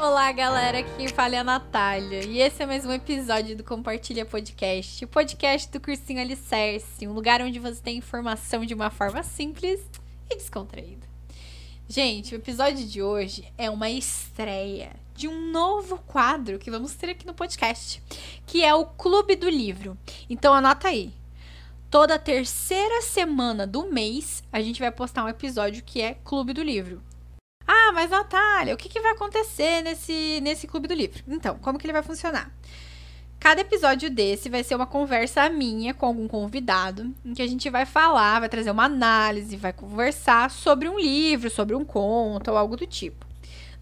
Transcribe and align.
Olá, 0.00 0.30
galera, 0.30 0.78
aqui 0.78 1.08
fala 1.08 1.34
é 1.34 1.38
a 1.38 1.44
Natália 1.44 2.24
e 2.24 2.38
esse 2.38 2.62
é 2.62 2.66
mais 2.66 2.86
um 2.86 2.92
episódio 2.92 3.56
do 3.56 3.64
Compartilha 3.64 4.24
Podcast, 4.24 5.04
o 5.04 5.08
podcast 5.08 5.68
do 5.72 5.80
Cursinho 5.80 6.20
Alicerce, 6.20 7.04
um 7.04 7.12
lugar 7.12 7.42
onde 7.42 7.58
você 7.58 7.82
tem 7.82 7.96
informação 7.96 8.64
de 8.64 8.72
uma 8.74 8.90
forma 8.90 9.24
simples 9.24 9.80
e 10.30 10.36
descontraída. 10.36 11.04
Gente, 11.88 12.32
o 12.32 12.36
episódio 12.36 12.86
de 12.86 13.02
hoje 13.02 13.52
é 13.58 13.68
uma 13.68 13.90
estreia 13.90 14.92
de 15.16 15.26
um 15.26 15.50
novo 15.50 15.98
quadro 16.06 16.60
que 16.60 16.70
vamos 16.70 16.94
ter 16.94 17.10
aqui 17.10 17.26
no 17.26 17.34
podcast, 17.34 18.00
que 18.46 18.62
é 18.62 18.72
o 18.72 18.86
Clube 18.86 19.34
do 19.34 19.48
Livro. 19.48 19.98
Então 20.30 20.54
anota 20.54 20.86
aí. 20.86 21.12
Toda 21.90 22.20
terceira 22.20 23.02
semana 23.02 23.66
do 23.66 23.92
mês, 23.92 24.44
a 24.52 24.60
gente 24.60 24.78
vai 24.78 24.92
postar 24.92 25.24
um 25.24 25.28
episódio 25.28 25.82
que 25.82 26.00
é 26.00 26.14
Clube 26.22 26.52
do 26.52 26.62
Livro. 26.62 27.02
Ah, 27.70 27.92
mas 27.92 28.08
Natália, 28.08 28.72
o 28.72 28.78
que, 28.78 28.88
que 28.88 28.98
vai 28.98 29.12
acontecer 29.12 29.82
nesse, 29.82 30.40
nesse 30.42 30.66
Clube 30.66 30.88
do 30.88 30.94
Livro? 30.94 31.22
Então, 31.28 31.58
como 31.58 31.78
que 31.78 31.84
ele 31.84 31.92
vai 31.92 32.02
funcionar? 32.02 32.50
Cada 33.38 33.60
episódio 33.60 34.08
desse 34.08 34.48
vai 34.48 34.64
ser 34.64 34.74
uma 34.74 34.86
conversa 34.86 35.46
minha 35.50 35.92
com 35.92 36.06
algum 36.06 36.26
convidado, 36.26 37.14
em 37.22 37.34
que 37.34 37.42
a 37.42 37.46
gente 37.46 37.68
vai 37.68 37.84
falar, 37.84 38.40
vai 38.40 38.48
trazer 38.48 38.70
uma 38.70 38.86
análise, 38.86 39.54
vai 39.54 39.74
conversar 39.74 40.50
sobre 40.50 40.88
um 40.88 40.98
livro, 40.98 41.50
sobre 41.50 41.76
um 41.76 41.84
conto 41.84 42.50
ou 42.50 42.56
algo 42.56 42.74
do 42.74 42.86
tipo. 42.86 43.26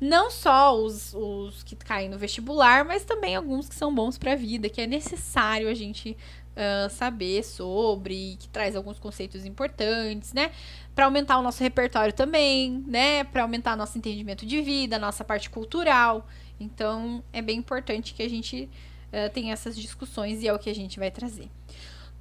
Não 0.01 0.32
só 0.32 0.77
os, 0.77 1.15
os 1.15 1.62
que 1.62 1.77
caem 1.77 2.09
no 2.09 2.18
vestibular, 2.18 2.84
mas 2.84 3.05
também 3.05 3.37
alguns 3.37 3.68
que 3.68 3.74
são 3.77 3.95
bons 3.95 4.18
para 4.18 4.32
a 4.32 4.37
vida, 4.37 4.68
que 4.68 4.80
é 4.80 4.87
necessário 4.87 5.68
a 5.68 5.74
gente 5.74 6.16
saber 6.91 7.45
sobre, 7.45 8.37
que 8.38 8.48
traz 8.48 8.74
alguns 8.74 8.98
conceitos 8.98 9.45
importantes, 9.45 10.33
né? 10.33 10.51
Para 10.95 11.05
aumentar 11.05 11.38
o 11.38 11.42
nosso 11.42 11.62
repertório 11.62 12.12
também, 12.12 12.82
né? 12.87 13.24
Para 13.24 13.42
aumentar 13.42 13.77
nosso 13.77 13.98
entendimento 13.98 14.46
de 14.46 14.62
vida, 14.62 14.98
nossa 14.98 15.23
parte 15.23 15.51
cultural. 15.51 16.27
Então, 16.59 17.23
é 17.32 17.43
bem 17.43 17.59
importante 17.59 18.15
que 18.15 18.23
a 18.23 18.29
gente 18.29 18.71
uh, 19.09 19.30
tenha 19.32 19.52
essas 19.52 19.77
discussões 19.77 20.43
e 20.43 20.49
é 20.49 20.52
o 20.52 20.59
que 20.59 20.71
a 20.71 20.74
gente 20.74 20.99
vai 20.99 21.10
trazer. 21.10 21.51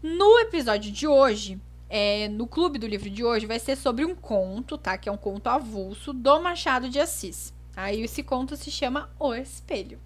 No 0.03 0.39
episódio 0.39 0.91
de 0.91 1.07
hoje, 1.07 1.59
é, 1.89 2.27
no 2.27 2.45
clube 2.45 2.77
do 2.77 2.87
livro 2.87 3.09
de 3.09 3.23
hoje, 3.23 3.45
vai 3.45 3.59
ser 3.59 3.75
sobre 3.75 4.03
um 4.03 4.13
conto, 4.13 4.77
tá? 4.77 4.97
Que 4.97 5.07
é 5.07 5.11
um 5.11 5.17
conto 5.17 5.47
avulso 5.47 6.11
do 6.11 6.41
Machado 6.41 6.89
de 6.89 6.99
Assis. 6.99 7.53
Aí 7.75 8.01
esse 8.01 8.21
conto 8.23 8.55
se 8.55 8.69
chama 8.69 9.09
O 9.19 9.33
Espelho. 9.33 9.99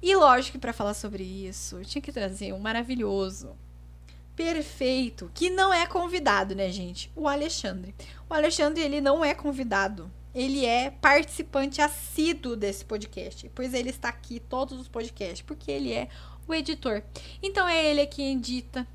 E 0.00 0.14
lógico 0.14 0.52
que 0.52 0.58
para 0.58 0.72
falar 0.72 0.94
sobre 0.94 1.24
isso, 1.24 1.76
eu 1.76 1.84
tinha 1.84 2.02
que 2.02 2.12
trazer 2.12 2.52
um 2.52 2.58
maravilhoso, 2.58 3.56
perfeito, 4.36 5.30
que 5.34 5.50
não 5.50 5.74
é 5.74 5.86
convidado, 5.86 6.54
né, 6.54 6.70
gente? 6.70 7.10
O 7.16 7.26
Alexandre. 7.26 7.94
O 8.30 8.34
Alexandre, 8.34 8.80
ele 8.80 9.00
não 9.00 9.24
é 9.24 9.34
convidado. 9.34 10.10
Ele 10.32 10.64
é 10.64 10.90
participante 10.90 11.80
assíduo 11.80 12.54
desse 12.54 12.84
podcast, 12.84 13.50
pois 13.54 13.74
ele 13.74 13.90
está 13.90 14.08
aqui 14.08 14.38
todos 14.38 14.78
os 14.78 14.86
podcasts, 14.86 15.42
porque 15.42 15.70
ele 15.70 15.92
é 15.92 16.08
o 16.46 16.54
editor. 16.54 17.02
Então 17.42 17.66
é 17.66 17.84
ele 17.84 18.06
quem 18.06 18.36
edita, 18.36 18.86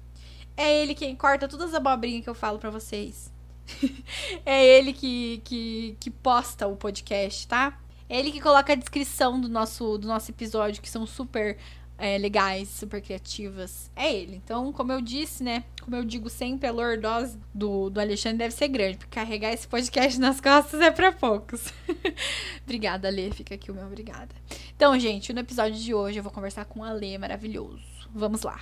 é 0.55 0.81
ele 0.81 0.95
quem 0.95 1.15
corta 1.15 1.47
todas 1.47 1.69
as 1.69 1.75
abobrinhas 1.75 2.23
que 2.23 2.29
eu 2.29 2.35
falo 2.35 2.59
para 2.59 2.69
vocês. 2.69 3.33
é 4.45 4.65
ele 4.65 4.93
que, 4.93 5.41
que, 5.43 5.97
que 5.99 6.09
posta 6.09 6.67
o 6.67 6.77
podcast, 6.77 7.47
tá? 7.47 7.77
Ele 8.13 8.31
que 8.31 8.39
coloca 8.39 8.73
a 8.73 8.75
descrição 8.75 9.41
do 9.41 9.49
nosso, 9.49 9.97
do 9.97 10.07
nosso 10.07 10.29
episódio, 10.29 10.83
que 10.83 10.89
são 10.89 11.03
super 11.03 11.57
é, 11.97 12.15
legais, 12.19 12.69
super 12.69 13.01
criativas. 13.01 13.89
É 13.95 14.13
ele. 14.13 14.35
Então, 14.35 14.71
como 14.71 14.91
eu 14.91 15.01
disse, 15.01 15.43
né? 15.43 15.63
Como 15.81 15.95
eu 15.95 16.05
digo 16.05 16.29
sempre, 16.29 16.67
a 16.67 16.71
lordose 16.71 17.39
do, 17.51 17.89
do 17.89 17.99
Alexandre 17.99 18.37
deve 18.37 18.53
ser 18.53 18.67
grande, 18.67 18.97
porque 18.97 19.19
carregar 19.19 19.51
esse 19.51 19.67
podcast 19.67 20.19
nas 20.19 20.39
costas 20.39 20.79
é 20.79 20.91
para 20.91 21.11
poucos. 21.11 21.73
obrigada, 22.63 23.07
Alê. 23.07 23.31
Fica 23.31 23.55
aqui 23.55 23.71
o 23.71 23.73
meu 23.73 23.87
obrigada. 23.87 24.35
Então, 24.75 24.97
gente, 24.99 25.33
no 25.33 25.39
episódio 25.39 25.79
de 25.79 25.91
hoje 25.91 26.19
eu 26.19 26.23
vou 26.23 26.31
conversar 26.31 26.65
com 26.65 26.81
o 26.81 26.83
Alê 26.83 27.17
maravilhoso. 27.17 27.81
Vamos 28.13 28.43
lá. 28.43 28.59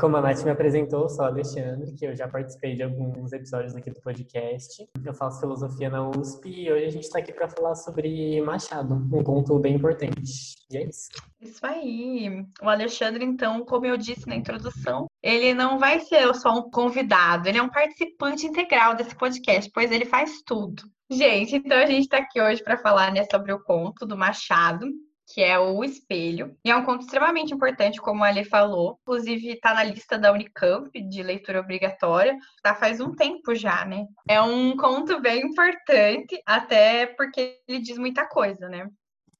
Como 0.00 0.16
a 0.16 0.22
Nath 0.22 0.42
me 0.42 0.50
apresentou, 0.50 1.06
sou 1.08 1.26
Alexandre, 1.26 1.92
que 1.92 2.06
eu 2.06 2.16
já 2.16 2.26
participei 2.26 2.74
de 2.74 2.82
alguns 2.82 3.30
episódios 3.30 3.76
aqui 3.76 3.90
do 3.90 4.00
podcast. 4.00 4.88
Eu 5.04 5.12
faço 5.12 5.40
filosofia 5.40 5.90
na 5.90 6.08
USP 6.08 6.48
e 6.48 6.72
hoje 6.72 6.84
a 6.86 6.90
gente 6.90 7.04
está 7.04 7.18
aqui 7.18 7.30
para 7.30 7.48
falar 7.48 7.74
sobre 7.74 8.40
Machado, 8.40 8.94
um 8.94 9.22
ponto 9.22 9.58
bem 9.58 9.76
importante. 9.76 10.54
E 10.70 10.78
é 10.78 10.88
isso. 10.88 11.10
Isso 11.40 11.64
aí. 11.66 12.42
O 12.62 12.70
Alexandre, 12.70 13.22
então, 13.22 13.66
como 13.66 13.84
eu 13.84 13.98
disse 13.98 14.26
na 14.26 14.34
introdução, 14.34 15.08
ele 15.22 15.52
não 15.52 15.78
vai 15.78 16.00
ser 16.00 16.34
só 16.36 16.58
um 16.58 16.70
convidado, 16.70 17.48
ele 17.48 17.58
é 17.58 17.62
um 17.62 17.70
participante 17.70 18.46
integral 18.46 18.96
desse 18.96 19.14
podcast, 19.14 19.70
pois 19.74 19.92
ele 19.92 20.06
faz 20.06 20.40
tudo. 20.46 20.82
Gente, 21.10 21.56
então 21.56 21.76
a 21.76 21.86
gente 21.86 22.04
está 22.04 22.16
aqui 22.16 22.40
hoje 22.40 22.64
para 22.64 22.78
falar 22.78 23.12
né, 23.12 23.26
sobre 23.30 23.52
o 23.52 23.62
conto 23.62 24.06
do 24.06 24.16
Machado, 24.16 24.86
que 25.32 25.42
é 25.42 25.58
o 25.58 25.82
Espelho. 25.82 26.54
E 26.62 26.70
é 26.70 26.76
um 26.76 26.84
conto 26.84 27.04
extremamente 27.04 27.54
importante, 27.54 28.00
como 28.00 28.22
a 28.22 28.28
Ali 28.28 28.44
falou. 28.44 28.98
Inclusive, 29.02 29.48
está 29.48 29.72
na 29.72 29.82
lista 29.82 30.18
da 30.18 30.30
Unicamp 30.30 30.90
de 30.92 31.22
leitura 31.22 31.60
obrigatória. 31.60 32.36
Tá 32.62 32.74
faz 32.74 33.00
um 33.00 33.14
tempo 33.14 33.54
já, 33.54 33.84
né? 33.86 34.06
É 34.28 34.40
um 34.42 34.76
conto 34.76 35.20
bem 35.20 35.40
importante, 35.46 36.40
até 36.44 37.06
porque 37.06 37.58
ele 37.66 37.80
diz 37.80 37.96
muita 37.96 38.28
coisa, 38.28 38.68
né? 38.68 38.86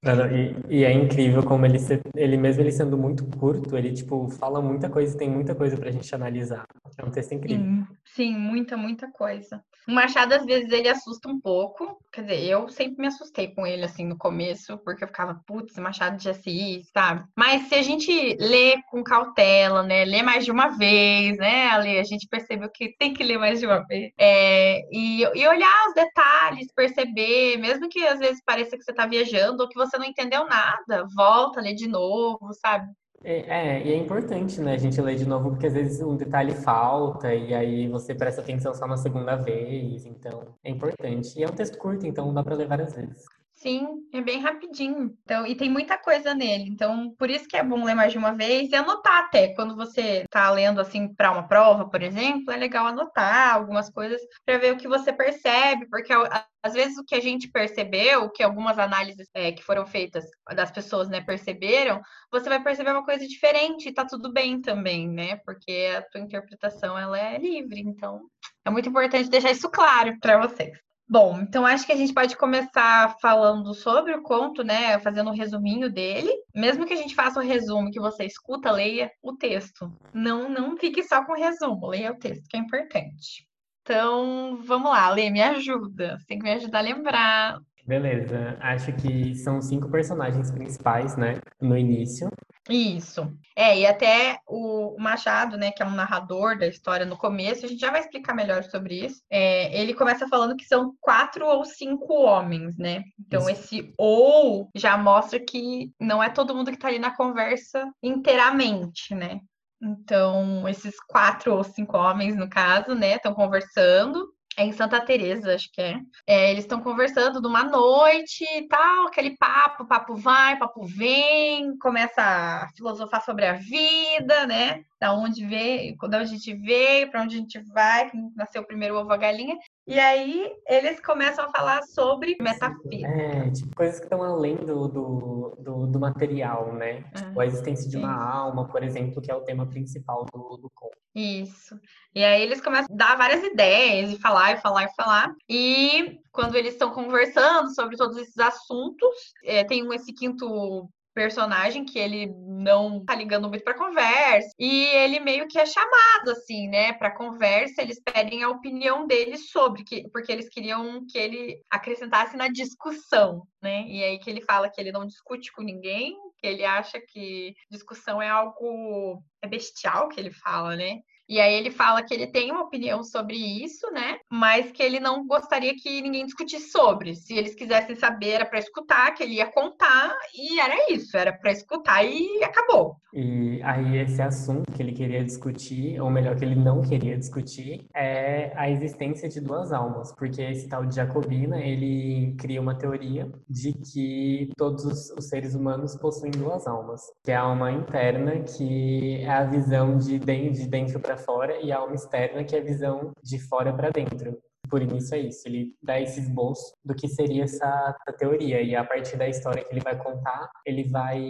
E, 0.05 0.79
e, 0.81 0.85
é 0.85 0.93
incrível 0.93 1.45
como 1.45 1.65
ele, 1.65 1.79
ele 2.17 2.37
mesmo 2.37 2.61
ele 2.61 2.73
sendo 2.73 2.99
muito 2.99 3.25
curto, 3.39 3.77
ele 3.77 3.93
tipo 3.93 4.29
fala 4.29 4.61
muita 4.61 4.91
coisa, 4.91 5.17
tem 5.17 5.31
muita 5.31 5.55
coisa 5.55 5.77
pra 5.77 5.93
gente 5.93 6.13
analisar. 6.13 6.67
É 6.99 7.05
um 7.05 7.11
texto 7.11 7.33
incrível. 7.33 7.65
Sim, 7.65 7.87
sim, 8.05 8.37
muita, 8.37 8.77
muita 8.77 9.11
coisa. 9.13 9.63
O 9.87 9.93
Machado 9.93 10.33
às 10.33 10.45
vezes 10.45 10.71
ele 10.71 10.89
assusta 10.89 11.29
um 11.29 11.41
pouco, 11.41 12.01
quer 12.13 12.23
dizer, 12.23 12.45
eu 12.45 12.69
sempre 12.69 13.01
me 13.01 13.09
assustei 13.09 13.53
com 13.53 13.67
ele 13.67 13.85
assim 13.85 14.07
no 14.07 14.17
começo, 14.17 14.79
porque 14.79 15.03
eu 15.03 15.09
ficava, 15.09 15.41
putz, 15.45 15.77
Machado 15.77 16.17
de 16.17 16.31
Assis, 16.31 16.89
sabe? 16.93 17.25
Mas 17.37 17.63
se 17.69 17.75
a 17.75 17.83
gente 17.83 18.37
lê 18.39 18.81
com 18.91 19.03
cautela, 19.03 19.83
né, 19.83 20.05
lê 20.05 20.23
mais 20.23 20.45
de 20.45 20.53
uma 20.53 20.69
vez, 20.69 21.37
né, 21.37 21.69
Ali, 21.71 21.99
a 21.99 22.05
gente 22.05 22.29
percebeu 22.29 22.69
que 22.71 22.95
tem 22.97 23.13
que 23.13 23.25
ler 23.25 23.39
mais 23.39 23.59
de 23.59 23.67
uma 23.67 23.85
vez, 23.87 24.13
é, 24.17 24.83
e, 24.93 25.23
e 25.23 25.49
olhar 25.49 25.89
os 25.89 25.95
detalhes, 25.95 26.73
perceber, 26.75 27.57
mesmo 27.57 27.89
que 27.89 28.07
às 28.07 28.21
vezes 28.21 28.43
pareça 28.45 28.77
que 28.77 28.85
você 28.85 28.93
tá 28.93 29.07
viajando 29.07 29.63
ou 29.63 29.69
que 29.69 29.75
você 29.75 29.92
você 29.93 29.99
não 29.99 30.07
entendeu 30.07 30.47
nada, 30.47 31.07
volta, 31.15 31.61
lê 31.61 31.75
de 31.75 31.87
novo, 31.87 32.53
sabe? 32.55 32.91
É, 33.25 33.77
é, 33.77 33.87
e 33.87 33.93
é 33.93 33.97
importante, 33.97 34.61
né, 34.61 34.75
a 34.75 34.79
gente 34.79 35.01
ler 35.01 35.15
de 35.15 35.27
novo, 35.27 35.51
porque 35.51 35.67
às 35.67 35.75
vezes 35.75 36.01
um 36.01 36.17
detalhe 36.17 36.53
falta 36.53 37.33
e 37.33 37.55
aí 37.55 37.87
você 37.87 38.15
presta 38.15 38.41
atenção 38.41 38.75
só 38.75 38.87
na 38.87 38.97
segunda 38.97 39.37
vez, 39.37 40.05
então 40.07 40.57
é 40.65 40.71
importante. 40.71 41.39
E 41.39 41.45
é 41.45 41.47
um 41.47 41.53
texto 41.53 41.79
curto, 41.79 42.05
então 42.05 42.35
dá 42.35 42.43
para 42.43 42.57
ler 42.57 42.67
várias 42.67 42.95
vezes. 42.95 43.25
Sim, 43.63 44.09
é 44.13 44.21
bem 44.21 44.41
rapidinho. 44.41 45.17
Então, 45.23 45.47
e 45.47 45.55
tem 45.55 45.71
muita 45.71 45.97
coisa 45.97 46.35
nele. 46.35 46.65
Então, 46.65 47.15
por 47.17 47.31
isso 47.31 47.47
que 47.47 47.57
é 47.57 47.63
bom 47.63 47.85
ler 47.85 47.95
mais 47.95 48.11
de 48.11 48.19
uma 48.19 48.35
vez 48.35 48.71
e 48.71 48.75
anotar 48.75 49.19
até. 49.21 49.55
Quando 49.55 49.77
você 49.77 50.25
está 50.25 50.51
lendo 50.51 50.81
assim 50.81 51.15
para 51.15 51.31
uma 51.31 51.47
prova, 51.47 51.89
por 51.89 52.03
exemplo, 52.03 52.53
é 52.53 52.57
legal 52.57 52.89
anotar 52.89 53.55
algumas 53.55 53.89
coisas 53.89 54.21
para 54.45 54.59
ver 54.59 54.73
o 54.73 54.77
que 54.77 54.89
você 54.89 55.13
percebe, 55.13 55.87
porque 55.89 56.13
às 56.61 56.73
vezes 56.73 56.99
o 56.99 57.05
que 57.05 57.15
a 57.15 57.21
gente 57.21 57.49
percebeu, 57.49 58.29
que 58.31 58.43
algumas 58.43 58.81
análises 58.81 59.29
é, 59.33 59.53
que 59.53 59.63
foram 59.63 59.87
feitas 59.87 60.25
das 60.57 60.73
pessoas, 60.73 61.09
né, 61.09 61.21
perceberam, 61.21 62.01
você 62.33 62.49
vai 62.49 62.61
perceber 62.61 62.91
uma 62.91 63.05
coisa 63.05 63.29
diferente 63.29 63.89
e 63.89 63.95
tá 63.95 64.05
tudo 64.05 64.33
bem 64.33 64.61
também, 64.61 65.09
né? 65.09 65.37
Porque 65.47 65.89
a 65.97 66.03
tua 66.03 66.21
interpretação 66.21 66.99
ela 66.99 67.17
é 67.17 67.39
livre. 67.39 67.81
Então, 67.81 68.23
é 68.65 68.71
muito 68.71 68.89
importante 68.89 69.31
deixar 69.31 69.53
isso 69.53 69.71
claro 69.71 70.19
para 70.21 70.39
vocês. 70.49 70.92
Bom, 71.13 71.41
então 71.43 71.67
acho 71.67 71.85
que 71.85 71.93
a 71.93 71.97
gente 71.97 72.15
pode 72.15 72.35
começar 72.39 73.15
falando 73.21 73.75
sobre 73.75 74.15
o 74.15 74.23
conto, 74.23 74.65
né? 74.65 74.99
Fazendo 74.99 75.29
um 75.29 75.35
resuminho 75.35 75.93
dele. 75.93 76.31
Mesmo 76.55 76.87
que 76.87 76.95
a 76.95 76.97
gente 76.97 77.15
faça 77.15 77.39
o 77.39 77.43
resumo 77.43 77.91
que 77.91 78.01
você 78.01 78.25
escuta, 78.25 78.73
leia 78.73 79.11
o 79.23 79.37
texto. 79.37 79.93
Não, 80.15 80.49
não 80.49 80.75
fique 80.75 81.03
só 81.03 81.23
com 81.23 81.33
o 81.33 81.37
resumo, 81.37 81.89
leia 81.89 82.13
o 82.13 82.19
texto, 82.19 82.49
que 82.49 82.57
é 82.57 82.61
importante. 82.61 83.47
Então, 83.83 84.59
vamos 84.65 84.91
lá, 84.91 85.11
Lê, 85.11 85.29
me 85.29 85.43
ajuda. 85.43 86.17
Você 86.19 86.25
tem 86.29 86.39
que 86.39 86.45
me 86.45 86.53
ajudar 86.53 86.79
a 86.79 86.81
lembrar. 86.81 87.61
Beleza. 87.87 88.57
Acho 88.59 88.95
que 88.95 89.35
são 89.35 89.61
cinco 89.61 89.91
personagens 89.91 90.51
principais, 90.51 91.15
né? 91.15 91.43
No 91.61 91.77
início. 91.77 92.31
Isso. 92.69 93.37
É, 93.57 93.79
e 93.79 93.87
até 93.87 94.39
o 94.47 94.97
Machado, 94.99 95.57
né, 95.57 95.73
que 95.73 95.83
é 95.83 95.87
um 95.87 95.95
narrador 95.95 96.57
da 96.57 96.67
história 96.67 97.05
no 97.05 97.17
começo, 97.17 97.67
a 97.67 97.69
gente 97.69 97.81
já 97.81 97.91
vai 97.91 98.01
explicar 98.01 98.35
melhor 98.35 98.63
sobre 98.65 99.05
isso. 99.05 99.21
É, 99.29 99.81
ele 99.81 99.95
começa 99.95 100.29
falando 100.29 100.57
que 100.57 100.65
são 100.65 100.95
quatro 101.01 101.45
ou 101.47 101.65
cinco 101.65 102.15
homens, 102.15 102.79
né? 102.79 103.03
Então, 103.19 103.43
isso. 103.43 103.51
esse 103.51 103.95
ou 103.99 104.71
já 104.75 104.97
mostra 104.97 105.41
que 105.41 105.93
não 106.01 106.23
é 106.23 106.31
todo 106.31 106.55
mundo 106.55 106.71
que 106.71 106.79
tá 106.79 106.89
ali 106.89 106.99
na 106.99 107.15
conversa 107.17 107.91
inteiramente, 108.03 109.15
né? 109.15 109.41
Então, 109.83 110.69
esses 110.69 110.95
quatro 111.09 111.55
ou 111.55 111.65
cinco 111.65 111.97
homens, 111.97 112.37
no 112.37 112.49
caso, 112.49 112.95
né, 112.95 113.17
estão 113.17 113.35
conversando 113.35 114.33
é 114.57 114.65
em 114.65 114.73
Santa 114.73 115.01
Teresa, 115.01 115.55
acho 115.55 115.71
que 115.73 115.81
é. 115.81 115.99
é 116.27 116.51
eles 116.51 116.65
estão 116.65 116.81
conversando 116.81 117.41
numa 117.41 117.65
noite 117.65 118.45
e 118.45 118.69
tal, 118.69 119.07
aquele 119.07 119.37
papo, 119.37 119.87
papo 119.87 120.15
vai, 120.15 120.59
papo 120.59 120.85
vem, 120.85 121.77
começa 121.79 122.23
a 122.23 122.69
filosofar 122.77 123.25
sobre 123.25 123.47
a 123.47 123.55
vida, 123.55 124.47
né? 124.47 124.85
Da 125.03 125.13
onde 125.13 125.45
veio, 125.45 125.97
da 125.99 126.07
onde 126.07 126.17
a 126.17 126.25
gente 126.25 126.55
veio, 126.55 127.11
para 127.11 127.23
onde 127.23 127.35
a 127.35 127.39
gente 127.41 127.59
vai, 127.73 128.09
que 128.09 128.17
nasceu 128.37 128.63
primeiro 128.63 128.97
ovo 128.97 129.13
a 129.13 129.17
galinha. 129.17 129.59
E 129.85 129.99
aí 129.99 130.49
eles 130.69 131.01
começam 131.01 131.45
a 131.45 131.51
falar 131.51 131.83
sobre 131.83 132.37
metafísica. 132.41 133.09
É, 133.09 133.51
tipo, 133.51 133.75
coisas 133.75 133.99
que 133.99 134.07
estão 134.07 134.23
além 134.23 134.55
do, 134.55 134.87
do, 134.87 135.57
do, 135.59 135.87
do 135.89 135.99
material, 135.99 136.73
né? 136.75 137.03
Tipo, 137.17 137.41
a 137.41 137.47
existência 137.47 137.91
de 137.91 137.97
uma 137.97 138.15
alma, 138.15 138.69
por 138.69 138.85
exemplo, 138.85 139.21
que 139.21 139.29
é 139.29 139.35
o 139.35 139.41
tema 139.41 139.67
principal 139.67 140.25
do, 140.33 140.57
do 140.57 140.71
conto. 140.73 140.97
Isso. 141.17 141.77
E 142.15 142.23
aí 142.23 142.41
eles 142.41 142.61
começam 142.61 142.95
a 142.95 142.97
dar 142.97 143.17
várias 143.17 143.43
ideias 143.43 144.13
e 144.13 144.21
falar 144.21 144.53
e 144.53 144.61
falar 144.61 144.85
e 144.85 144.95
falar. 144.95 145.35
E 145.49 146.21
quando 146.31 146.55
eles 146.55 146.75
estão 146.75 146.93
conversando 146.93 147.75
sobre 147.75 147.97
todos 147.97 148.17
esses 148.19 148.39
assuntos, 148.39 149.17
é, 149.45 149.65
tem 149.65 149.85
esse 149.93 150.13
quinto 150.13 150.89
personagem 151.15 151.85
que 151.85 151.99
ele 151.99 152.27
não 152.63 153.05
tá 153.05 153.15
ligando 153.15 153.49
muito 153.49 153.65
para 153.65 153.77
conversa 153.77 154.51
e 154.59 154.87
ele 154.87 155.21
meio 155.21 155.47
que 155.49 155.59
é 155.59 155.67
chamado 155.67 156.31
assim, 156.31 156.69
né, 156.69 156.93
para 156.93 157.11
conversa, 157.11 157.83
eles 157.83 158.01
pedem 158.03 158.43
a 158.43 158.49
opinião 158.49 159.07
dele 159.07 159.37
sobre 159.37 159.85
que 159.85 160.09
porque 160.11 160.33
eles 160.33 160.49
queriam 160.49 161.05
que 161.07 161.19
ele 161.19 161.61
acrescentasse 161.71 162.37
na 162.37 162.49
discussão, 162.49 163.47
né? 163.61 163.85
E 163.87 164.03
aí 164.03 164.19
que 164.19 164.31
ele 164.31 164.43
fala 164.43 164.71
que 164.71 164.81
ele 164.81 164.93
não 164.93 165.07
discute 165.07 165.53
com 165.53 165.63
ninguém, 165.63 166.17
que 166.39 166.47
ele 166.47 166.65
acha 166.65 167.01
que 167.01 167.55
discussão 167.71 168.21
é 168.21 168.29
algo 168.29 169.23
é 169.43 169.49
bestial 169.49 170.09
que 170.09 170.21
ele 170.21 170.31
fala, 170.31 170.77
né? 170.77 171.01
E 171.29 171.41
aí 171.41 171.55
ele 171.55 171.71
fala 171.71 172.03
que 172.03 172.13
ele 172.13 172.27
tem 172.27 172.51
uma 172.51 172.63
opinião 172.63 173.03
sobre 173.03 173.37
isso, 173.37 173.91
né? 173.93 174.19
Mas 174.31 174.71
que 174.71 174.83
ele 174.83 175.01
não 175.01 175.27
gostaria 175.27 175.75
que 175.75 176.03
ninguém 176.03 176.27
discutisse 176.27 176.71
sobre. 176.71 177.15
Se 177.15 177.35
eles 177.35 177.55
quisessem 177.55 177.97
saber, 177.97 178.31
era 178.31 178.47
para 178.47 178.59
escutar, 178.59 179.15
que 179.15 179.23
ele 179.23 179.35
ia 179.35 179.47
contar, 179.47 180.15
e 180.35 180.61
era 180.61 180.93
isso, 180.93 181.17
era 181.17 181.33
para 181.33 181.53
escutar 181.53 182.05
e 182.05 182.43
acabou. 182.43 182.97
E 183.15 183.61
aí 183.63 183.99
esse 183.99 184.23
assunto 184.23 184.73
que 184.73 184.83
ele 184.83 184.93
queria 184.93 185.23
discutir, 185.23 186.01
ou 186.01 186.11
melhor, 186.11 186.37
que 186.37 186.45
ele 186.45 186.55
não 186.55 186.81
queria 186.81 187.17
discutir, 187.17 187.87
é 187.95 188.53
a 188.57 188.71
existência 188.71 189.29
de 189.29 189.41
duas 189.41 189.73
almas, 189.73 190.15
porque 190.15 190.41
esse 190.41 190.69
tal 190.69 190.87
de 190.87 190.97
Jacobina, 190.97 191.61
ele 191.61 192.35
cria 192.39 192.61
uma 192.61 192.75
teoria 192.75 193.31
de 193.49 193.73
que 193.75 194.51
todos 194.57 194.85
os 194.85 195.29
seres 195.29 195.55
humanos 195.55 195.97
possuem 195.97 196.31
duas 196.31 196.67
almas, 196.67 197.03
que 197.23 197.31
é 197.31 197.37
a 197.37 197.43
alma 197.43 197.71
interna, 197.71 198.41
que 198.41 199.21
é 199.21 199.31
a 199.31 199.45
visão 199.45 199.99
de 199.99 200.19
dentro 200.19 201.01
para 201.01 201.17
fora 201.25 201.61
e 201.61 201.73
a 201.73 201.79
alma 201.79 201.95
externa, 201.95 202.45
que 202.45 202.57
é 202.57 202.61
a 202.61 202.65
visão 202.65 203.13
de 203.23 203.39
fora 203.39 203.73
para 203.73 203.91
dentro 203.91 204.41
por 204.73 204.81
início 204.81 205.15
é 205.15 205.19
isso. 205.19 205.47
Ele 205.47 205.77
dá 205.83 206.01
esse 206.01 206.19
esboço 206.19 206.75
do 206.83 206.95
que 206.95 207.07
seria 207.07 207.45
essa, 207.45 207.95
essa, 208.01 208.17
teoria. 208.17 208.63
E 208.63 208.75
a 208.75 208.83
partir 208.83 209.19
da 209.19 209.29
história 209.29 209.63
que 209.63 209.71
ele 209.71 209.83
vai 209.83 209.95
contar, 209.99 210.51
ele 210.65 210.85
vai 210.85 211.21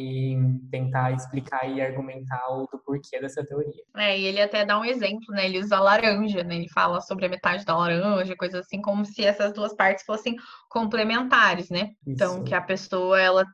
tentar 0.70 1.10
explicar 1.10 1.68
e 1.68 1.80
argumentar 1.80 2.40
o 2.52 2.68
do 2.70 2.78
porquê 2.78 3.20
dessa 3.20 3.44
teoria. 3.44 3.82
É, 3.96 4.16
e 4.16 4.26
ele 4.26 4.40
até 4.40 4.64
dá 4.64 4.78
um 4.78 4.84
exemplo, 4.84 5.26
né? 5.30 5.46
Ele 5.46 5.58
usa 5.58 5.76
a 5.76 5.80
laranja, 5.80 6.44
né? 6.44 6.54
Ele 6.54 6.68
fala 6.68 7.00
sobre 7.00 7.26
a 7.26 7.28
metade 7.28 7.64
da 7.64 7.76
laranja, 7.76 8.36
coisas 8.36 8.60
assim, 8.60 8.80
como 8.80 9.04
se 9.04 9.24
essas 9.24 9.52
duas 9.52 9.74
partes 9.74 10.04
fossem 10.04 10.36
complementares, 10.68 11.68
né? 11.68 11.90
Então, 12.06 12.12
isso. 12.12 12.34
Então, 12.34 12.44
que 12.44 12.54
a 12.54 12.62
pessoa, 12.62 13.20
ela 13.20 13.44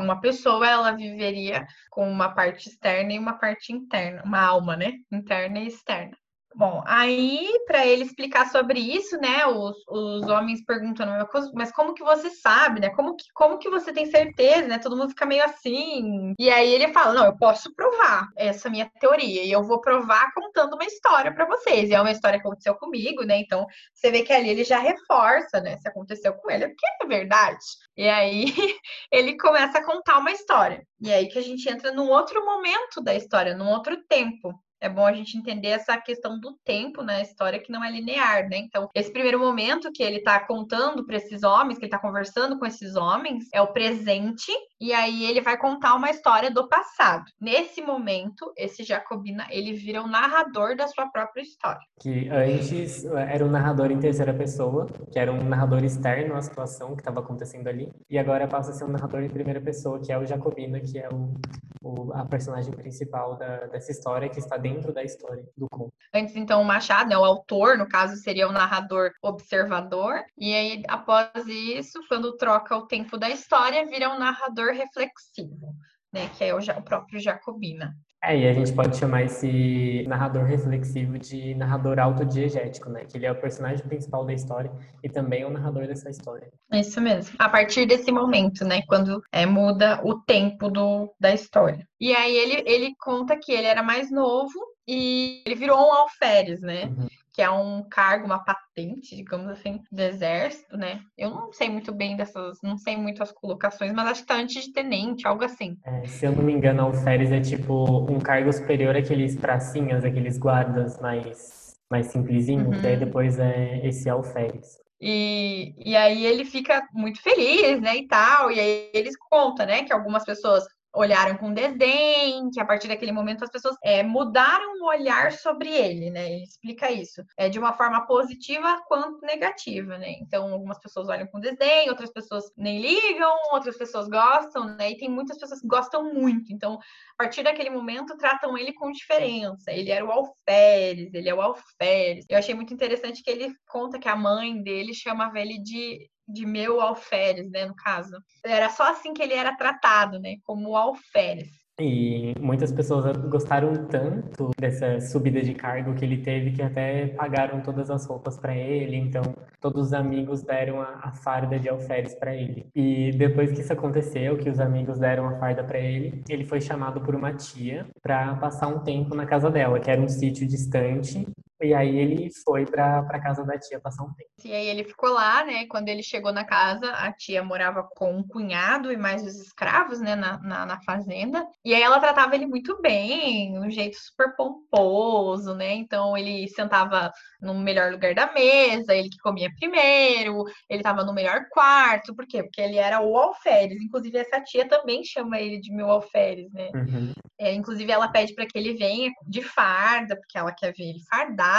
uma 0.00 0.20
pessoa 0.20 0.68
ela 0.68 0.90
viveria 0.90 1.64
com 1.90 2.10
uma 2.10 2.34
parte 2.34 2.68
externa 2.68 3.12
e 3.12 3.18
uma 3.18 3.38
parte 3.38 3.72
interna, 3.72 4.20
uma 4.22 4.40
alma, 4.40 4.76
né? 4.76 4.94
Interna 5.10 5.60
e 5.60 5.68
externa. 5.68 6.16
Bom, 6.54 6.82
aí 6.84 7.48
para 7.64 7.86
ele 7.86 8.02
explicar 8.02 8.50
sobre 8.50 8.80
isso, 8.80 9.16
né, 9.18 9.46
os, 9.46 9.76
os 9.88 10.28
homens 10.28 10.64
perguntando, 10.64 11.12
mas 11.54 11.70
como 11.70 11.94
que 11.94 12.02
você 12.02 12.28
sabe, 12.28 12.80
né? 12.80 12.90
Como 12.90 13.16
que, 13.16 13.24
como 13.32 13.56
que 13.58 13.70
você 13.70 13.92
tem 13.92 14.06
certeza, 14.06 14.66
né? 14.66 14.78
Todo 14.78 14.96
mundo 14.96 15.10
fica 15.10 15.24
meio 15.24 15.44
assim. 15.44 16.34
E 16.38 16.50
aí 16.50 16.72
ele 16.74 16.92
fala: 16.92 17.14
"Não, 17.14 17.26
eu 17.26 17.36
posso 17.38 17.72
provar 17.74 18.28
essa 18.36 18.68
minha 18.68 18.90
teoria 19.00 19.44
e 19.44 19.52
eu 19.52 19.62
vou 19.62 19.80
provar 19.80 20.32
contando 20.34 20.74
uma 20.74 20.84
história 20.84 21.32
para 21.32 21.46
vocês". 21.46 21.88
E 21.88 21.94
é 21.94 22.00
uma 22.00 22.10
história 22.10 22.40
que 22.40 22.46
aconteceu 22.46 22.74
comigo, 22.74 23.22
né? 23.22 23.38
Então, 23.38 23.64
você 23.94 24.10
vê 24.10 24.22
que 24.22 24.32
ali 24.32 24.48
ele 24.50 24.64
já 24.64 24.78
reforça, 24.80 25.60
né, 25.60 25.76
se 25.78 25.88
aconteceu 25.88 26.34
com 26.34 26.50
ele, 26.50 26.64
é 26.64 26.68
porque 26.68 26.86
é 27.02 27.06
verdade. 27.06 27.64
E 27.96 28.08
aí 28.08 28.44
ele 29.12 29.36
começa 29.38 29.78
a 29.78 29.84
contar 29.84 30.18
uma 30.18 30.32
história. 30.32 30.84
E 31.00 31.12
aí 31.12 31.28
que 31.28 31.38
a 31.38 31.42
gente 31.42 31.68
entra 31.68 31.92
num 31.92 32.08
outro 32.10 32.44
momento 32.44 33.00
da 33.02 33.14
história, 33.14 33.54
num 33.54 33.68
outro 33.68 33.96
tempo 34.08 34.52
é 34.80 34.88
bom 34.88 35.06
a 35.06 35.12
gente 35.12 35.36
entender 35.36 35.68
essa 35.68 35.96
questão 35.98 36.40
do 36.40 36.56
tempo 36.64 37.02
na 37.02 37.20
história 37.20 37.60
que 37.60 37.70
não 37.70 37.84
é 37.84 37.90
linear, 37.90 38.48
né? 38.48 38.56
Então, 38.58 38.88
esse 38.94 39.12
primeiro 39.12 39.38
momento 39.38 39.92
que 39.92 40.02
ele 40.02 40.16
está 40.18 40.40
contando 40.40 41.04
para 41.04 41.16
esses 41.16 41.42
homens, 41.42 41.78
que 41.78 41.84
ele 41.84 41.92
está 41.92 41.98
conversando 41.98 42.58
com 42.58 42.64
esses 42.64 42.96
homens, 42.96 43.48
é 43.52 43.60
o 43.60 43.72
presente, 43.72 44.50
e 44.80 44.92
aí 44.92 45.24
ele 45.24 45.40
vai 45.40 45.56
contar 45.56 45.94
uma 45.94 46.10
história 46.10 46.50
do 46.50 46.68
passado. 46.68 47.24
Nesse 47.40 47.80
momento, 47.82 48.52
esse 48.56 48.82
Jacobina, 48.82 49.46
ele 49.50 49.72
vira 49.72 50.02
o 50.02 50.08
narrador 50.08 50.76
da 50.76 50.88
sua 50.88 51.06
própria 51.06 51.42
história. 51.42 51.80
Que 52.00 52.28
antes 52.28 53.04
era 53.04 53.44
um 53.44 53.50
narrador 53.50 53.90
em 53.90 53.98
terceira 53.98 54.34
pessoa, 54.34 54.86
que 55.12 55.18
era 55.18 55.32
um 55.32 55.44
narrador 55.44 55.84
externo 55.84 56.34
à 56.34 56.42
situação 56.42 56.94
que 56.94 57.02
estava 57.02 57.20
acontecendo 57.20 57.68
ali, 57.68 57.92
e 58.08 58.18
agora 58.18 58.48
passa 58.48 58.70
a 58.70 58.74
ser 58.74 58.84
um 58.84 58.88
narrador 58.88 59.22
em 59.22 59.28
primeira 59.28 59.60
pessoa, 59.60 60.00
que 60.00 60.12
é 60.12 60.18
o 60.18 60.26
Jacobina, 60.26 60.80
que 60.80 60.98
é 60.98 61.08
o, 61.08 61.34
o 61.82 62.12
a 62.12 62.24
personagem 62.24 62.72
principal 62.72 63.36
da, 63.36 63.66
dessa 63.66 63.92
história 63.92 64.28
que 64.28 64.38
está 64.38 64.56
dentro 64.56 64.80
dentro 64.80 64.92
da 64.92 65.02
história 65.04 65.44
do 65.56 65.68
conto. 65.68 65.92
Antes, 66.12 66.34
então, 66.34 66.60
o 66.60 66.64
Machado, 66.64 67.08
né, 67.08 67.16
o 67.16 67.24
autor, 67.24 67.78
no 67.78 67.88
caso, 67.88 68.16
seria 68.16 68.48
o 68.48 68.52
narrador 68.52 69.12
observador, 69.22 70.22
e 70.36 70.52
aí, 70.54 70.82
após 70.88 71.30
isso, 71.46 72.00
quando 72.08 72.36
troca 72.36 72.76
o 72.76 72.86
tempo 72.86 73.16
da 73.16 73.30
história, 73.30 73.86
vira 73.86 74.10
um 74.10 74.18
narrador 74.18 74.69
reflexivo, 74.72 75.74
né, 76.12 76.28
que 76.36 76.44
é 76.44 76.54
o, 76.54 76.58
o 76.58 76.82
próprio 76.82 77.20
Jacobina. 77.20 77.94
É, 78.22 78.38
e 78.38 78.46
a 78.46 78.52
gente 78.52 78.72
pode 78.74 78.98
chamar 78.98 79.22
esse 79.22 80.04
narrador 80.06 80.44
reflexivo 80.44 81.18
de 81.18 81.54
narrador 81.54 81.98
autodiegético, 81.98 82.90
né? 82.90 83.06
Que 83.06 83.16
ele 83.16 83.24
é 83.24 83.32
o 83.32 83.40
personagem 83.40 83.86
principal 83.86 84.26
da 84.26 84.34
história 84.34 84.70
e 85.02 85.08
também 85.08 85.40
é 85.40 85.46
o 85.46 85.50
narrador 85.50 85.86
dessa 85.86 86.10
história. 86.10 86.52
Isso 86.70 87.00
mesmo. 87.00 87.34
A 87.38 87.48
partir 87.48 87.86
desse 87.86 88.12
momento, 88.12 88.62
né? 88.62 88.82
Quando 88.86 89.22
é, 89.32 89.46
muda 89.46 90.02
o 90.04 90.20
tempo 90.20 90.68
do, 90.68 91.10
da 91.18 91.32
história. 91.32 91.88
E 91.98 92.14
aí 92.14 92.36
ele, 92.36 92.62
ele 92.66 92.94
conta 93.00 93.38
que 93.38 93.52
ele 93.52 93.66
era 93.66 93.82
mais 93.82 94.10
novo 94.10 94.52
e 94.86 95.42
ele 95.46 95.54
virou 95.54 95.78
um 95.78 95.92
alferes, 95.92 96.60
né? 96.60 96.84
Uhum 96.84 97.08
que 97.32 97.40
é 97.40 97.50
um 97.50 97.82
cargo, 97.88 98.26
uma 98.26 98.38
patente, 98.38 99.14
digamos 99.14 99.48
assim, 99.48 99.80
do 99.90 100.00
exército, 100.00 100.76
né? 100.76 101.00
Eu 101.16 101.30
não 101.30 101.52
sei 101.52 101.68
muito 101.68 101.92
bem 101.92 102.16
dessas, 102.16 102.58
não 102.62 102.76
sei 102.76 102.96
muito 102.96 103.22
as 103.22 103.32
colocações, 103.32 103.92
mas 103.92 104.08
acho 104.08 104.20
que 104.22 104.26
tá 104.26 104.36
antes 104.36 104.64
de 104.64 104.72
tenente, 104.72 105.26
algo 105.26 105.44
assim. 105.44 105.76
É, 105.84 106.06
se 106.06 106.26
eu 106.26 106.32
não 106.32 106.42
me 106.42 106.52
engano, 106.52 106.82
alferes 106.82 107.30
é 107.30 107.40
tipo 107.40 107.84
um 108.10 108.18
cargo 108.18 108.52
superior 108.52 108.96
àqueles 108.96 109.36
pracinhas, 109.36 110.04
aqueles 110.04 110.38
guardas 110.38 111.00
mais, 111.00 111.76
mais 111.90 112.06
simplesinhos, 112.06 112.76
uhum. 112.76 112.82
daí 112.82 112.96
depois 112.96 113.38
é 113.38 113.86
esse 113.86 114.08
alferes. 114.08 114.78
E, 115.00 115.72
e 115.78 115.96
aí 115.96 116.26
ele 116.26 116.44
fica 116.44 116.86
muito 116.92 117.22
feliz, 117.22 117.80
né, 117.80 117.96
e 117.96 118.06
tal, 118.06 118.50
e 118.50 118.60
aí 118.60 118.90
eles 118.92 119.16
contam, 119.16 119.64
né, 119.64 119.82
que 119.82 119.92
algumas 119.92 120.24
pessoas 120.24 120.64
olharam 120.92 121.36
com 121.36 121.52
desdém, 121.52 122.50
que 122.50 122.60
a 122.60 122.64
partir 122.64 122.88
daquele 122.88 123.12
momento 123.12 123.44
as 123.44 123.50
pessoas 123.50 123.76
é, 123.82 124.02
mudaram 124.02 124.80
o 124.80 124.88
olhar 124.88 125.32
sobre 125.32 125.68
ele, 125.68 126.10
né? 126.10 126.32
Ele 126.32 126.42
explica 126.42 126.90
isso. 126.90 127.22
É 127.36 127.48
de 127.48 127.58
uma 127.58 127.72
forma 127.72 128.06
positiva 128.06 128.82
quanto 128.88 129.24
negativa, 129.24 129.96
né? 129.98 130.12
Então, 130.20 130.52
algumas 130.52 130.78
pessoas 130.80 131.08
olham 131.08 131.26
com 131.26 131.38
desdém, 131.38 131.88
outras 131.88 132.12
pessoas 132.12 132.44
nem 132.56 132.80
ligam, 132.80 133.32
outras 133.52 133.76
pessoas 133.76 134.08
gostam, 134.08 134.76
né? 134.76 134.90
E 134.90 134.96
tem 134.96 135.08
muitas 135.08 135.38
pessoas 135.38 135.60
que 135.60 135.68
gostam 135.68 136.12
muito. 136.12 136.52
Então, 136.52 136.74
a 137.18 137.24
partir 137.24 137.42
daquele 137.42 137.70
momento, 137.70 138.16
tratam 138.16 138.58
ele 138.58 138.72
com 138.72 138.90
diferença. 138.90 139.70
Ele 139.70 139.90
era 139.90 140.04
o 140.04 140.10
alferes, 140.10 141.14
ele 141.14 141.28
é 141.28 141.34
o 141.34 141.40
alferes. 141.40 142.24
Eu 142.28 142.38
achei 142.38 142.54
muito 142.54 142.74
interessante 142.74 143.22
que 143.22 143.30
ele 143.30 143.54
conta 143.68 143.98
que 143.98 144.08
a 144.08 144.16
mãe 144.16 144.60
dele 144.62 144.92
chamava 144.92 145.38
ele 145.38 145.58
de 145.58 146.10
de 146.32 146.46
meu 146.46 146.80
alferes, 146.80 147.50
né, 147.50 147.66
no 147.66 147.74
caso. 147.74 148.16
Era 148.44 148.70
só 148.70 148.90
assim 148.90 149.12
que 149.12 149.22
ele 149.22 149.34
era 149.34 149.56
tratado, 149.56 150.18
né, 150.18 150.36
como 150.44 150.76
alferes. 150.76 151.60
E 151.80 152.34
muitas 152.38 152.70
pessoas 152.70 153.16
gostaram 153.28 153.86
tanto 153.86 154.50
dessa 154.58 155.00
subida 155.00 155.40
de 155.40 155.54
cargo 155.54 155.94
que 155.94 156.04
ele 156.04 156.18
teve 156.18 156.52
que 156.52 156.60
até 156.60 157.06
pagaram 157.08 157.62
todas 157.62 157.90
as 157.90 158.04
roupas 158.04 158.38
para 158.38 158.54
ele. 158.54 158.96
Então, 158.96 159.22
todos 159.60 159.86
os 159.86 159.92
amigos 159.94 160.42
deram 160.42 160.80
a, 160.82 161.00
a 161.04 161.12
farda 161.12 161.58
de 161.58 161.70
alferes 161.70 162.14
para 162.14 162.34
ele. 162.34 162.66
E 162.74 163.12
depois 163.12 163.50
que 163.52 163.60
isso 163.60 163.72
aconteceu, 163.72 164.36
que 164.36 164.50
os 164.50 164.60
amigos 164.60 164.98
deram 164.98 165.26
a 165.26 165.38
farda 165.38 165.64
para 165.64 165.78
ele, 165.78 166.22
ele 166.28 166.44
foi 166.44 166.60
chamado 166.60 167.00
por 167.00 167.14
uma 167.14 167.32
tia 167.32 167.86
para 168.02 168.34
passar 168.34 168.68
um 168.68 168.80
tempo 168.80 169.14
na 169.14 169.24
casa 169.24 169.50
dela, 169.50 169.80
que 169.80 169.90
era 169.90 170.02
um 170.02 170.08
sítio 170.08 170.46
distante 170.46 171.26
E 171.62 171.74
aí 171.74 171.98
ele 171.98 172.30
foi 172.44 172.64
pra, 172.64 173.02
pra 173.02 173.20
casa 173.20 173.44
da 173.44 173.58
tia 173.58 173.80
passar 173.80 174.04
um 174.04 174.12
tempo. 174.14 174.30
E 174.44 174.52
aí 174.52 174.66
ele 174.66 174.84
ficou 174.84 175.10
lá, 175.10 175.44
né? 175.44 175.66
Quando 175.66 175.88
ele 175.88 176.02
chegou 176.02 176.32
na 176.32 176.44
casa, 176.44 176.90
a 176.92 177.12
tia 177.12 177.42
morava 177.42 177.82
com 177.82 178.16
um 178.16 178.26
cunhado 178.26 178.90
e 178.90 178.96
mais 178.96 179.22
os 179.22 179.34
escravos, 179.36 180.00
né? 180.00 180.16
Na, 180.16 180.38
na, 180.38 180.66
na 180.66 180.80
fazenda. 180.82 181.46
E 181.64 181.74
aí 181.74 181.82
ela 181.82 182.00
tratava 182.00 182.34
ele 182.34 182.46
muito 182.46 182.80
bem, 182.80 183.58
um 183.58 183.70
jeito 183.70 183.96
super 183.98 184.34
pomposo, 184.36 185.54
né? 185.54 185.74
Então 185.74 186.16
ele 186.16 186.48
sentava 186.48 187.12
no 187.40 187.54
melhor 187.54 187.92
lugar 187.92 188.14
da 188.14 188.32
mesa, 188.32 188.94
ele 188.94 189.08
que 189.08 189.18
comia 189.18 189.50
primeiro, 189.58 190.44
ele 190.68 190.82
tava 190.82 191.04
no 191.04 191.12
melhor 191.12 191.46
quarto. 191.50 192.14
Por 192.14 192.26
quê? 192.26 192.42
Porque 192.42 192.60
ele 192.60 192.76
era 192.76 193.00
o 193.00 193.16
alferes. 193.16 193.80
Inclusive, 193.80 194.18
essa 194.18 194.40
tia 194.40 194.66
também 194.66 195.04
chama 195.04 195.38
ele 195.38 195.60
de 195.60 195.72
meu 195.72 195.90
alferes, 195.90 196.50
né? 196.52 196.70
Uhum. 196.74 197.12
É, 197.38 197.52
inclusive, 197.52 197.90
ela 197.90 198.08
pede 198.08 198.34
para 198.34 198.46
que 198.46 198.58
ele 198.58 198.74
venha 198.74 199.10
de 199.26 199.42
farda, 199.42 200.16
porque 200.16 200.36
ela 200.36 200.52
quer 200.52 200.72
ver 200.74 200.90
ele 200.90 201.00
fardado, 201.08 201.49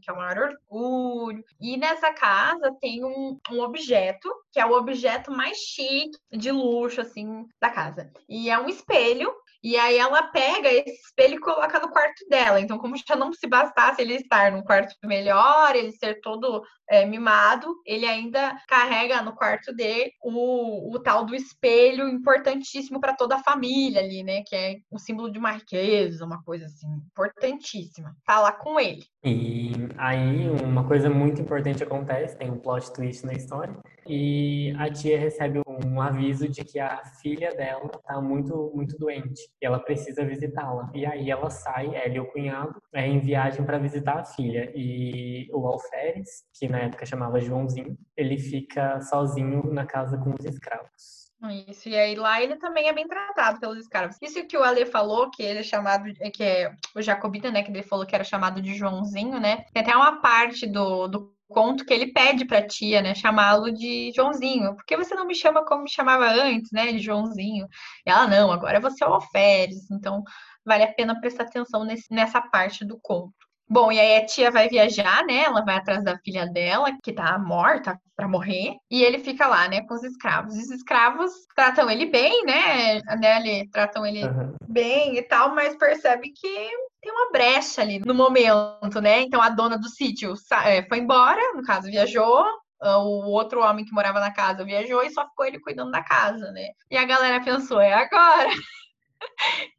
que 0.00 0.10
é 0.10 0.12
o 0.12 0.16
maior 0.16 0.56
orgulho. 0.70 1.44
E 1.60 1.76
nessa 1.76 2.12
casa 2.12 2.74
tem 2.80 3.04
um, 3.04 3.38
um 3.50 3.60
objeto, 3.60 4.28
que 4.52 4.60
é 4.60 4.66
o 4.66 4.72
objeto 4.72 5.30
mais 5.30 5.58
chique, 5.58 6.18
de 6.30 6.50
luxo, 6.50 7.00
assim, 7.00 7.46
da 7.60 7.70
casa. 7.70 8.10
E 8.28 8.50
é 8.50 8.58
um 8.58 8.68
espelho 8.68 9.32
e 9.64 9.78
aí 9.78 9.96
ela 9.96 10.24
pega 10.24 10.70
esse 10.70 11.00
espelho 11.06 11.36
e 11.36 11.40
coloca 11.40 11.80
no 11.80 11.88
quarto 11.88 12.28
dela. 12.28 12.60
Então, 12.60 12.76
como 12.76 12.94
já 12.98 13.16
não 13.16 13.32
se 13.32 13.46
bastasse 13.46 14.02
ele 14.02 14.16
estar 14.16 14.52
num 14.52 14.62
quarto 14.62 14.94
melhor, 15.06 15.74
ele 15.74 15.90
ser 15.90 16.20
todo 16.20 16.62
é, 16.86 17.06
mimado, 17.06 17.74
ele 17.86 18.04
ainda 18.04 18.54
carrega 18.68 19.22
no 19.22 19.34
quarto 19.34 19.74
dele 19.74 20.12
o, 20.22 20.94
o 20.94 20.98
tal 20.98 21.24
do 21.24 21.34
espelho 21.34 22.06
importantíssimo 22.06 23.00
para 23.00 23.16
toda 23.16 23.36
a 23.36 23.42
família 23.42 24.02
ali, 24.02 24.22
né? 24.22 24.42
Que 24.46 24.54
é 24.54 24.76
um 24.92 24.98
símbolo 24.98 25.32
de 25.32 25.38
uma 25.38 25.52
riqueza, 25.52 26.26
uma 26.26 26.42
coisa 26.42 26.66
assim, 26.66 26.86
importantíssima. 26.86 28.14
Tá 28.26 28.40
lá 28.40 28.52
com 28.52 28.78
ele. 28.78 29.06
E 29.24 29.72
aí 29.96 30.46
uma 30.62 30.86
coisa 30.86 31.08
muito 31.08 31.40
importante 31.40 31.82
acontece, 31.82 32.36
tem 32.36 32.50
um 32.50 32.58
plot 32.58 32.92
twist 32.92 33.24
na 33.24 33.32
história, 33.32 33.74
e 34.06 34.74
a 34.78 34.90
tia 34.90 35.18
recebe 35.18 35.60
um 35.66 36.00
aviso 36.00 36.48
de 36.48 36.64
que 36.64 36.78
a 36.78 37.02
filha 37.20 37.50
dela 37.54 37.88
tá 38.04 38.20
muito 38.20 38.72
muito 38.74 38.96
doente 38.98 39.42
e 39.60 39.66
ela 39.66 39.78
precisa 39.78 40.24
visitá-la. 40.24 40.90
E 40.94 41.06
aí 41.06 41.30
ela 41.30 41.50
sai, 41.50 41.94
ela 41.94 42.14
e 42.14 42.20
o 42.20 42.30
cunhado, 42.30 42.80
é, 42.92 43.06
em 43.06 43.20
viagem 43.20 43.64
para 43.64 43.78
visitar 43.78 44.18
a 44.20 44.24
filha. 44.24 44.70
E 44.74 45.48
o 45.52 45.66
Alferes, 45.66 46.44
que 46.58 46.68
na 46.68 46.80
época 46.80 47.06
chamava 47.06 47.40
Joãozinho, 47.40 47.96
ele 48.16 48.38
fica 48.38 49.00
sozinho 49.00 49.72
na 49.72 49.86
casa 49.86 50.18
com 50.18 50.34
os 50.38 50.44
escravos. 50.44 51.24
Isso, 51.68 51.88
e 51.88 51.96
aí 51.96 52.14
lá 52.14 52.40
ele 52.40 52.56
também 52.56 52.88
é 52.88 52.92
bem 52.92 53.06
tratado 53.06 53.60
pelos 53.60 53.78
escravos. 53.78 54.16
Isso 54.22 54.46
que 54.46 54.56
o 54.56 54.62
Ale 54.62 54.86
falou, 54.86 55.30
que 55.30 55.42
ele 55.42 55.58
é 55.58 55.62
chamado, 55.62 56.04
que 56.32 56.42
é 56.42 56.74
o 56.94 57.02
Jacobita, 57.02 57.50
né, 57.50 57.62
que 57.62 57.70
ele 57.70 57.82
falou 57.82 58.06
que 58.06 58.14
era 58.14 58.24
chamado 58.24 58.62
de 58.62 58.74
Joãozinho, 58.74 59.38
né? 59.38 59.64
Tem 59.72 59.82
até 59.82 59.94
uma 59.94 60.20
parte 60.20 60.66
do, 60.66 61.06
do 61.06 61.33
conto 61.48 61.84
que 61.84 61.92
ele 61.92 62.12
pede 62.12 62.44
pra 62.44 62.66
tia, 62.66 63.02
né, 63.02 63.14
chamá-lo 63.14 63.72
de 63.72 64.12
Joãozinho. 64.14 64.74
Por 64.74 64.84
que 64.84 64.96
você 64.96 65.14
não 65.14 65.26
me 65.26 65.34
chama 65.34 65.64
como 65.64 65.84
me 65.84 65.90
chamava 65.90 66.26
antes, 66.26 66.70
né, 66.72 66.92
de 66.92 66.98
Joãozinho? 66.98 67.66
E 68.06 68.10
ela, 68.10 68.26
não, 68.26 68.50
agora 68.52 68.80
você 68.80 69.04
é 69.04 69.08
o 69.08 69.14
Alferes, 69.14 69.90
então 69.90 70.22
vale 70.64 70.84
a 70.84 70.92
pena 70.92 71.20
prestar 71.20 71.44
atenção 71.44 71.84
nesse, 71.84 72.12
nessa 72.12 72.40
parte 72.40 72.84
do 72.84 72.98
conto. 73.00 73.34
Bom, 73.68 73.90
e 73.90 73.98
aí 73.98 74.16
a 74.18 74.26
tia 74.26 74.50
vai 74.50 74.68
viajar, 74.68 75.24
né? 75.24 75.44
Ela 75.44 75.64
vai 75.64 75.76
atrás 75.76 76.04
da 76.04 76.18
filha 76.18 76.46
dela, 76.46 76.96
que 77.02 77.12
tá 77.12 77.38
morta 77.38 77.98
para 78.14 78.28
morrer, 78.28 78.76
e 78.90 79.02
ele 79.02 79.18
fica 79.18 79.46
lá, 79.48 79.66
né, 79.68 79.80
com 79.86 79.94
os 79.94 80.04
escravos. 80.04 80.54
Os 80.54 80.70
escravos 80.70 81.32
tratam 81.56 81.90
ele 81.90 82.06
bem, 82.06 82.44
né? 82.44 83.00
né 83.18 83.40
ele, 83.40 83.68
tratam 83.70 84.06
ele 84.06 84.24
uhum. 84.24 84.54
bem 84.68 85.16
e 85.16 85.22
tal, 85.22 85.54
mas 85.54 85.74
percebe 85.76 86.30
que 86.30 86.70
tem 87.04 87.12
uma 87.12 87.30
brecha 87.30 87.82
ali 87.82 87.98
no 87.98 88.14
momento, 88.14 88.98
né? 89.02 89.20
Então 89.20 89.42
a 89.42 89.50
dona 89.50 89.76
do 89.76 89.90
sítio 89.90 90.32
é, 90.64 90.82
foi 90.88 90.98
embora, 90.98 91.52
no 91.52 91.62
caso, 91.62 91.90
viajou, 91.90 92.46
ah, 92.80 92.98
o 92.98 93.28
outro 93.30 93.60
homem 93.60 93.84
que 93.84 93.92
morava 93.92 94.18
na 94.18 94.32
casa 94.32 94.64
viajou 94.64 95.02
e 95.02 95.10
só 95.10 95.28
ficou 95.28 95.44
ele 95.44 95.60
cuidando 95.60 95.90
da 95.90 96.02
casa, 96.02 96.50
né? 96.50 96.68
E 96.90 96.96
a 96.96 97.04
galera 97.04 97.44
pensou, 97.44 97.78
é 97.78 97.92
agora. 97.92 98.48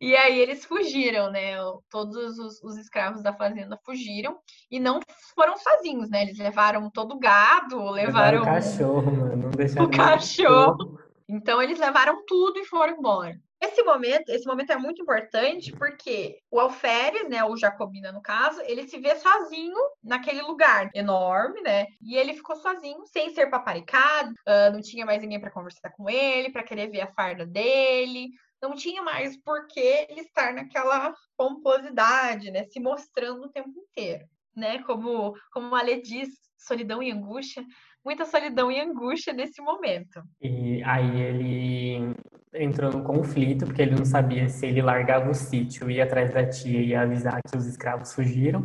E 0.01 0.15
aí 0.15 0.39
eles 0.39 0.65
fugiram, 0.65 1.29
né? 1.29 1.53
Todos 1.91 2.39
os, 2.39 2.63
os, 2.63 2.77
escravos 2.77 3.21
da 3.21 3.31
fazenda 3.31 3.79
fugiram 3.85 4.39
e 4.71 4.79
não 4.79 4.99
foram 5.35 5.55
sozinhos, 5.55 6.09
né? 6.09 6.23
Eles 6.23 6.39
levaram 6.39 6.89
todo 6.89 7.13
o 7.13 7.19
gado, 7.19 7.77
levaram, 7.91 8.39
levaram 8.39 8.41
o 8.41 8.45
cachorro, 8.45 9.11
mano, 9.11 9.35
não 9.35 9.51
deixaram 9.51 9.85
o 9.85 9.91
cachorro. 9.91 10.99
Então 11.29 11.61
eles 11.61 11.77
levaram 11.77 12.25
tudo 12.25 12.59
e 12.59 12.65
foram 12.65 12.97
embora. 12.97 13.39
Esse 13.65 13.81
momento, 13.83 14.29
esse 14.29 14.45
momento 14.45 14.71
é 14.71 14.77
muito 14.77 15.01
importante 15.01 15.71
porque 15.71 16.37
o 16.51 16.59
Alferes, 16.59 17.27
né, 17.27 17.43
o 17.43 17.57
Jacobina 17.57 18.11
no 18.11 18.21
caso, 18.21 18.61
ele 18.61 18.87
se 18.87 18.99
vê 18.99 19.15
sozinho 19.15 19.75
naquele 20.03 20.41
lugar 20.41 20.89
enorme, 20.93 21.61
né? 21.61 21.87
E 22.01 22.15
ele 22.15 22.35
ficou 22.35 22.55
sozinho, 22.55 23.05
sem 23.07 23.33
ser 23.33 23.49
paparicado, 23.49 24.29
uh, 24.47 24.71
não 24.71 24.81
tinha 24.81 25.05
mais 25.05 25.19
ninguém 25.19 25.39
para 25.39 25.51
conversar 25.51 25.89
com 25.91 26.07
ele, 26.07 26.51
para 26.51 26.63
querer 26.63 26.91
ver 26.91 27.01
a 27.01 27.13
farda 27.13 27.45
dele, 27.45 28.29
não 28.61 28.75
tinha 28.75 29.01
mais 29.01 29.35
por 29.41 29.67
que 29.67 29.79
ele 29.79 30.21
estar 30.21 30.53
naquela 30.53 31.13
pomposidade, 31.35 32.51
né? 32.51 32.65
Se 32.65 32.79
mostrando 32.79 33.45
o 33.45 33.51
tempo 33.51 33.69
inteiro, 33.69 34.25
né? 34.55 34.83
Como, 34.83 35.33
como 35.51 35.75
a 35.75 35.81
Lê 35.81 36.01
diz, 36.01 36.29
solidão 36.57 37.01
e 37.01 37.11
angústia, 37.11 37.65
muita 38.03 38.25
solidão 38.25 38.71
e 38.71 38.79
angústia 38.79 39.33
nesse 39.33 39.59
momento. 39.59 40.21
E 40.39 40.83
aí 40.83 41.19
ele 41.19 42.15
entrou 42.57 42.91
no 42.91 43.03
conflito, 43.03 43.65
porque 43.65 43.81
ele 43.81 43.95
não 43.95 44.05
sabia 44.05 44.47
se 44.49 44.65
ele 44.65 44.81
largava 44.81 45.29
o 45.29 45.33
sítio, 45.33 45.89
ia 45.89 46.03
atrás 46.03 46.31
da 46.33 46.45
tia 46.45 46.79
e 46.79 46.87
ia 46.89 47.01
avisar 47.01 47.41
que 47.41 47.57
os 47.57 47.65
escravos 47.65 48.13
fugiram, 48.13 48.63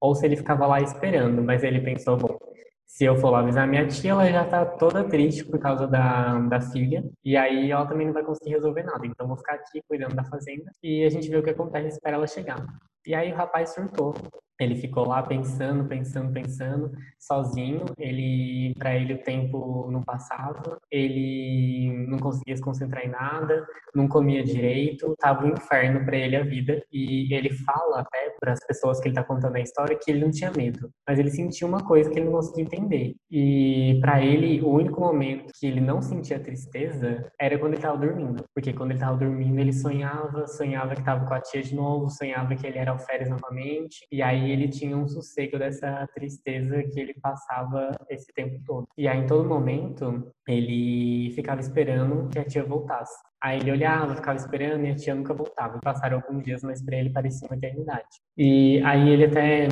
ou 0.00 0.14
se 0.14 0.26
ele 0.26 0.36
ficava 0.36 0.66
lá 0.66 0.80
esperando, 0.80 1.42
mas 1.42 1.62
ele 1.62 1.80
pensou, 1.80 2.16
bom, 2.16 2.38
se 2.86 3.04
eu 3.04 3.16
for 3.16 3.30
lá 3.30 3.40
avisar 3.40 3.66
minha 3.66 3.86
tia, 3.88 4.12
ela 4.12 4.30
já 4.30 4.44
tá 4.44 4.64
toda 4.64 5.02
triste 5.02 5.44
por 5.44 5.58
causa 5.58 5.86
da, 5.86 6.38
da 6.38 6.60
filha. 6.60 7.04
E 7.24 7.36
aí 7.36 7.72
ela 7.72 7.86
também 7.86 8.06
não 8.06 8.14
vai 8.14 8.22
conseguir 8.22 8.50
resolver 8.50 8.84
nada. 8.84 9.04
Então 9.04 9.26
vou 9.26 9.36
ficar 9.36 9.54
aqui 9.54 9.82
cuidando 9.88 10.14
da 10.14 10.22
fazenda 10.24 10.70
e 10.80 11.04
a 11.04 11.10
gente 11.10 11.28
vê 11.28 11.36
o 11.36 11.42
que 11.42 11.50
acontece 11.50 11.86
e 11.86 11.88
espera 11.88 12.16
ela 12.16 12.26
chegar. 12.26 12.64
E 13.06 13.14
aí 13.14 13.32
o 13.32 13.36
rapaz 13.36 13.74
surtou. 13.74 14.14
Ele 14.60 14.76
ficou 14.76 15.08
lá 15.08 15.22
pensando, 15.22 15.84
pensando, 15.84 16.32
pensando, 16.32 16.92
sozinho. 17.18 17.84
Ele, 17.98 18.72
para 18.78 18.94
ele, 18.94 19.14
o 19.14 19.22
tempo 19.22 19.88
não 19.90 20.02
passava. 20.02 20.78
Ele 20.90 22.06
não 22.08 22.18
conseguia 22.18 22.56
se 22.56 22.62
concentrar 22.62 23.04
em 23.04 23.08
nada, 23.08 23.66
não 23.94 24.06
comia 24.06 24.44
direito. 24.44 25.14
Tava 25.18 25.44
um 25.44 25.50
inferno 25.50 26.04
para 26.04 26.16
ele 26.16 26.36
a 26.36 26.44
vida. 26.44 26.80
E 26.92 27.34
ele 27.34 27.50
fala 27.50 28.00
até 28.00 28.30
para 28.38 28.52
as 28.52 28.64
pessoas 28.66 29.00
que 29.00 29.08
ele 29.08 29.14
tá 29.14 29.24
contando 29.24 29.56
a 29.56 29.60
história 29.60 29.98
que 30.00 30.10
ele 30.10 30.20
não 30.20 30.30
tinha 30.30 30.52
medo, 30.52 30.90
mas 31.08 31.18
ele 31.18 31.30
sentia 31.30 31.66
uma 31.66 31.80
coisa 31.80 32.10
que 32.10 32.18
ele 32.18 32.26
não 32.26 32.32
conseguia 32.32 32.64
entender. 32.64 33.14
E 33.30 33.98
para 34.00 34.22
ele, 34.22 34.60
o 34.62 34.68
único 34.68 35.00
momento 35.00 35.52
que 35.58 35.66
ele 35.66 35.80
não 35.80 36.02
sentia 36.02 36.38
tristeza 36.38 37.26
era 37.40 37.58
quando 37.58 37.72
ele 37.74 37.82
tava 37.82 37.96
dormindo, 37.96 38.44
porque 38.54 38.72
quando 38.72 38.90
ele 38.90 39.00
tava 39.00 39.16
dormindo 39.16 39.58
ele 39.58 39.72
sonhava, 39.72 40.46
sonhava 40.46 40.94
que 40.94 41.02
tava 41.02 41.26
com 41.26 41.34
a 41.34 41.40
tia 41.40 41.62
de 41.62 41.74
novo, 41.74 42.10
sonhava 42.10 42.54
que 42.54 42.66
ele 42.66 42.78
era 42.78 42.93
alferes 42.94 43.28
novamente. 43.28 44.06
E 44.10 44.22
aí 44.22 44.50
ele 44.50 44.68
tinha 44.68 44.96
um 44.96 45.06
sossego 45.06 45.58
dessa 45.58 46.08
tristeza 46.14 46.82
que 46.82 46.98
ele 46.98 47.14
passava 47.14 47.90
esse 48.08 48.32
tempo 48.32 48.58
todo. 48.64 48.88
E 48.96 49.06
aí, 49.06 49.18
em 49.18 49.26
todo 49.26 49.48
momento, 49.48 50.32
ele 50.48 51.32
ficava 51.34 51.60
esperando 51.60 52.28
que 52.30 52.38
a 52.38 52.44
tia 52.44 52.64
voltasse. 52.64 53.14
Aí 53.42 53.58
ele 53.60 53.72
olhava, 53.72 54.16
ficava 54.16 54.38
esperando 54.38 54.84
e 54.86 54.90
a 54.90 54.94
tia 54.94 55.14
nunca 55.14 55.34
voltava. 55.34 55.78
Passaram 55.82 56.16
alguns 56.16 56.42
dias, 56.42 56.62
mas 56.62 56.82
para 56.82 56.96
ele 56.96 57.10
parecia 57.10 57.46
uma 57.46 57.56
eternidade. 57.56 58.20
E 58.36 58.80
aí 58.82 59.08
ele 59.10 59.26
até 59.26 59.68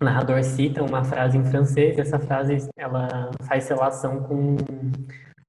o 0.00 0.04
narrador 0.04 0.42
cita 0.42 0.82
uma 0.82 1.04
frase 1.04 1.36
em 1.36 1.44
francês, 1.44 1.98
essa 1.98 2.20
frase 2.20 2.68
ela 2.76 3.30
faz 3.48 3.68
relação 3.68 4.22
com 4.22 4.56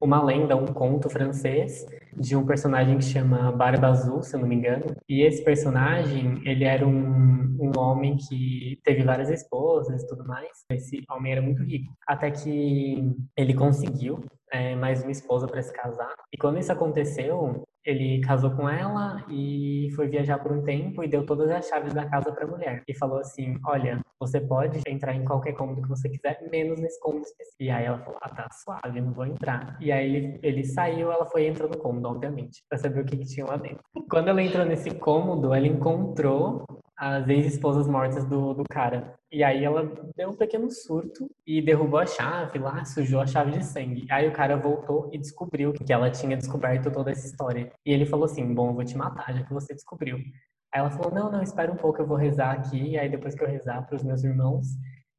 uma 0.01 0.23
lenda, 0.23 0.55
um 0.55 0.65
conto 0.65 1.09
francês 1.09 1.85
de 2.15 2.35
um 2.35 2.45
personagem 2.45 2.97
que 2.97 3.03
chama 3.03 3.51
Barba 3.51 3.87
Azul, 3.87 4.21
se 4.21 4.35
eu 4.35 4.39
não 4.39 4.47
me 4.47 4.55
engano. 4.55 4.85
E 5.07 5.25
esse 5.25 5.43
personagem, 5.43 6.41
ele 6.45 6.63
era 6.63 6.87
um, 6.87 7.57
um 7.59 7.71
homem 7.77 8.17
que 8.17 8.79
teve 8.83 9.03
várias 9.03 9.29
esposas 9.29 10.01
e 10.01 10.07
tudo 10.07 10.25
mais. 10.25 10.49
Esse 10.71 11.03
homem 11.09 11.31
era 11.31 11.41
muito 11.41 11.63
rico. 11.63 11.93
Até 12.07 12.31
que 12.31 13.13
ele 13.37 13.53
conseguiu 13.53 14.19
é, 14.51 14.75
mais 14.75 15.01
uma 15.01 15.11
esposa 15.11 15.47
para 15.47 15.61
se 15.61 15.73
casar. 15.73 16.13
E 16.33 16.37
quando 16.37 16.59
isso 16.59 16.71
aconteceu, 16.71 17.67
ele 17.85 18.21
casou 18.21 18.51
com 18.51 18.67
ela 18.67 19.23
e 19.29 19.89
foi 19.95 20.07
viajar 20.07 20.39
por 20.39 20.51
um 20.51 20.63
tempo 20.63 21.03
e 21.03 21.07
deu 21.07 21.25
todas 21.25 21.49
as 21.49 21.67
chaves 21.67 21.93
da 21.93 22.07
casa 22.07 22.31
para 22.31 22.45
a 22.45 22.47
mulher. 22.47 22.83
E 22.87 22.93
falou 22.93 23.19
assim: 23.19 23.57
Olha, 23.65 23.99
você 24.19 24.39
pode 24.39 24.81
entrar 24.87 25.13
em 25.13 25.23
qualquer 25.23 25.53
cômodo 25.53 25.81
que 25.81 25.89
você 25.89 26.09
quiser, 26.09 26.39
menos 26.51 26.79
nesse 26.79 26.99
cômodo 26.99 27.25
específico. 27.25 27.63
E 27.63 27.69
aí 27.69 27.85
ela 27.85 27.99
falou: 27.99 28.19
Ah, 28.21 28.29
tá 28.29 28.47
suave, 28.51 29.01
não 29.01 29.13
vou 29.13 29.25
entrar. 29.25 29.77
E 29.79 29.91
aí 29.91 30.15
ele, 30.15 30.39
ele 30.43 30.63
saiu, 30.65 31.11
ela 31.11 31.25
foi 31.25 31.47
entrando 31.47 31.71
no 31.71 31.81
cômodo, 31.81 32.07
obviamente, 32.09 32.63
para 32.69 32.77
saber 32.77 33.01
o 33.01 33.05
que, 33.05 33.17
que 33.17 33.25
tinha 33.25 33.45
lá 33.45 33.57
dentro. 33.57 33.83
Quando 34.09 34.27
ela 34.27 34.41
entrou 34.41 34.65
nesse 34.65 34.91
cômodo, 34.91 35.53
ela 35.53 35.67
encontrou 35.67 36.65
as 36.99 37.29
ex-esposas 37.29 37.87
mortas 37.87 38.25
do, 38.25 38.53
do 38.53 38.63
cara. 38.69 39.17
E 39.31 39.41
aí 39.41 39.63
ela 39.63 39.89
deu 40.17 40.31
um 40.31 40.35
pequeno 40.35 40.69
surto 40.69 41.31
e 41.47 41.61
derrubou 41.61 41.97
a 41.97 42.05
chave 42.05 42.59
lá, 42.59 42.83
sujou 42.83 43.21
a 43.21 43.27
chave 43.27 43.51
de 43.51 43.63
sangue. 43.63 44.05
Aí 44.11 44.27
o 44.27 44.33
cara 44.33 44.57
voltou 44.57 45.09
e 45.13 45.17
descobriu 45.17 45.71
que 45.71 45.93
ela 45.93 46.11
tinha 46.11 46.35
descoberto 46.35 46.91
toda 46.91 47.11
essa 47.11 47.25
história. 47.25 47.71
E 47.85 47.93
ele 47.93 48.05
falou 48.05 48.25
assim: 48.25 48.53
Bom, 48.53 48.71
eu 48.71 48.73
vou 48.73 48.83
te 48.83 48.97
matar, 48.97 49.33
já 49.33 49.43
que 49.43 49.53
você 49.53 49.73
descobriu. 49.73 50.17
Aí 50.17 50.81
ela 50.81 50.89
falou: 50.89 51.13
Não, 51.13 51.31
não, 51.31 51.41
espera 51.41 51.71
um 51.71 51.77
pouco, 51.77 52.01
eu 52.01 52.05
vou 52.05 52.17
rezar 52.17 52.51
aqui. 52.51 52.89
E 52.89 52.99
aí 52.99 53.07
depois 53.07 53.33
que 53.33 53.43
eu 53.43 53.47
rezar 53.47 53.81
para 53.83 53.95
os 53.95 54.03
meus 54.03 54.21
irmãos, 54.25 54.67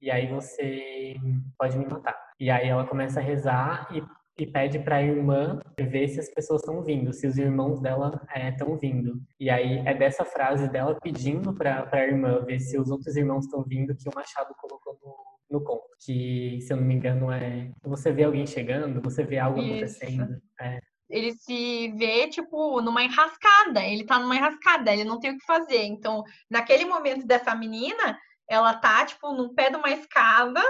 e 0.03 0.11
aí 0.11 0.27
você 0.27 1.15
pode 1.59 1.79
me 1.79 1.87
matar. 1.87 2.17
E 2.39 2.51
aí 2.51 2.69
ela 2.69 2.87
começa 2.87 3.21
a 3.21 3.23
rezar 3.23 3.89
e, 3.91 4.03
e 4.41 4.47
pede 4.47 4.79
para 4.79 4.97
a 4.97 5.03
irmã 5.03 5.61
ver 5.79 6.09
se 6.09 6.19
as 6.19 6.33
pessoas 6.33 6.63
estão 6.63 6.83
vindo, 6.83 7.13
se 7.13 7.27
os 7.27 7.37
irmãos 7.37 7.79
dela 7.79 8.19
estão 8.49 8.75
é, 8.75 8.79
vindo. 8.79 9.21
E 9.39 9.51
aí 9.51 9.79
é 9.87 9.93
dessa 9.93 10.25
frase 10.25 10.67
dela 10.67 10.99
pedindo 10.99 11.53
para 11.53 11.87
a 11.93 11.99
irmã 11.99 12.43
ver 12.43 12.59
se 12.59 12.79
os 12.79 12.91
outros 12.91 13.17
irmãos 13.17 13.45
estão 13.45 13.63
vindo 13.63 13.95
que 13.95 14.09
o 14.09 14.13
Machado 14.15 14.55
colocou 14.59 14.99
no, 15.03 15.59
no 15.59 15.63
conto. 15.63 15.85
Que, 16.03 16.59
se 16.63 16.73
eu 16.73 16.79
não 16.79 16.85
me 16.85 16.95
engano, 16.95 17.31
é 17.31 17.71
você 17.83 18.11
vê 18.11 18.25
alguém 18.25 18.47
chegando, 18.47 19.03
você 19.03 19.23
vê 19.23 19.39
algo 19.39 19.61
Isso. 19.61 19.69
acontecendo. 19.69 20.41
É 20.59 20.81
ele 21.11 21.33
se 21.33 21.93
vê, 21.97 22.29
tipo, 22.29 22.81
numa 22.81 23.03
enrascada. 23.03 23.83
Ele 23.85 24.05
tá 24.05 24.19
numa 24.19 24.37
enrascada, 24.37 24.93
ele 24.93 25.03
não 25.03 25.19
tem 25.19 25.33
o 25.33 25.39
que 25.39 25.45
fazer. 25.45 25.83
Então, 25.83 26.23
naquele 26.49 26.85
momento 26.85 27.27
dessa 27.27 27.53
menina, 27.53 28.17
ela 28.49 28.75
tá, 28.75 29.05
tipo, 29.05 29.33
no 29.33 29.53
pé 29.53 29.71
de 29.71 29.77
uma 29.77 29.91
escada, 29.91 30.63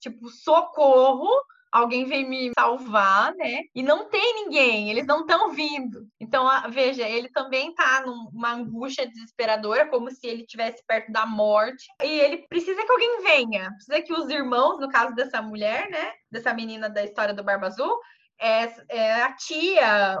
tipo, 0.00 0.28
socorro, 0.28 1.30
alguém 1.74 2.04
vem 2.04 2.28
me 2.28 2.52
salvar, 2.56 3.34
né? 3.34 3.62
E 3.74 3.82
não 3.82 4.08
tem 4.08 4.44
ninguém, 4.44 4.90
eles 4.90 5.04
não 5.06 5.22
estão 5.22 5.50
vindo. 5.52 6.06
Então, 6.20 6.48
veja, 6.70 7.02
ele 7.08 7.28
também 7.30 7.74
tá 7.74 8.04
numa 8.06 8.52
angústia 8.52 9.08
desesperadora, 9.08 9.88
como 9.88 10.08
se 10.08 10.24
ele 10.24 10.42
estivesse 10.42 10.84
perto 10.86 11.10
da 11.10 11.26
morte. 11.26 11.84
E 12.00 12.20
ele 12.20 12.46
precisa 12.48 12.80
que 12.84 12.92
alguém 12.92 13.22
venha, 13.22 13.70
precisa 13.72 14.00
que 14.00 14.12
os 14.12 14.30
irmãos, 14.30 14.78
no 14.78 14.88
caso 14.88 15.16
dessa 15.16 15.42
mulher, 15.42 15.90
né? 15.90 16.12
Dessa 16.30 16.54
menina 16.54 16.88
da 16.88 17.02
história 17.02 17.34
do 17.34 17.42
Barba 17.42 17.66
Azul, 17.66 17.98
é, 18.40 18.72
é 18.88 19.22
a 19.22 19.32
tia, 19.32 20.20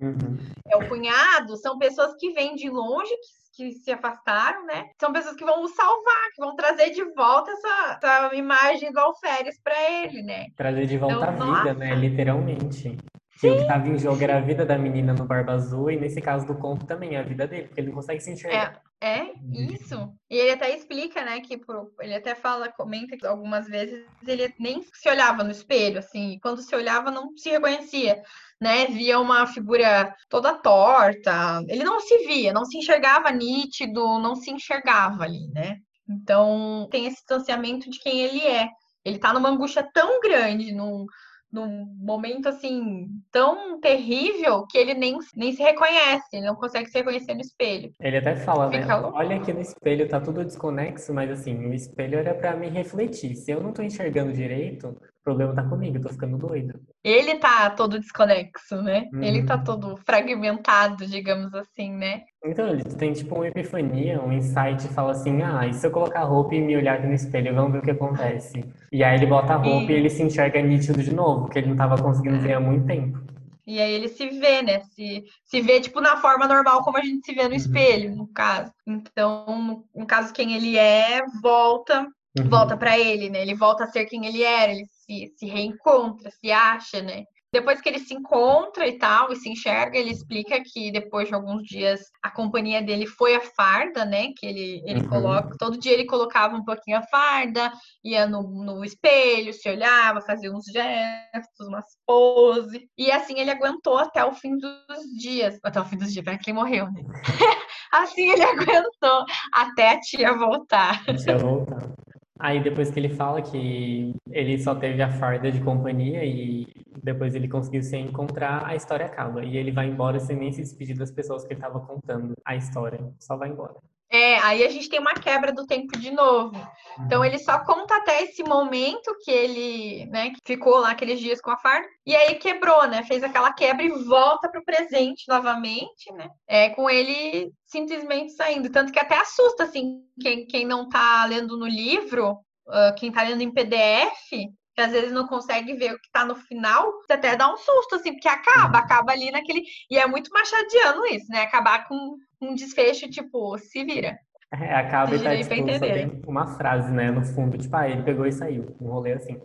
uhum. 0.00 0.36
é 0.66 0.76
o 0.76 0.88
cunhado, 0.88 1.56
são 1.56 1.78
pessoas 1.78 2.14
que 2.18 2.32
vêm 2.32 2.56
de 2.56 2.68
longe, 2.68 3.14
que, 3.14 3.28
que, 3.58 3.72
se 3.72 3.90
afastaram, 3.90 4.64
né? 4.64 4.90
São 5.00 5.12
pessoas 5.12 5.34
que 5.34 5.44
vão 5.44 5.62
o 5.64 5.68
salvar, 5.68 6.30
que 6.32 6.40
vão 6.40 6.54
trazer 6.54 6.90
de 6.90 7.02
volta 7.12 7.50
essa, 7.50 7.98
essa 8.00 8.34
imagem 8.36 8.92
do 8.92 9.00
alferes 9.00 9.60
para 9.60 9.74
ele, 9.90 10.22
né? 10.22 10.46
Trazer 10.56 10.86
de 10.86 10.96
volta 10.96 11.16
então, 11.16 11.28
a 11.28 11.32
vida, 11.32 11.46
nossa. 11.46 11.74
né? 11.74 11.94
Literalmente. 11.96 12.96
Que 13.40 13.48
o 13.48 13.54
que 13.54 13.62
estava 13.62 13.88
em 13.88 13.96
jogo 13.96 14.20
era 14.22 14.38
a 14.38 14.40
vida 14.40 14.66
da 14.66 14.76
menina 14.76 15.14
no 15.14 15.24
Barba 15.24 15.52
Azul, 15.52 15.90
e 15.92 15.96
nesse 15.96 16.20
caso 16.20 16.44
do 16.44 16.56
conto 16.56 16.84
também, 16.86 17.16
a 17.16 17.22
vida 17.22 17.46
dele, 17.46 17.68
porque 17.68 17.80
ele 17.80 17.88
não 17.88 17.94
consegue 17.94 18.20
se 18.20 18.32
enxergar. 18.32 18.82
É, 19.00 19.20
é 19.20 19.32
isso. 19.52 20.12
E 20.28 20.36
ele 20.36 20.50
até 20.50 20.74
explica, 20.74 21.24
né, 21.24 21.40
que 21.40 21.56
pro, 21.56 21.92
ele 22.00 22.14
até 22.14 22.34
fala, 22.34 22.68
comenta 22.68 23.16
que 23.16 23.24
algumas 23.24 23.66
vezes 23.68 24.04
ele 24.26 24.52
nem 24.58 24.82
se 24.92 25.08
olhava 25.08 25.44
no 25.44 25.52
espelho, 25.52 26.00
assim, 26.00 26.32
e 26.32 26.40
quando 26.40 26.62
se 26.62 26.74
olhava 26.74 27.12
não 27.12 27.36
se 27.36 27.48
reconhecia, 27.48 28.20
né, 28.60 28.86
via 28.86 29.20
uma 29.20 29.46
figura 29.46 30.12
toda 30.28 30.58
torta, 30.58 31.62
ele 31.68 31.84
não 31.84 32.00
se 32.00 32.26
via, 32.26 32.52
não 32.52 32.64
se 32.64 32.76
enxergava 32.76 33.30
nítido, 33.30 34.18
não 34.18 34.34
se 34.34 34.50
enxergava 34.50 35.22
ali, 35.22 35.48
né. 35.52 35.76
Então, 36.08 36.88
tem 36.90 37.06
esse 37.06 37.16
distanciamento 37.16 37.88
de 37.88 38.00
quem 38.00 38.20
ele 38.22 38.44
é. 38.44 38.68
Ele 39.04 39.18
tá 39.18 39.32
numa 39.32 39.48
angústia 39.48 39.88
tão 39.92 40.20
grande, 40.20 40.72
num 40.72 41.06
num 41.52 41.86
momento 41.98 42.48
assim 42.48 43.08
tão 43.32 43.80
terrível 43.80 44.66
que 44.66 44.76
ele 44.76 44.94
nem, 44.94 45.16
nem 45.34 45.52
se 45.52 45.62
reconhece, 45.62 46.24
ele 46.32 46.46
não 46.46 46.54
consegue 46.54 46.88
se 46.88 46.98
reconhecer 46.98 47.34
no 47.34 47.40
espelho. 47.40 47.92
Ele 48.00 48.16
até 48.18 48.36
fala, 48.36 48.68
né, 48.68 48.80
Fica... 48.80 49.00
né? 49.00 49.10
Olha 49.12 49.36
aqui 49.36 49.52
no 49.52 49.60
espelho, 49.60 50.08
tá 50.08 50.20
tudo 50.20 50.44
desconexo, 50.44 51.12
mas 51.12 51.30
assim, 51.30 51.66
o 51.66 51.72
espelho 51.72 52.18
era 52.18 52.34
para 52.34 52.56
me 52.56 52.68
refletir. 52.68 53.34
Se 53.34 53.50
eu 53.50 53.62
não 53.62 53.72
tô 53.72 53.82
enxergando 53.82 54.32
direito, 54.32 54.96
problema 55.28 55.54
tá 55.54 55.62
comigo, 55.62 55.98
eu 55.98 56.00
tô 56.00 56.08
ficando 56.08 56.38
doido. 56.38 56.80
Ele 57.04 57.34
tá 57.36 57.68
todo 57.70 57.98
desconexo, 57.98 58.80
né? 58.82 59.08
Uhum. 59.12 59.22
Ele 59.22 59.42
tá 59.42 59.56
uhum. 59.56 59.64
todo 59.64 59.96
fragmentado, 59.98 61.06
digamos 61.06 61.54
assim, 61.54 61.92
né? 61.92 62.22
Então, 62.42 62.68
ele 62.68 62.82
tem 62.84 63.12
tipo 63.12 63.34
uma 63.34 63.48
epifania, 63.48 64.22
um 64.22 64.32
insight 64.32 64.86
e 64.86 64.94
fala 64.94 65.12
assim: 65.12 65.42
ah, 65.42 65.66
e 65.66 65.74
se 65.74 65.86
eu 65.86 65.90
colocar 65.90 66.20
a 66.20 66.24
roupa 66.24 66.54
e 66.54 66.62
me 66.62 66.76
olhar 66.76 66.98
aqui 66.98 67.06
no 67.06 67.12
espelho, 67.12 67.54
vamos 67.54 67.72
ver 67.72 67.78
o 67.78 67.82
que 67.82 67.90
acontece. 67.90 68.64
E 68.90 69.04
aí 69.04 69.16
ele 69.16 69.26
bota 69.26 69.52
a 69.52 69.56
roupa 69.56 69.92
e, 69.92 69.94
e 69.94 69.98
ele 69.98 70.08
se 70.08 70.22
enxerga 70.22 70.62
nítido 70.62 71.02
de 71.02 71.14
novo, 71.14 71.42
porque 71.42 71.58
ele 71.58 71.68
não 71.68 71.76
tava 71.76 72.00
conseguindo 72.00 72.40
ver 72.40 72.54
há 72.54 72.60
muito 72.60 72.86
tempo. 72.86 73.18
E 73.66 73.82
aí 73.82 73.92
ele 73.92 74.08
se 74.08 74.30
vê, 74.30 74.62
né? 74.62 74.80
Se, 74.94 75.24
se 75.44 75.60
vê, 75.60 75.78
tipo, 75.78 76.00
na 76.00 76.16
forma 76.16 76.48
normal, 76.48 76.82
como 76.82 76.96
a 76.96 77.02
gente 77.02 77.26
se 77.26 77.34
vê 77.34 77.42
no 77.42 77.50
uhum. 77.50 77.56
espelho, 77.56 78.16
no 78.16 78.26
caso. 78.28 78.72
Então, 78.86 79.44
no, 79.46 79.84
no 79.94 80.06
caso, 80.06 80.32
quem 80.32 80.54
ele 80.54 80.78
é, 80.78 81.20
volta, 81.42 82.06
uhum. 82.38 82.48
volta 82.48 82.78
para 82.78 82.98
ele, 82.98 83.28
né? 83.28 83.42
Ele 83.42 83.54
volta 83.54 83.84
a 83.84 83.88
ser 83.88 84.06
quem 84.06 84.24
ele 84.24 84.42
era, 84.42 84.72
ele 84.72 84.86
se, 85.08 85.32
se 85.38 85.46
reencontra, 85.46 86.30
se 86.30 86.52
acha, 86.52 87.00
né? 87.00 87.24
Depois 87.50 87.80
que 87.80 87.88
ele 87.88 87.98
se 87.98 88.12
encontra 88.12 88.86
e 88.86 88.98
tal, 88.98 89.32
e 89.32 89.36
se 89.36 89.48
enxerga, 89.48 89.96
ele 89.96 90.10
explica 90.10 90.62
que 90.62 90.92
depois 90.92 91.28
de 91.28 91.34
alguns 91.34 91.62
dias 91.62 92.00
a 92.22 92.30
companhia 92.30 92.82
dele 92.82 93.06
foi 93.06 93.34
a 93.34 93.40
farda, 93.40 94.04
né? 94.04 94.28
Que 94.36 94.46
ele, 94.46 94.82
ele 94.84 95.00
uhum. 95.00 95.08
coloca, 95.08 95.56
todo 95.58 95.78
dia 95.78 95.92
ele 95.92 96.04
colocava 96.04 96.54
um 96.54 96.62
pouquinho 96.62 96.98
a 96.98 97.02
farda, 97.04 97.72
ia 98.04 98.26
no, 98.26 98.42
no 98.42 98.84
espelho, 98.84 99.54
se 99.54 99.66
olhava, 99.66 100.20
fazia 100.20 100.52
uns 100.52 100.66
gestos, 100.66 101.66
umas 101.66 101.86
poses. 102.06 102.82
E 102.98 103.10
assim 103.10 103.38
ele 103.38 103.50
aguentou 103.50 103.96
até 103.96 104.22
o 104.22 104.34
fim 104.34 104.58
dos 104.58 105.04
dias. 105.18 105.58
Até 105.64 105.80
o 105.80 105.86
fim 105.86 105.96
dos 105.96 106.12
dias, 106.12 106.24
para 106.24 106.36
que 106.36 106.50
ele 106.50 106.58
morreu, 106.58 106.84
né? 106.92 107.00
assim 107.92 108.28
ele 108.28 108.42
aguentou 108.44 109.24
até 109.54 109.92
a 109.92 110.00
tia 110.00 110.36
voltar. 110.36 111.02
A 111.08 111.14
tia 111.14 111.38
voltar. 111.38 111.98
Aí 112.38 112.62
depois 112.62 112.90
que 112.90 113.00
ele 113.00 113.08
fala 113.08 113.42
que 113.42 114.14
ele 114.30 114.58
só 114.58 114.74
teve 114.74 115.02
a 115.02 115.10
farda 115.10 115.50
de 115.50 115.60
companhia 115.60 116.24
e 116.24 116.66
depois 117.02 117.34
ele 117.34 117.48
conseguiu 117.48 117.82
se 117.82 117.96
encontrar, 117.96 118.64
a 118.64 118.76
história 118.76 119.06
acaba. 119.06 119.44
E 119.44 119.56
ele 119.56 119.72
vai 119.72 119.88
embora 119.88 120.20
sem 120.20 120.36
nem 120.36 120.52
se 120.52 120.62
despedir 120.62 120.96
das 120.96 121.10
pessoas 121.10 121.44
que 121.44 121.52
ele 121.52 121.60
estava 121.60 121.80
contando 121.80 122.34
a 122.44 122.54
história. 122.54 122.98
Só 123.18 123.36
vai 123.36 123.48
embora. 123.48 123.74
É, 124.10 124.38
aí 124.38 124.64
a 124.64 124.70
gente 124.70 124.88
tem 124.88 124.98
uma 124.98 125.12
quebra 125.14 125.52
do 125.52 125.66
tempo 125.66 125.98
de 125.98 126.10
novo. 126.10 126.56
Então 127.04 127.24
ele 127.24 127.38
só 127.38 127.58
conta 127.60 127.96
até 127.96 128.22
esse 128.22 128.42
momento 128.42 129.14
que 129.22 129.30
ele, 129.30 130.06
né, 130.06 130.30
que 130.30 130.38
ficou 130.44 130.78
lá 130.78 130.90
aqueles 130.90 131.20
dias 131.20 131.40
com 131.40 131.50
a 131.50 131.58
farda, 131.58 131.86
e 132.06 132.16
aí 132.16 132.36
quebrou, 132.36 132.88
né? 132.88 133.04
Fez 133.04 133.22
aquela 133.22 133.52
quebra 133.52 133.84
e 133.84 134.04
volta 134.04 134.48
para 134.48 134.60
o 134.60 134.64
presente 134.64 135.24
novamente, 135.28 136.12
né? 136.14 136.28
É 136.46 136.70
com 136.70 136.88
ele 136.88 137.52
simplesmente 137.66 138.32
saindo, 138.32 138.70
tanto 138.70 138.92
que 138.92 138.98
até 138.98 139.16
assusta 139.18 139.64
assim 139.64 140.02
quem, 140.20 140.46
quem 140.46 140.66
não 140.66 140.88
tá 140.88 141.24
lendo 141.26 141.56
no 141.56 141.66
livro, 141.66 142.32
uh, 142.66 142.94
quem 142.96 143.12
tá 143.12 143.22
lendo 143.22 143.42
em 143.42 143.52
PDF, 143.52 144.48
que 144.78 144.82
às 144.82 144.92
vezes 144.92 145.10
não 145.10 145.26
consegue 145.26 145.74
ver 145.74 145.92
o 145.92 145.98
que 145.98 146.08
tá 146.12 146.24
no 146.24 146.36
final, 146.36 146.92
você 147.00 147.14
até 147.14 147.36
dá 147.36 147.52
um 147.52 147.56
susto, 147.56 147.96
assim, 147.96 148.12
porque 148.12 148.28
acaba, 148.28 148.78
uhum. 148.78 148.84
acaba 148.84 149.10
ali 149.10 149.28
naquele. 149.32 149.64
E 149.90 149.98
é 149.98 150.06
muito 150.06 150.30
machadiano 150.32 151.04
isso, 151.06 151.26
né? 151.32 151.42
Acabar 151.42 151.88
com 151.88 152.16
um 152.40 152.54
desfecho, 152.54 153.10
tipo, 153.10 153.58
se 153.58 153.84
vira. 153.84 154.16
É, 154.52 154.76
acaba 154.76 155.16
e 155.16 155.18
tá, 155.18 155.36
tipo, 155.36 155.72
só 155.72 155.80
tem 155.80 156.22
uma 156.24 156.46
frase, 156.56 156.92
né, 156.92 157.10
no 157.10 157.24
fundo, 157.24 157.58
tipo, 157.58 157.74
ah, 157.74 157.88
ele 157.88 158.04
pegou 158.04 158.24
e 158.24 158.30
saiu, 158.30 158.76
um 158.80 158.88
rolê 158.88 159.14
assim. 159.14 159.38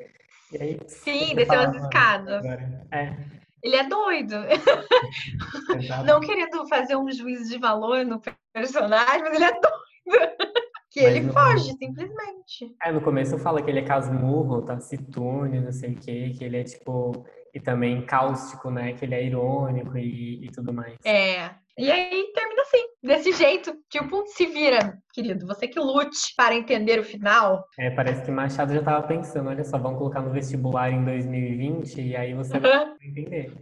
Aí, 0.61 0.79
Sim, 0.87 1.33
desceu 1.35 1.61
as 1.61 1.75
escadas. 1.75 2.45
É. 2.91 3.17
Ele 3.63 3.75
é 3.75 3.83
doido. 3.85 4.35
Não 6.05 6.19
querendo 6.19 6.67
fazer 6.67 6.95
um 6.95 7.11
juízo 7.11 7.49
de 7.49 7.57
valor 7.57 8.05
no 8.05 8.21
personagem, 8.53 9.23
mas 9.23 9.33
ele 9.33 9.45
é 9.45 9.51
doido. 9.51 10.52
Que 10.93 11.01
mas 11.01 11.15
ele 11.15 11.25
no... 11.25 11.33
foge, 11.33 11.73
simplesmente. 11.73 12.75
É, 12.85 12.91
no 12.91 13.01
começo 13.01 13.39
fala 13.39 13.63
que 13.63 13.69
ele 13.69 13.79
é 13.79 13.83
casmurro, 13.83 14.61
taciturno, 14.61 15.59
não 15.59 15.71
sei 15.71 15.93
o 15.93 15.95
quê, 15.95 16.31
que 16.37 16.43
ele 16.43 16.57
é 16.57 16.63
tipo. 16.63 17.25
E 17.51 17.59
também 17.59 18.05
cáustico, 18.05 18.71
né? 18.71 18.93
Que 18.93 19.05
ele 19.05 19.15
é 19.15 19.25
irônico 19.25 19.97
e, 19.97 20.45
e 20.45 20.51
tudo 20.51 20.73
mais. 20.73 20.97
É, 21.05 21.51
e 21.77 21.91
aí 21.91 22.31
termina 22.33 22.61
assim, 22.63 22.85
desse 23.03 23.31
jeito, 23.31 23.75
tipo, 23.89 24.23
se 24.27 24.47
vira, 24.47 24.97
querido, 25.11 25.45
você 25.45 25.67
que 25.67 25.79
lute 25.79 26.33
para 26.35 26.55
entender 26.55 26.99
o 26.99 27.03
final. 27.03 27.63
É, 27.77 27.91
parece 27.91 28.23
que 28.23 28.31
Machado 28.31 28.73
já 28.73 28.79
estava 28.79 29.05
pensando, 29.07 29.49
olha 29.49 29.63
só, 29.63 29.77
vamos 29.77 29.99
colocar 29.99 30.21
no 30.21 30.31
vestibular 30.31 30.91
em 30.91 31.03
2020 31.03 32.01
e 32.01 32.15
aí 32.15 32.33
você 32.33 32.55
uhum. 32.55 32.61
vai 32.61 32.95
entender. 33.03 33.53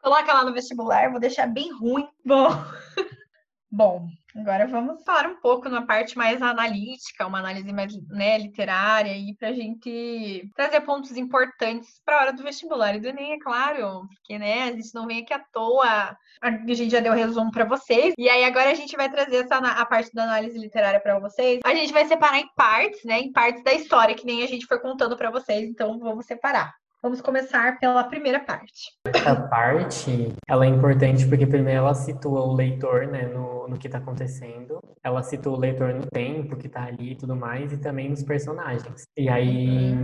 Coloca 0.00 0.32
lá 0.32 0.44
no 0.44 0.52
vestibular, 0.52 1.10
vou 1.10 1.20
deixar 1.20 1.46
bem 1.46 1.72
ruim. 1.72 2.08
Bom. 2.24 2.48
Bom, 3.72 4.08
agora 4.36 4.66
vamos 4.66 5.04
falar 5.04 5.28
um 5.28 5.40
pouco 5.40 5.68
na 5.68 5.82
parte 5.82 6.18
mais 6.18 6.42
analítica, 6.42 7.24
uma 7.24 7.38
análise 7.38 7.72
mais 7.72 7.94
né, 8.08 8.36
literária, 8.36 9.16
e 9.16 9.32
para 9.36 9.50
a 9.50 9.52
gente 9.52 10.50
trazer 10.56 10.80
pontos 10.80 11.16
importantes 11.16 12.02
para 12.04 12.16
a 12.16 12.20
hora 12.20 12.32
do 12.32 12.42
vestibular 12.42 12.96
e 12.96 13.00
do 13.00 13.06
Enem, 13.06 13.34
é 13.34 13.38
claro, 13.38 14.08
porque 14.08 14.40
né, 14.40 14.64
a 14.64 14.72
gente 14.72 14.92
não 14.92 15.06
vem 15.06 15.22
aqui 15.22 15.32
à 15.32 15.38
toa, 15.38 16.16
a 16.42 16.50
gente 16.66 16.90
já 16.90 16.98
deu 16.98 17.12
resumo 17.12 17.52
para 17.52 17.64
vocês, 17.64 18.12
e 18.18 18.28
aí 18.28 18.42
agora 18.42 18.72
a 18.72 18.74
gente 18.74 18.96
vai 18.96 19.08
trazer 19.08 19.44
essa, 19.44 19.58
a 19.58 19.86
parte 19.86 20.12
da 20.12 20.24
análise 20.24 20.58
literária 20.58 20.98
para 20.98 21.20
vocês. 21.20 21.60
A 21.64 21.72
gente 21.72 21.92
vai 21.92 22.06
separar 22.06 22.40
em 22.40 22.48
partes, 22.56 23.04
né, 23.04 23.20
em 23.20 23.30
partes 23.30 23.62
da 23.62 23.72
história, 23.72 24.16
que 24.16 24.26
nem 24.26 24.42
a 24.42 24.48
gente 24.48 24.66
foi 24.66 24.80
contando 24.80 25.16
para 25.16 25.30
vocês, 25.30 25.68
então 25.68 25.96
vamos 26.00 26.26
separar. 26.26 26.74
Vamos 27.02 27.22
começar 27.22 27.78
pela 27.78 28.04
primeira 28.04 28.38
parte. 28.40 28.92
Essa 29.06 29.34
parte, 29.34 30.28
ela 30.46 30.66
é 30.66 30.68
importante 30.68 31.26
porque 31.26 31.46
primeiro 31.46 31.78
ela 31.78 31.94
situa 31.94 32.42
o 32.42 32.52
leitor, 32.52 33.06
né, 33.06 33.26
no, 33.26 33.66
no 33.66 33.78
que 33.78 33.88
está 33.88 33.96
acontecendo. 33.96 34.78
Ela 35.02 35.22
situa 35.22 35.54
o 35.54 35.58
leitor 35.58 35.94
no 35.94 36.04
tempo 36.06 36.58
que 36.58 36.66
está 36.66 36.84
ali 36.84 37.12
e 37.12 37.16
tudo 37.16 37.34
mais, 37.34 37.72
e 37.72 37.78
também 37.78 38.10
nos 38.10 38.22
personagens. 38.22 39.04
E 39.16 39.30
aí, 39.30 39.94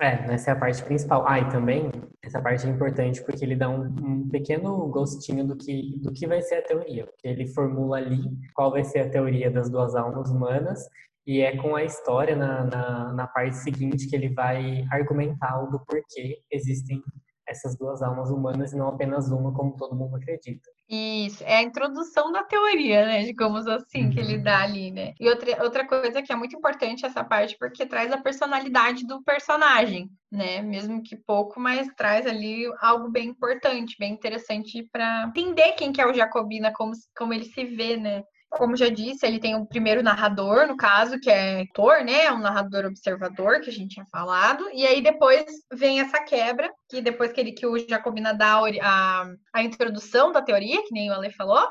é, 0.00 0.34
essa 0.34 0.50
é 0.50 0.52
a 0.52 0.56
parte 0.56 0.84
principal. 0.84 1.24
Ah, 1.26 1.40
e 1.40 1.48
também 1.48 1.90
Essa 2.22 2.40
parte 2.40 2.64
é 2.64 2.70
importante 2.70 3.24
porque 3.24 3.44
ele 3.44 3.56
dá 3.56 3.68
um, 3.68 3.82
um, 3.82 4.28
pequeno 4.28 4.86
gostinho 4.86 5.44
do 5.44 5.56
que, 5.56 5.98
do 5.98 6.12
que 6.12 6.28
vai 6.28 6.42
ser 6.42 6.56
a 6.56 6.62
teoria. 6.62 7.08
Ele 7.24 7.48
formula 7.48 7.96
ali 7.96 8.22
qual 8.54 8.70
vai 8.70 8.84
ser 8.84 9.00
a 9.00 9.10
teoria 9.10 9.50
das 9.50 9.68
duas 9.68 9.96
almas 9.96 10.30
humanas 10.30 10.88
e 11.26 11.40
é 11.40 11.56
com 11.56 11.74
a 11.74 11.84
história 11.84 12.36
na, 12.36 12.64
na, 12.64 13.12
na 13.12 13.26
parte 13.26 13.56
seguinte 13.56 14.06
que 14.08 14.14
ele 14.14 14.28
vai 14.28 14.86
argumentar 14.90 15.64
o 15.64 15.70
do 15.70 15.80
porquê 15.80 16.40
existem 16.50 17.02
essas 17.48 17.76
duas 17.76 18.02
almas 18.02 18.30
humanas 18.30 18.72
e 18.72 18.76
não 18.76 18.88
apenas 18.88 19.30
uma, 19.30 19.52
como 19.52 19.76
todo 19.76 19.94
mundo 19.94 20.16
acredita. 20.16 20.68
Isso, 20.88 21.42
é 21.44 21.56
a 21.56 21.62
introdução 21.62 22.32
da 22.32 22.42
teoria, 22.42 23.06
né? 23.06 23.22
Digamos 23.22 23.66
assim, 23.66 24.04
uhum. 24.04 24.10
que 24.10 24.18
ele 24.18 24.38
dá 24.38 24.62
ali, 24.62 24.90
né? 24.90 25.14
E 25.18 25.28
outra, 25.28 25.62
outra 25.62 25.86
coisa 25.86 26.22
que 26.22 26.32
é 26.32 26.36
muito 26.36 26.56
importante 26.56 27.06
essa 27.06 27.24
parte, 27.24 27.56
porque 27.58 27.86
traz 27.86 28.12
a 28.12 28.18
personalidade 28.18 29.06
do 29.06 29.22
personagem, 29.22 30.08
né? 30.30 30.60
Mesmo 30.60 31.02
que 31.02 31.16
pouco, 31.16 31.60
mas 31.60 31.88
traz 31.96 32.26
ali 32.26 32.64
algo 32.80 33.10
bem 33.10 33.28
importante, 33.28 33.96
bem 33.98 34.12
interessante 34.12 34.88
para 34.92 35.26
entender 35.28 35.72
quem 35.72 35.92
que 35.92 36.00
é 36.00 36.06
o 36.06 36.14
Jacobina, 36.14 36.72
como, 36.72 36.92
como 37.16 37.32
ele 37.32 37.44
se 37.44 37.64
vê, 37.64 37.96
né? 37.96 38.22
Como 38.56 38.76
já 38.76 38.88
disse, 38.88 39.26
ele 39.26 39.38
tem 39.38 39.54
o 39.54 39.66
primeiro 39.66 40.02
narrador, 40.02 40.66
no 40.66 40.76
caso, 40.76 41.20
que 41.20 41.30
é 41.30 41.64
Thor, 41.74 42.04
né? 42.04 42.30
Um 42.32 42.38
narrador 42.38 42.86
observador, 42.86 43.60
que 43.60 43.70
a 43.70 43.72
gente 43.72 43.94
tinha 43.94 44.06
falado. 44.06 44.68
E 44.72 44.86
aí 44.86 45.02
depois 45.02 45.44
vem 45.72 46.00
essa 46.00 46.22
quebra, 46.22 46.70
que 46.88 47.00
depois 47.00 47.32
que, 47.32 47.40
ele, 47.40 47.52
que 47.52 47.66
o 47.66 47.78
Jacobina 47.78 48.34
dá 48.34 48.60
a, 48.82 49.30
a 49.54 49.62
introdução 49.62 50.32
da 50.32 50.42
teoria, 50.42 50.82
que 50.82 50.92
nem 50.92 51.10
o 51.10 51.14
Ale 51.14 51.30
falou, 51.32 51.68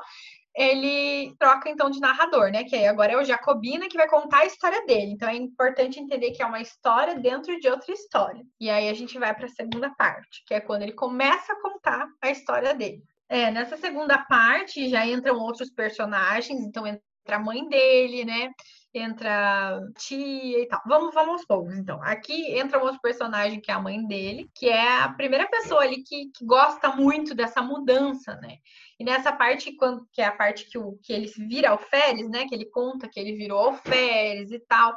ele 0.56 1.36
troca 1.38 1.68
então 1.68 1.90
de 1.90 2.00
narrador, 2.00 2.50
né? 2.50 2.64
Que 2.64 2.74
aí 2.74 2.86
agora 2.86 3.12
é 3.12 3.16
o 3.16 3.24
Jacobina 3.24 3.88
que 3.88 3.96
vai 3.96 4.08
contar 4.08 4.38
a 4.38 4.46
história 4.46 4.86
dele. 4.86 5.12
Então 5.12 5.28
é 5.28 5.36
importante 5.36 6.00
entender 6.00 6.30
que 6.30 6.42
é 6.42 6.46
uma 6.46 6.60
história 6.60 7.14
dentro 7.14 7.60
de 7.60 7.68
outra 7.68 7.92
história. 7.92 8.42
E 8.58 8.70
aí 8.70 8.88
a 8.88 8.94
gente 8.94 9.18
vai 9.18 9.34
para 9.34 9.46
a 9.46 9.50
segunda 9.50 9.90
parte, 9.90 10.42
que 10.46 10.54
é 10.54 10.60
quando 10.60 10.82
ele 10.82 10.92
começa 10.92 11.52
a 11.52 11.60
contar 11.60 12.08
a 12.22 12.30
história 12.30 12.74
dele. 12.74 13.02
É, 13.28 13.50
nessa 13.50 13.76
segunda 13.76 14.18
parte 14.18 14.88
já 14.88 15.04
entram 15.06 15.38
outros 15.38 15.70
personagens, 15.70 16.60
então 16.60 16.86
entra 16.86 17.02
a 17.36 17.40
mãe 17.40 17.68
dele, 17.68 18.24
né? 18.24 18.50
Entra 18.94 19.76
a 19.76 19.80
tia 19.98 20.62
e 20.62 20.68
tal. 20.68 20.80
Vamos, 20.86 21.12
vamos 21.12 21.32
aos 21.32 21.44
poucos, 21.44 21.76
então. 21.76 22.00
Aqui 22.02 22.56
entra 22.56 22.78
um 22.78 22.82
outro 22.82 23.00
personagem 23.00 23.60
que 23.60 23.70
é 23.70 23.74
a 23.74 23.80
mãe 23.80 24.06
dele, 24.06 24.48
que 24.54 24.68
é 24.68 25.02
a 25.02 25.08
primeira 25.08 25.46
pessoa 25.48 25.82
ali 25.82 26.02
que, 26.02 26.30
que 26.30 26.46
gosta 26.46 26.94
muito 26.94 27.34
dessa 27.34 27.60
mudança, 27.60 28.36
né? 28.36 28.58
E 28.98 29.04
nessa 29.04 29.32
parte, 29.32 29.74
quando, 29.76 30.06
que 30.12 30.22
é 30.22 30.26
a 30.26 30.32
parte 30.32 30.70
que, 30.70 30.78
o, 30.78 30.96
que 31.02 31.12
ele 31.12 31.30
vira 31.48 31.70
alferes, 31.70 32.30
né? 32.30 32.46
Que 32.48 32.54
ele 32.54 32.70
conta 32.70 33.08
que 33.08 33.18
ele 33.20 33.36
virou 33.36 33.58
alferes 33.58 34.50
e 34.52 34.60
tal 34.60 34.94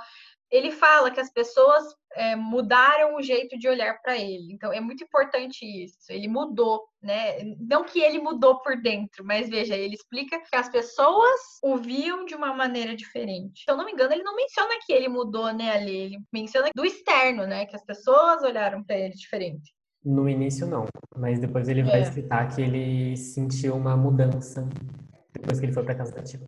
ele 0.51 0.71
fala 0.71 1.11
que 1.11 1.19
as 1.19 1.31
pessoas 1.31 1.83
é, 2.15 2.35
mudaram 2.35 3.15
o 3.15 3.21
jeito 3.21 3.57
de 3.57 3.67
olhar 3.67 4.01
para 4.01 4.17
ele. 4.17 4.53
Então 4.53 4.73
é 4.73 4.79
muito 4.79 5.03
importante 5.03 5.63
isso. 5.63 5.97
Ele 6.09 6.27
mudou, 6.27 6.83
né? 7.01 7.43
Não 7.59 7.83
que 7.83 7.99
ele 7.99 8.19
mudou 8.19 8.59
por 8.61 8.81
dentro, 8.81 9.23
mas 9.23 9.49
veja, 9.49 9.75
ele 9.75 9.95
explica 9.95 10.39
que 10.39 10.55
as 10.55 10.69
pessoas 10.69 11.39
o 11.63 11.77
viam 11.77 12.25
de 12.25 12.35
uma 12.35 12.53
maneira 12.53 12.95
diferente. 12.95 13.63
Se 13.63 13.71
eu 13.71 13.77
não 13.77 13.85
me 13.85 13.91
engano, 13.91 14.13
ele 14.13 14.23
não 14.23 14.35
menciona 14.35 14.73
que 14.85 14.91
ele 14.91 15.07
mudou, 15.07 15.53
né, 15.53 15.71
ali. 15.71 15.95
Ele 15.95 16.17
menciona 16.33 16.69
do 16.75 16.85
externo, 16.85 17.45
né? 17.45 17.65
Que 17.65 17.75
as 17.75 17.85
pessoas 17.85 18.43
olharam 18.43 18.83
para 18.83 18.97
ele 18.97 19.13
diferente. 19.13 19.73
No 20.03 20.29
início 20.29 20.65
não, 20.65 20.85
mas 21.15 21.39
depois 21.39 21.67
ele 21.67 21.83
vai 21.83 22.01
é. 22.01 22.05
citar 22.05 22.55
que 22.55 22.61
ele 22.61 23.17
sentiu 23.17 23.75
uma 23.75 23.97
mudança 23.97 24.67
depois 25.33 25.59
que 25.59 25.65
ele 25.65 25.73
foi 25.73 25.83
para 25.83 25.95
casa 25.95 26.15
da 26.15 26.23
tia. 26.23 26.39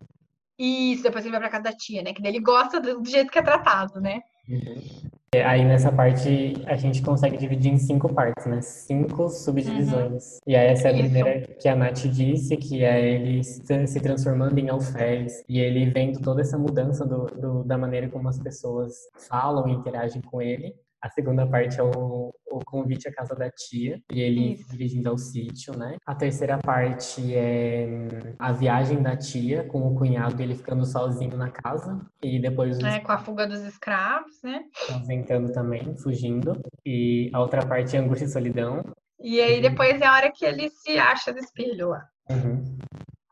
Isso, 0.62 1.02
depois 1.02 1.24
ele 1.24 1.32
vai 1.32 1.40
pra 1.40 1.48
casa 1.48 1.64
da 1.64 1.72
tia, 1.72 2.02
né? 2.02 2.12
Que 2.12 2.22
daí 2.22 2.30
ele 2.30 2.40
gosta 2.40 2.80
do, 2.80 3.00
do 3.00 3.08
jeito 3.08 3.32
que 3.32 3.38
é 3.38 3.42
tratado, 3.42 4.00
né? 4.00 4.20
Uhum. 4.48 5.10
Aí 5.34 5.64
nessa 5.64 5.90
parte 5.90 6.62
a 6.66 6.76
gente 6.76 7.00
consegue 7.00 7.38
dividir 7.38 7.72
em 7.72 7.78
cinco 7.78 8.12
partes, 8.12 8.46
né? 8.46 8.60
Cinco 8.60 9.28
subdivisões. 9.28 10.34
Uhum. 10.34 10.38
E 10.46 10.54
aí 10.54 10.66
essa 10.68 10.88
é 10.88 10.90
a 10.90 10.94
Isso. 10.94 11.02
primeira 11.02 11.40
que 11.40 11.68
a 11.68 11.74
Nath 11.74 12.06
disse, 12.06 12.56
que 12.56 12.84
é 12.84 13.14
ele 13.14 13.42
se 13.42 14.00
transformando 14.00 14.58
em 14.58 14.68
alferes 14.68 15.42
e 15.48 15.58
ele 15.58 15.90
vendo 15.90 16.20
toda 16.20 16.42
essa 16.42 16.58
mudança 16.58 17.04
do, 17.04 17.24
do, 17.26 17.64
da 17.64 17.76
maneira 17.76 18.08
como 18.08 18.28
as 18.28 18.38
pessoas 18.38 18.92
falam 19.28 19.66
e 19.68 19.72
interagem 19.72 20.20
com 20.20 20.40
ele. 20.40 20.74
A 21.02 21.10
segunda 21.10 21.44
parte 21.44 21.80
é 21.80 21.82
o, 21.82 22.32
o 22.48 22.64
convite 22.64 23.08
à 23.08 23.12
casa 23.12 23.34
da 23.34 23.50
tia 23.50 24.00
e 24.12 24.20
ele 24.20 24.52
Isso. 24.52 24.70
dirigindo 24.70 25.08
ao 25.08 25.18
sítio, 25.18 25.76
né? 25.76 25.96
A 26.06 26.14
terceira 26.14 26.58
parte 26.58 27.34
é 27.34 27.88
hum, 27.88 28.34
a 28.38 28.52
viagem 28.52 29.02
da 29.02 29.16
tia 29.16 29.64
com 29.64 29.80
o 29.80 29.96
cunhado 29.96 30.40
e 30.40 30.44
ele 30.44 30.54
ficando 30.54 30.86
sozinho 30.86 31.36
na 31.36 31.50
casa 31.50 32.00
e 32.22 32.40
depois 32.40 32.78
os... 32.78 32.84
é 32.84 33.00
com 33.00 33.10
a 33.10 33.18
fuga 33.18 33.48
dos 33.48 33.62
escravos, 33.62 34.40
né? 34.44 34.62
Ausentando 34.92 35.52
também, 35.52 35.96
fugindo. 35.96 36.52
E 36.86 37.28
a 37.32 37.40
outra 37.40 37.66
parte 37.66 37.96
é 37.96 37.98
angústia 37.98 38.26
e 38.26 38.28
solidão. 38.28 38.84
E 39.20 39.40
aí 39.40 39.60
depois 39.60 40.00
é 40.00 40.06
a 40.06 40.14
hora 40.14 40.30
que 40.30 40.44
ele 40.44 40.70
se 40.70 40.98
acha 40.98 41.32
no 41.32 41.38
espelho 41.38 41.88
lá. 41.88 42.06
Uhum. 42.30 42.78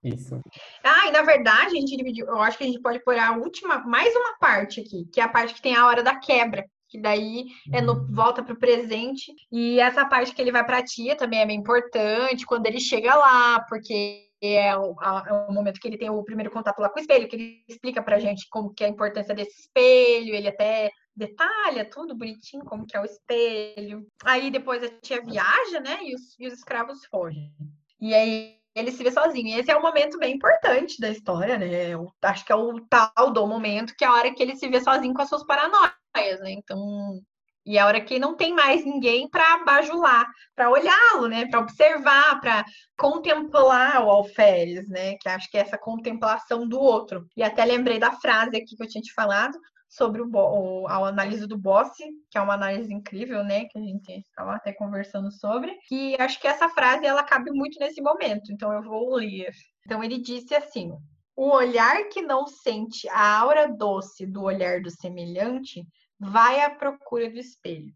Isso. 0.02 0.40
Ah, 0.82 1.06
e 1.06 1.12
na 1.12 1.22
verdade, 1.22 1.76
a 1.76 1.80
gente 1.80 1.96
dividiu. 1.96 2.26
Eu 2.26 2.40
acho 2.40 2.58
que 2.58 2.64
a 2.64 2.66
gente 2.66 2.80
pode 2.80 2.98
pôr 3.04 3.16
a 3.16 3.36
última, 3.36 3.78
mais 3.86 4.12
uma 4.16 4.36
parte 4.38 4.80
aqui, 4.80 5.04
que 5.12 5.20
é 5.20 5.24
a 5.24 5.28
parte 5.28 5.54
que 5.54 5.62
tem 5.62 5.76
a 5.76 5.86
hora 5.86 6.02
da 6.02 6.16
quebra 6.16 6.64
que 6.90 7.00
daí 7.00 7.46
é 7.72 7.80
no, 7.80 8.06
volta 8.12 8.42
para 8.42 8.52
o 8.52 8.58
presente. 8.58 9.32
E 9.50 9.78
essa 9.78 10.04
parte 10.04 10.34
que 10.34 10.42
ele 10.42 10.52
vai 10.52 10.64
para 10.64 10.78
a 10.78 10.84
tia 10.84 11.16
também 11.16 11.40
é 11.40 11.46
bem 11.46 11.58
importante, 11.58 12.44
quando 12.44 12.66
ele 12.66 12.80
chega 12.80 13.14
lá, 13.14 13.64
porque 13.68 14.26
é 14.42 14.76
o, 14.76 14.98
a, 15.00 15.24
é 15.26 15.32
o, 15.32 15.52
momento 15.52 15.78
que 15.78 15.86
ele 15.86 15.98
tem 15.98 16.10
o 16.10 16.24
primeiro 16.24 16.50
contato 16.50 16.80
lá 16.80 16.88
com 16.88 16.98
o 16.98 17.00
espelho, 17.00 17.28
que 17.28 17.36
ele 17.36 17.64
explica 17.68 18.02
pra 18.02 18.18
gente 18.18 18.48
como 18.50 18.74
que 18.74 18.82
é 18.82 18.86
a 18.86 18.90
importância 18.90 19.34
desse 19.34 19.60
espelho, 19.60 20.34
ele 20.34 20.48
até 20.48 20.90
detalha 21.14 21.84
tudo 21.84 22.16
bonitinho, 22.16 22.64
como 22.64 22.86
que 22.86 22.96
é 22.96 23.00
o 23.00 23.04
espelho. 23.04 24.06
Aí 24.24 24.50
depois 24.50 24.82
a 24.82 24.88
tia 24.88 25.22
viaja, 25.22 25.80
né, 25.80 25.98
e 26.02 26.14
os, 26.14 26.38
e 26.38 26.46
os 26.46 26.54
escravos 26.54 27.04
fogem. 27.06 27.52
E 28.00 28.14
aí 28.14 28.59
ele 28.80 28.92
se 28.92 29.02
vê 29.02 29.10
sozinho. 29.10 29.48
E 29.48 29.60
esse 29.60 29.70
é 29.70 29.76
um 29.76 29.82
momento 29.82 30.18
bem 30.18 30.34
importante 30.34 31.00
da 31.00 31.10
história, 31.10 31.58
né? 31.58 31.90
Eu 31.90 32.12
acho 32.22 32.44
que 32.44 32.52
é 32.52 32.56
o 32.56 32.80
tal 32.80 33.30
do 33.32 33.46
momento 33.46 33.94
que 33.96 34.04
é 34.04 34.08
a 34.08 34.12
hora 34.12 34.34
que 34.34 34.42
ele 34.42 34.56
se 34.56 34.68
vê 34.68 34.80
sozinho 34.80 35.14
com 35.14 35.22
as 35.22 35.28
suas 35.28 35.44
paranoias 35.44 36.40
né? 36.40 36.52
Então, 36.52 37.20
e 37.64 37.76
é 37.76 37.80
a 37.80 37.86
hora 37.86 38.00
que 38.00 38.18
não 38.18 38.34
tem 38.36 38.54
mais 38.54 38.84
ninguém 38.84 39.28
para 39.28 39.64
bajular, 39.64 40.26
para 40.56 40.70
olhá-lo, 40.70 41.28
né? 41.28 41.46
Para 41.46 41.60
observar, 41.60 42.40
para 42.40 42.64
contemplar 42.96 44.04
o 44.04 44.10
alferes, 44.10 44.88
né? 44.88 45.16
Que 45.18 45.28
acho 45.28 45.50
que 45.50 45.58
é 45.58 45.60
essa 45.60 45.78
contemplação 45.78 46.66
do 46.66 46.80
outro. 46.80 47.26
E 47.36 47.42
até 47.42 47.64
lembrei 47.64 47.98
da 47.98 48.12
frase 48.12 48.56
aqui 48.56 48.76
que 48.76 48.82
eu 48.82 48.88
tinha 48.88 49.02
te 49.02 49.12
falado 49.12 49.58
sobre 49.90 50.22
o, 50.22 50.30
o 50.32 50.86
a 50.86 51.08
análise 51.08 51.46
do 51.46 51.58
Boss, 51.58 51.90
que 52.30 52.38
é 52.38 52.40
uma 52.40 52.54
análise 52.54 52.94
incrível, 52.94 53.42
né? 53.42 53.64
Que 53.64 53.76
a 53.76 53.82
gente 53.82 54.12
estava 54.20 54.54
até 54.54 54.72
conversando 54.72 55.30
sobre. 55.32 55.76
E 55.90 56.16
acho 56.20 56.40
que 56.40 56.46
essa 56.46 56.68
frase 56.68 57.04
ela 57.04 57.24
cabe 57.24 57.50
muito 57.50 57.78
nesse 57.80 58.00
momento. 58.00 58.52
Então 58.52 58.72
eu 58.72 58.82
vou 58.82 59.16
ler. 59.16 59.52
Então 59.84 60.02
ele 60.02 60.18
disse 60.18 60.54
assim: 60.54 60.92
o 61.36 61.50
olhar 61.50 62.04
que 62.08 62.22
não 62.22 62.46
sente 62.46 63.08
a 63.08 63.38
aura 63.38 63.66
doce 63.66 64.24
do 64.24 64.44
olhar 64.44 64.80
do 64.80 64.90
semelhante 64.90 65.84
vai 66.18 66.62
à 66.62 66.70
procura 66.70 67.28
do 67.28 67.38
espelho. 67.38 67.92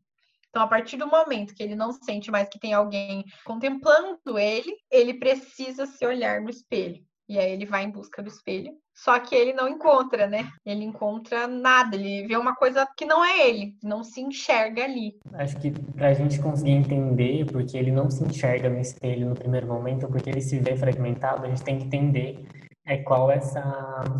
Então, 0.48 0.62
a 0.62 0.68
partir 0.68 0.96
do 0.96 1.06
momento 1.06 1.52
que 1.52 1.62
ele 1.64 1.74
não 1.74 1.92
sente 1.92 2.30
mais 2.30 2.48
que 2.48 2.60
tem 2.60 2.72
alguém 2.72 3.24
contemplando 3.44 4.38
ele, 4.38 4.72
ele 4.88 5.14
precisa 5.14 5.84
se 5.84 6.06
olhar 6.06 6.40
no 6.40 6.48
espelho. 6.48 7.04
E 7.28 7.38
aí 7.38 7.52
ele 7.52 7.66
vai 7.66 7.84
em 7.84 7.90
busca 7.90 8.22
do 8.22 8.28
espelho. 8.28 8.72
Só 8.94 9.18
que 9.18 9.34
ele 9.34 9.52
não 9.52 9.68
encontra, 9.68 10.26
né? 10.26 10.48
Ele 10.64 10.84
encontra 10.84 11.48
nada, 11.48 11.96
ele 11.96 12.26
vê 12.28 12.36
uma 12.36 12.54
coisa 12.54 12.86
que 12.96 13.04
não 13.04 13.24
é 13.24 13.48
ele, 13.48 13.74
não 13.82 14.04
se 14.04 14.20
enxerga 14.20 14.84
ali. 14.84 15.16
Acho 15.32 15.58
que 15.58 15.70
para 15.70 16.08
a 16.08 16.14
gente 16.14 16.40
conseguir 16.40 16.72
entender 16.72 17.44
porque 17.46 17.76
ele 17.76 17.90
não 17.90 18.08
se 18.08 18.22
enxerga 18.22 18.70
no 18.70 18.78
espelho 18.78 19.28
no 19.28 19.34
primeiro 19.34 19.66
momento, 19.66 20.06
porque 20.06 20.30
ele 20.30 20.40
se 20.40 20.60
vê 20.60 20.76
fragmentado, 20.76 21.44
a 21.44 21.48
gente 21.48 21.64
tem 21.64 21.78
que 21.78 21.86
entender 21.86 22.46
é 22.86 22.98
qual 22.98 23.30
essa 23.30 23.62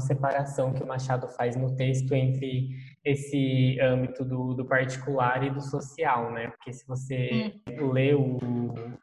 separação 0.01 0.73
que 0.73 0.83
o 0.83 0.87
Machado 0.87 1.29
faz 1.29 1.55
no 1.55 1.77
texto 1.77 2.15
entre 2.15 2.71
esse 3.05 3.79
âmbito 3.81 4.25
do, 4.25 4.55
do 4.55 4.65
particular 4.65 5.45
e 5.45 5.51
do 5.51 5.61
social, 5.61 6.33
né? 6.33 6.49
Porque 6.49 6.73
se 6.73 6.87
você 6.87 7.53
hum. 7.69 7.93
lê 7.93 8.15
o 8.15 8.39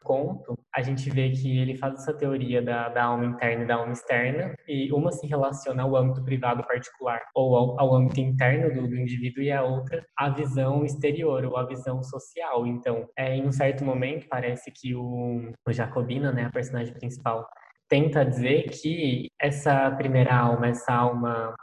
conto, 0.02 0.58
a 0.74 0.80
gente 0.80 1.10
vê 1.10 1.30
que 1.30 1.58
ele 1.58 1.76
faz 1.76 1.94
essa 1.94 2.14
teoria 2.14 2.62
da, 2.62 2.88
da 2.88 3.04
alma 3.04 3.26
interna 3.26 3.64
e 3.64 3.66
da 3.66 3.74
alma 3.74 3.92
externa, 3.92 4.54
e 4.66 4.90
uma 4.92 5.12
se 5.12 5.26
relaciona 5.26 5.82
ao 5.82 5.94
âmbito 5.94 6.24
privado 6.24 6.64
particular, 6.66 7.20
ou 7.34 7.56
ao, 7.56 7.80
ao 7.80 7.94
âmbito 7.94 8.20
interno 8.20 8.72
do, 8.72 8.88
do, 8.88 8.96
indivíduo, 8.96 9.42
e 9.42 9.52
a 9.52 9.62
outra 9.62 10.04
a 10.16 10.30
visão 10.30 10.84
exterior, 10.84 11.44
ou 11.44 11.56
a 11.56 11.66
visão 11.66 12.02
social. 12.02 12.66
Então, 12.66 13.06
é, 13.16 13.36
em 13.36 13.46
um 13.46 13.52
certo 13.52 13.84
momento, 13.84 14.26
parece 14.28 14.70
que 14.70 14.94
o, 14.94 15.52
o 15.66 15.72
Jacobina, 15.72 16.32
né, 16.32 16.46
a 16.46 16.50
personagem 16.50 16.94
principal, 16.94 17.46
tenta 17.88 18.24
dizer 18.24 18.70
que 18.70 19.28
essa 19.38 19.90
primeira 19.90 20.34
alma, 20.34 20.68
essa 20.68 20.94
alma 20.94 21.54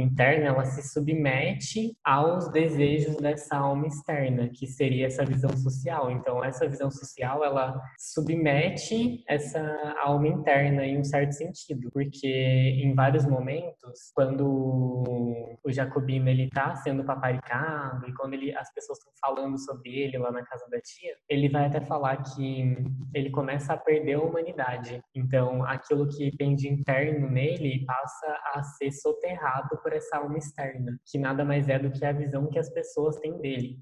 interna, 0.00 0.46
ela 0.46 0.64
se 0.64 0.82
submete 0.88 1.96
aos 2.04 2.50
desejos 2.50 3.16
dessa 3.16 3.56
alma 3.56 3.86
externa, 3.86 4.48
que 4.48 4.66
seria 4.66 5.06
essa 5.06 5.24
visão 5.24 5.50
social. 5.56 6.10
Então, 6.10 6.44
essa 6.44 6.68
visão 6.68 6.90
social, 6.90 7.44
ela 7.44 7.80
submete 7.98 9.24
essa 9.28 9.60
alma 10.02 10.28
interna 10.28 10.84
em 10.84 10.98
um 10.98 11.04
certo 11.04 11.32
sentido, 11.32 11.90
porque 11.92 12.26
em 12.82 12.94
vários 12.94 13.26
momentos, 13.26 14.10
quando 14.14 15.58
o 15.62 15.70
Jacobino 15.70 16.28
ele 16.28 16.48
tá 16.50 16.74
sendo 16.76 17.04
paparicado 17.04 18.08
e 18.08 18.14
quando 18.14 18.34
ele, 18.34 18.54
as 18.56 18.72
pessoas 18.72 18.98
estão 18.98 19.12
falando 19.20 19.58
sobre 19.58 19.90
ele 19.90 20.18
lá 20.18 20.30
na 20.30 20.44
casa 20.44 20.66
da 20.70 20.80
tia, 20.80 21.14
ele 21.28 21.48
vai 21.48 21.66
até 21.66 21.80
falar 21.80 22.16
que 22.22 22.76
ele 23.14 23.30
começa 23.30 23.72
a 23.72 23.76
perder 23.76 24.14
a 24.14 24.22
humanidade. 24.22 25.00
Então, 25.14 25.64
aquilo 25.64 26.08
que 26.08 26.36
tem 26.36 26.54
de 26.54 26.68
interno 26.68 27.30
nele 27.30 27.84
passa 27.84 28.38
a 28.54 28.62
ser 28.62 28.92
soterrado 28.92 29.78
por 29.88 29.96
essa 29.96 30.18
alma 30.18 30.36
externa, 30.36 31.00
que 31.10 31.18
nada 31.18 31.44
mais 31.46 31.66
é 31.66 31.78
do 31.78 31.90
que 31.90 32.04
a 32.04 32.12
visão 32.12 32.46
que 32.46 32.58
as 32.58 32.68
pessoas 32.68 33.16
têm 33.16 33.38
dele. 33.38 33.78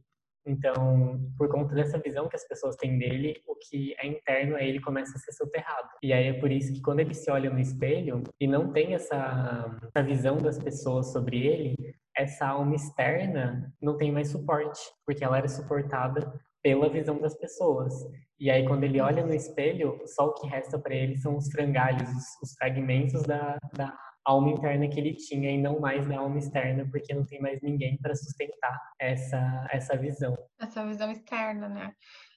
Então, 0.46 1.20
por 1.36 1.48
conta 1.48 1.74
dessa 1.74 1.98
visão 1.98 2.28
que 2.28 2.36
as 2.36 2.46
pessoas 2.46 2.76
têm 2.76 2.96
dele, 2.96 3.42
o 3.44 3.56
que 3.56 3.92
é 3.98 4.06
interno 4.06 4.54
a 4.54 4.62
ele 4.62 4.80
começa 4.80 5.16
a 5.16 5.18
ser 5.18 5.32
soterrado. 5.32 5.88
E 6.00 6.12
aí 6.12 6.28
é 6.28 6.32
por 6.34 6.52
isso 6.52 6.72
que 6.72 6.80
quando 6.80 7.00
ele 7.00 7.12
se 7.12 7.28
olha 7.28 7.50
no 7.50 7.58
espelho 7.58 8.22
e 8.40 8.46
não 8.46 8.72
tem 8.72 8.94
essa, 8.94 9.80
essa 9.82 10.06
visão 10.06 10.36
das 10.36 10.56
pessoas 10.56 11.10
sobre 11.10 11.44
ele, 11.44 11.96
essa 12.16 12.46
alma 12.46 12.76
externa 12.76 13.74
não 13.82 13.96
tem 13.96 14.12
mais 14.12 14.28
suporte, 14.28 14.80
porque 15.04 15.24
ela 15.24 15.38
era 15.38 15.48
suportada 15.48 16.32
pela 16.62 16.88
visão 16.88 17.18
das 17.18 17.36
pessoas. 17.36 17.92
E 18.38 18.48
aí, 18.48 18.64
quando 18.64 18.84
ele 18.84 19.00
olha 19.00 19.26
no 19.26 19.34
espelho, 19.34 20.00
só 20.06 20.26
o 20.26 20.34
que 20.34 20.46
resta 20.46 20.78
para 20.78 20.94
ele 20.94 21.16
são 21.16 21.36
os 21.36 21.50
frangalhos, 21.50 22.08
os, 22.08 22.50
os 22.50 22.54
fragmentos 22.56 23.22
da, 23.24 23.58
da 23.76 24.05
alma 24.26 24.50
interna 24.50 24.88
que 24.88 24.98
ele 24.98 25.14
tinha 25.14 25.50
e 25.50 25.58
não 25.58 25.78
mais 25.78 26.06
da 26.06 26.18
alma 26.18 26.38
externa, 26.38 26.86
porque 26.90 27.14
não 27.14 27.24
tem 27.24 27.40
mais 27.40 27.62
ninguém 27.62 27.96
para 27.98 28.14
sustentar 28.14 28.78
essa, 28.98 29.66
essa 29.70 29.96
visão. 29.96 30.36
Essa 30.60 30.84
visão 30.84 31.10
externa, 31.10 31.68
né? 31.68 31.92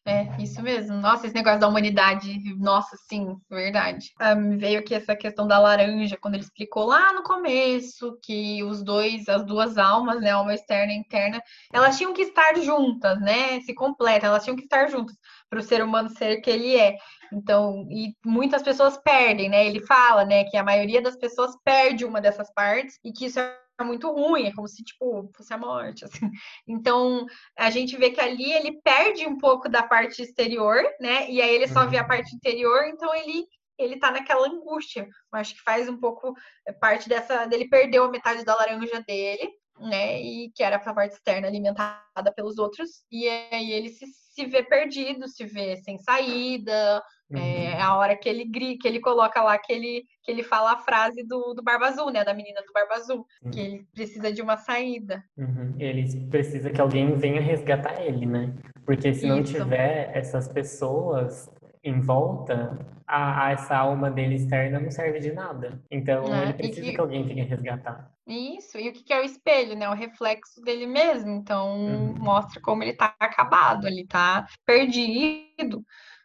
É, 0.06 0.42
isso 0.42 0.62
mesmo. 0.62 0.96
Nossa, 0.98 1.28
esse 1.28 1.36
negócio 1.36 1.60
da 1.60 1.68
humanidade, 1.68 2.40
nossa, 2.58 2.96
sim, 3.08 3.38
verdade. 3.50 4.12
Ah, 4.20 4.34
me 4.34 4.58
veio 4.58 4.80
aqui 4.80 4.96
essa 4.96 5.16
questão 5.16 5.48
da 5.48 5.60
laranja, 5.60 6.18
quando 6.20 6.36
ele 6.36 6.44
explicou 6.44 6.86
lá 6.86 7.14
no 7.14 7.22
começo 7.22 8.18
que 8.24 8.64
os 8.64 8.82
dois, 8.84 9.28
as 9.28 9.46
duas 9.46 9.78
almas, 9.78 10.20
né, 10.22 10.32
alma 10.32 10.54
externa 10.54 10.94
e 10.94 10.98
interna, 10.98 11.42
elas 11.72 11.98
tinham 11.98 12.14
que 12.14 12.24
estar 12.24 12.56
juntas, 12.58 13.20
né, 13.22 13.60
se 13.62 13.74
completa, 13.76 14.26
elas 14.26 14.44
tinham 14.44 14.56
que 14.56 14.64
estar 14.64 14.88
juntas 14.88 15.16
para 15.50 15.60
o 15.60 15.64
ser 15.64 15.84
humano 15.84 16.10
ser 16.10 16.42
que 16.42 16.50
ele 16.50 16.76
é. 16.76 16.96
Então, 17.34 17.88
e 17.90 18.14
muitas 18.26 18.62
pessoas 18.62 18.98
perdem, 18.98 19.50
né? 19.50 19.66
Ele 19.66 19.86
fala, 19.86 20.26
né, 20.26 20.44
que 20.46 20.58
a 20.58 20.64
maioria 20.64 21.02
das 21.02 21.16
pessoas 21.16 21.56
perde 21.64 22.06
uma 22.06 22.22
dessas 22.22 22.52
partes 22.54 23.00
e 23.04 23.12
que 23.12 23.26
isso 23.26 23.40
é 23.40 23.84
muito 23.84 24.12
ruim, 24.12 24.48
é 24.48 24.54
como 24.54 24.68
se, 24.68 24.84
tipo, 24.84 25.30
fosse 25.36 25.54
a 25.54 25.58
morte, 25.58 26.04
assim. 26.06 26.30
Então, 26.68 27.26
a 27.58 27.70
gente 27.70 27.98
vê 27.98 28.12
que 28.12 28.22
ali 28.22 28.52
ele 28.52 28.80
perde 28.82 29.26
um 29.26 29.38
pouco 29.38 29.70
da 29.70 29.84
parte 29.84 30.22
exterior, 30.22 30.84
né? 31.00 31.30
E 31.30 31.42
aí 31.42 31.54
ele 31.54 31.68
só 31.68 31.86
vê 31.86 31.98
a 31.98 32.02
uhum. 32.02 32.08
parte 32.08 32.36
interior, 32.36 32.86
então 32.86 33.14
ele 33.16 33.46
ele 33.78 33.98
tá 33.98 34.12
naquela 34.12 34.46
angústia. 34.46 35.04
Eu 35.04 35.40
acho 35.40 35.56
que 35.56 35.62
faz 35.62 35.88
um 35.88 35.98
pouco 35.98 36.34
é, 36.68 36.74
parte 36.74 37.08
dessa 37.08 37.46
dele 37.46 37.70
perdeu 37.70 38.04
a 38.04 38.12
metade 38.12 38.44
da 38.44 38.54
laranja 38.54 39.02
dele, 39.08 39.50
né? 39.80 40.22
E 40.22 40.52
que 40.54 40.62
era 40.62 40.76
a 40.76 40.94
parte 40.94 41.14
externa 41.14 41.48
alimentada 41.48 42.34
pelos 42.36 42.58
outros, 42.58 43.04
e 43.10 43.28
aí 43.30 43.72
ele 43.72 43.90
se, 43.90 44.06
se 44.06 44.46
vê 44.46 44.64
perdido, 44.64 45.28
se 45.28 45.46
vê 45.46 45.78
sem 45.78 45.98
saída, 45.98 47.02
uhum. 47.32 47.40
É 47.40 47.82
a 47.82 47.96
hora 47.96 48.16
que 48.16 48.28
ele 48.28 48.46
grita, 48.46 48.80
que 48.82 48.88
ele 48.88 49.00
coloca 49.00 49.42
lá, 49.42 49.58
que 49.58 49.72
ele, 49.72 50.06
que 50.24 50.32
ele 50.32 50.44
fala 50.44 50.74
a 50.74 50.78
frase 50.78 51.24
do, 51.24 51.54
do 51.54 51.64
Barba 51.64 51.88
Azul, 51.88 52.12
né? 52.12 52.24
Da 52.24 52.34
menina 52.34 52.62
do 52.62 52.74
Barba 52.74 52.96
Azul, 52.96 53.26
uhum. 53.44 53.52
que 53.52 53.60
ele 53.60 53.88
precisa 53.94 54.32
de 54.32 54.42
uma 54.42 54.58
saída. 54.58 55.24
Uhum. 55.38 55.76
Ele 55.78 56.28
precisa 56.28 56.70
que 56.70 56.82
alguém 56.82 57.16
venha 57.16 57.42
resgatar 57.42 58.02
ele, 58.02 58.26
né? 58.26 58.54
Porque 58.86 59.14
se 59.14 59.26
Isso. 59.26 59.28
não 59.28 59.44
tiver 59.44 60.12
essas 60.16 60.48
pessoas 60.48 61.50
em 61.84 62.00
volta, 62.02 62.78
a, 63.08 63.46
a, 63.46 63.52
essa 63.52 63.76
alma 63.76 64.12
dele 64.12 64.36
externa 64.36 64.80
não 64.80 64.92
serve 64.92 65.20
de 65.20 65.32
nada. 65.32 65.82
Então 65.90 66.34
é, 66.34 66.44
ele 66.44 66.54
precisa 66.54 66.82
que... 66.82 66.94
que... 66.94 67.02
alguém 67.02 67.24
venha 67.24 67.46
resgatar. 67.46 68.12
Isso, 68.28 68.78
e 68.78 68.90
o 68.90 68.94
que 68.94 69.12
é 69.12 69.20
o 69.20 69.24
espelho, 69.24 69.76
né? 69.76 69.90
O 69.90 69.96
reflexo 69.96 70.62
dele 70.62 70.86
mesmo. 70.86 71.32
Então 71.32 71.78
uhum. 71.78 72.16
mostra 72.20 72.62
como 72.62 72.84
ele 72.84 72.94
tá 72.94 73.16
acabado, 73.20 73.88
ele 73.88 74.06
tá 74.06 74.46
perdido 74.66 75.84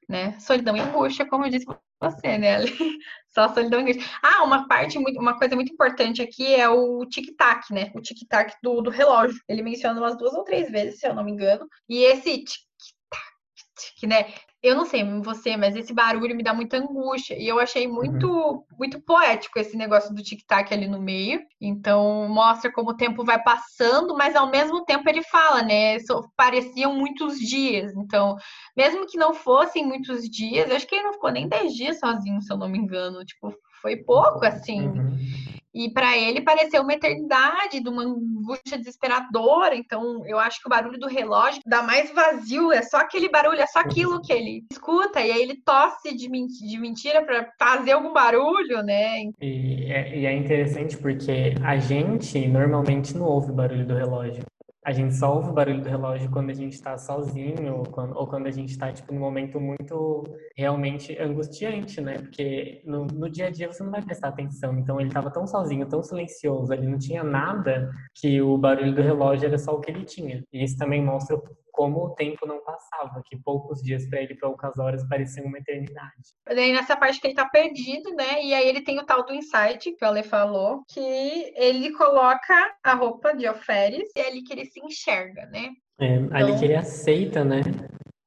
né? 0.08 0.38
Solidão 0.40 0.76
e 0.76 0.80
angústia, 0.80 1.26
como 1.26 1.44
eu 1.44 1.50
disse 1.50 1.66
você, 2.00 2.38
né? 2.38 2.58
Só 3.28 3.52
solidão 3.52 3.80
e 3.80 3.82
angústia. 3.82 4.04
Ah, 4.22 4.44
uma 4.44 4.68
parte, 4.68 4.98
muito, 4.98 5.18
uma 5.20 5.38
coisa 5.38 5.54
muito 5.54 5.72
importante 5.72 6.22
aqui 6.22 6.54
é 6.54 6.68
o 6.68 7.04
tic-tac, 7.06 7.72
né? 7.72 7.90
O 7.94 8.00
tic-tac 8.00 8.54
do, 8.62 8.80
do 8.80 8.90
relógio. 8.90 9.40
Ele 9.48 9.62
menciona 9.62 9.98
umas 10.00 10.16
duas 10.16 10.34
ou 10.34 10.44
três 10.44 10.70
vezes, 10.70 11.00
se 11.00 11.06
eu 11.06 11.14
não 11.14 11.24
me 11.24 11.32
engano. 11.32 11.66
E 11.88 12.04
esse 12.04 12.44
tic-tac, 12.44 14.06
né? 14.06 14.34
Eu 14.64 14.74
não 14.74 14.86
sei 14.86 15.04
você, 15.20 15.58
mas 15.58 15.76
esse 15.76 15.92
barulho 15.92 16.34
me 16.34 16.42
dá 16.42 16.54
muita 16.54 16.78
angústia. 16.78 17.36
E 17.38 17.46
eu 17.46 17.60
achei 17.60 17.86
muito, 17.86 18.26
uhum. 18.26 18.64
muito 18.78 18.98
poético 18.98 19.58
esse 19.58 19.76
negócio 19.76 20.14
do 20.14 20.22
tic-tac 20.22 20.72
ali 20.72 20.88
no 20.88 20.98
meio. 20.98 21.42
Então, 21.60 22.26
mostra 22.30 22.72
como 22.72 22.90
o 22.90 22.96
tempo 22.96 23.22
vai 23.22 23.40
passando, 23.42 24.16
mas 24.16 24.34
ao 24.34 24.50
mesmo 24.50 24.82
tempo 24.86 25.06
ele 25.06 25.22
fala, 25.22 25.62
né? 25.62 25.98
Pareciam 26.34 26.94
muitos 26.94 27.38
dias. 27.38 27.94
Então, 27.94 28.36
mesmo 28.74 29.06
que 29.06 29.18
não 29.18 29.34
fossem 29.34 29.86
muitos 29.86 30.22
dias, 30.30 30.70
acho 30.70 30.86
que 30.86 30.94
ele 30.94 31.04
não 31.04 31.12
ficou 31.12 31.30
nem 31.30 31.46
10 31.46 31.74
dias 31.74 31.98
sozinho, 31.98 32.40
se 32.40 32.50
eu 32.50 32.56
não 32.56 32.68
me 32.68 32.78
engano. 32.78 33.22
Tipo, 33.22 33.54
foi 33.82 33.96
pouco, 33.96 34.46
assim. 34.46 34.88
Uhum. 34.88 35.18
E 35.74 35.90
para 35.90 36.16
ele 36.16 36.40
pareceu 36.40 36.82
uma 36.82 36.92
eternidade, 36.92 37.80
de 37.80 37.88
uma 37.88 38.04
angústia 38.04 38.78
desesperadora. 38.78 39.74
Então, 39.74 40.24
eu 40.26 40.38
acho 40.38 40.60
que 40.60 40.66
o 40.66 40.70
barulho 40.70 40.98
do 40.98 41.08
relógio 41.08 41.60
dá 41.66 41.82
mais 41.82 42.12
vazio, 42.12 42.72
é 42.72 42.82
só 42.82 42.98
aquele 42.98 43.28
barulho, 43.28 43.60
é 43.60 43.66
só 43.66 43.80
aquilo 43.80 44.20
que 44.20 44.32
ele 44.32 44.64
escuta, 44.70 45.20
e 45.20 45.32
aí 45.32 45.42
ele 45.42 45.56
tosse 45.64 46.14
de, 46.14 46.28
mentira 46.28 47.24
para 47.24 47.50
fazer 47.58 47.92
algum 47.92 48.12
barulho, 48.12 48.82
né? 48.82 49.22
E 49.40 49.92
é, 49.92 50.16
e 50.16 50.26
é 50.26 50.32
interessante 50.32 50.96
porque 50.96 51.54
a 51.62 51.76
gente 51.76 52.46
normalmente 52.46 53.16
não 53.16 53.26
ouve 53.26 53.50
o 53.50 53.54
barulho 53.54 53.86
do 53.86 53.94
relógio 53.94 54.44
a 54.84 54.92
gente 54.92 55.14
só 55.14 55.34
ouve 55.34 55.48
o 55.48 55.52
barulho 55.52 55.80
do 55.80 55.88
relógio 55.88 56.30
quando 56.30 56.50
a 56.50 56.54
gente 56.54 56.74
está 56.74 56.98
sozinho 56.98 57.78
ou 57.78 57.84
quando, 57.84 58.14
ou 58.16 58.26
quando 58.26 58.46
a 58.46 58.50
gente 58.50 58.70
está 58.70 58.92
tipo 58.92 59.14
num 59.14 59.20
momento 59.20 59.58
muito 59.58 60.24
realmente 60.54 61.18
angustiante, 61.18 62.02
né? 62.02 62.18
Porque 62.18 62.82
no, 62.84 63.06
no 63.06 63.30
dia 63.30 63.46
a 63.46 63.50
dia 63.50 63.72
você 63.72 63.82
não 63.82 63.90
vai 63.90 64.02
prestar 64.02 64.28
atenção. 64.28 64.78
Então 64.78 65.00
ele 65.00 65.08
estava 65.08 65.30
tão 65.30 65.46
sozinho, 65.46 65.88
tão 65.88 66.02
silencioso, 66.02 66.72
ele 66.72 66.86
não 66.86 66.98
tinha 66.98 67.24
nada 67.24 67.90
que 68.14 68.42
o 68.42 68.58
barulho 68.58 68.94
do 68.94 69.00
relógio 69.00 69.46
era 69.46 69.56
só 69.56 69.72
o 69.72 69.80
que 69.80 69.90
ele 69.90 70.04
tinha. 70.04 70.44
E 70.52 70.62
isso 70.62 70.76
também 70.76 71.02
mostra 71.02 71.40
como 71.74 72.04
o 72.04 72.10
tempo 72.10 72.46
não 72.46 72.62
passava, 72.62 73.22
que 73.26 73.36
poucos 73.36 73.82
dias 73.82 74.08
para 74.08 74.22
ele, 74.22 74.36
poucas 74.36 74.78
horas, 74.78 75.06
pareciam 75.08 75.46
uma 75.46 75.58
eternidade. 75.58 76.32
Daí 76.46 76.72
nessa 76.72 76.96
parte 76.96 77.20
que 77.20 77.26
ele 77.26 77.34
tá 77.34 77.46
perdido, 77.46 78.10
né? 78.14 78.42
E 78.42 78.54
aí 78.54 78.68
ele 78.68 78.80
tem 78.80 78.98
o 78.98 79.04
tal 79.04 79.24
do 79.24 79.34
insight, 79.34 79.92
que 79.92 80.04
o 80.04 80.08
Ale 80.08 80.22
falou, 80.22 80.84
que 80.88 81.00
ele 81.00 81.92
coloca 81.92 82.54
a 82.82 82.94
roupa 82.94 83.34
de 83.34 83.46
alferes 83.46 84.08
e 84.16 84.20
é 84.20 84.28
ali 84.28 84.42
que 84.42 84.52
ele 84.52 84.66
se 84.66 84.80
enxerga, 84.80 85.46
né? 85.46 85.70
É, 85.98 86.14
então... 86.14 86.36
ali 86.36 86.58
que 86.58 86.64
ele 86.64 86.76
aceita, 86.76 87.44
né? 87.44 87.60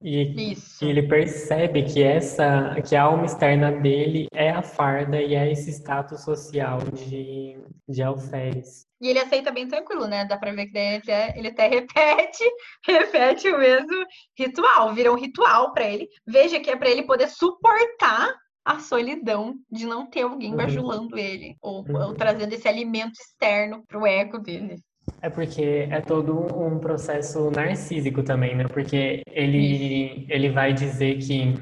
E, 0.02 0.52
Isso. 0.52 0.86
ele 0.86 1.08
percebe 1.08 1.84
que 1.84 2.04
essa, 2.04 2.76
que 2.88 2.96
a 2.96 3.04
alma 3.04 3.26
externa 3.26 3.72
dele 3.72 4.28
é 4.34 4.52
a 4.52 4.62
farda 4.62 5.22
e 5.22 5.34
é 5.34 5.52
esse 5.52 5.72
status 5.72 6.24
social 6.24 6.80
de, 6.80 7.58
de 7.90 8.04
alferes. 8.04 8.87
E 9.00 9.10
ele 9.10 9.20
aceita 9.20 9.52
bem 9.52 9.68
tranquilo, 9.68 10.08
né? 10.08 10.26
Dá 10.26 10.38
pra 10.38 10.52
ver 10.52 10.68
que 10.68 10.78
ele 10.78 10.98
até, 10.98 11.38
ele 11.38 11.48
até 11.50 11.68
repete, 11.70 12.44
repete 12.86 13.50
o 13.50 13.58
mesmo 13.58 14.06
ritual, 14.38 14.94
vira 14.94 15.12
um 15.12 15.16
ritual 15.16 15.72
para 15.74 15.86
ele. 15.86 16.08
Veja 16.26 16.60
que 16.60 16.70
é 16.70 16.76
para 16.76 16.90
ele 16.90 17.04
poder 17.04 17.30
suportar 17.30 18.34
a 18.66 18.80
solidão 18.80 19.56
de 19.72 19.86
não 19.86 20.10
ter 20.10 20.24
alguém 20.24 20.52
uhum. 20.52 20.58
bajulando 20.58 21.18
ele, 21.18 21.56
ou, 21.62 21.86
uhum. 21.88 22.08
ou 22.08 22.14
trazendo 22.14 22.54
esse 22.54 22.68
alimento 22.68 23.14
externo 23.14 23.82
pro 23.88 24.06
ego 24.06 24.40
dele. 24.40 24.76
É 25.22 25.30
porque 25.30 25.88
é 25.90 26.02
todo 26.02 26.38
um 26.62 26.78
processo 26.78 27.50
narcísico 27.50 28.22
também, 28.24 28.56
né? 28.56 28.66
Porque 28.68 29.22
ele, 29.32 30.26
ele 30.30 30.50
vai 30.50 30.74
dizer 30.74 31.18
que 31.18 31.54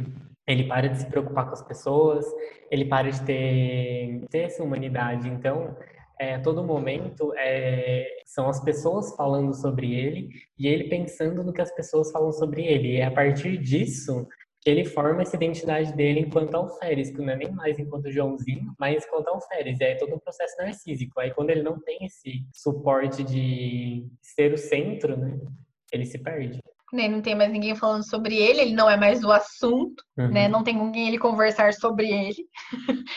ele 0.48 0.64
para 0.66 0.90
de 0.90 1.00
se 1.00 1.06
preocupar 1.06 1.46
com 1.46 1.54
as 1.54 1.62
pessoas, 1.62 2.26
ele 2.72 2.86
para 2.86 3.12
de 3.12 3.22
ter, 3.22 4.26
ter 4.30 4.40
essa 4.40 4.64
humanidade. 4.64 5.30
Então, 5.30 5.76
é, 6.20 6.38
todo 6.40 6.64
momento 6.64 7.34
é, 7.36 8.08
são 8.26 8.48
as 8.48 8.64
pessoas 8.64 9.16
falando 9.16 9.54
sobre 9.54 9.94
ele 9.94 10.30
e 10.58 10.68
ele 10.68 10.90
pensando 10.90 11.44
no 11.44 11.54
que 11.54 11.62
as 11.62 11.74
pessoas 11.74 12.12
falam 12.12 12.32
sobre 12.32 12.66
ele. 12.66 12.94
E 12.94 12.98
é 12.98 13.06
a 13.06 13.12
partir 13.12 13.58
disso 13.58 14.28
que 14.62 14.70
ele 14.72 14.84
forma 14.84 15.22
essa 15.22 15.36
identidade 15.36 15.94
dele 15.94 16.22
enquanto 16.22 16.56
alferes, 16.56 17.12
que 17.12 17.22
não 17.22 17.30
é 17.30 17.36
nem 17.36 17.52
mais 17.52 17.78
enquanto 17.78 18.12
Joãozinho, 18.12 18.74
mas 18.80 19.06
enquanto 19.06 19.28
alferes. 19.28 19.80
E 19.80 19.84
aí 19.84 19.92
é 19.92 19.96
todo 19.96 20.16
um 20.16 20.20
processo 20.20 20.58
narcísico. 20.58 21.20
Aí 21.20 21.32
quando 21.32 21.52
ele 21.52 21.62
não 21.62 21.80
tem 21.80 22.00
esse 22.04 22.44
suporte 22.52 23.24
de 23.24 24.08
ser 24.22 24.54
o 24.54 24.58
centro, 24.58 25.16
né, 25.16 25.40
ele 25.92 26.06
se 26.06 26.18
perde. 26.18 26.60
Né? 26.94 27.08
Não 27.08 27.22
tem 27.22 27.36
mais 27.36 27.52
ninguém 27.52 27.76
falando 27.76 28.08
sobre 28.08 28.36
ele, 28.36 28.62
ele 28.62 28.74
não 28.74 28.90
é 28.90 28.98
mais 28.98 29.24
o 29.24 29.32
assunto, 29.32 30.04
uhum. 30.18 30.30
né? 30.30 30.48
Não 30.48 30.64
tem 30.64 30.78
com 30.78 30.92
quem 30.92 31.08
ele 31.08 31.18
conversar 31.18 31.74
sobre 31.74 32.08
ele, 32.12 32.48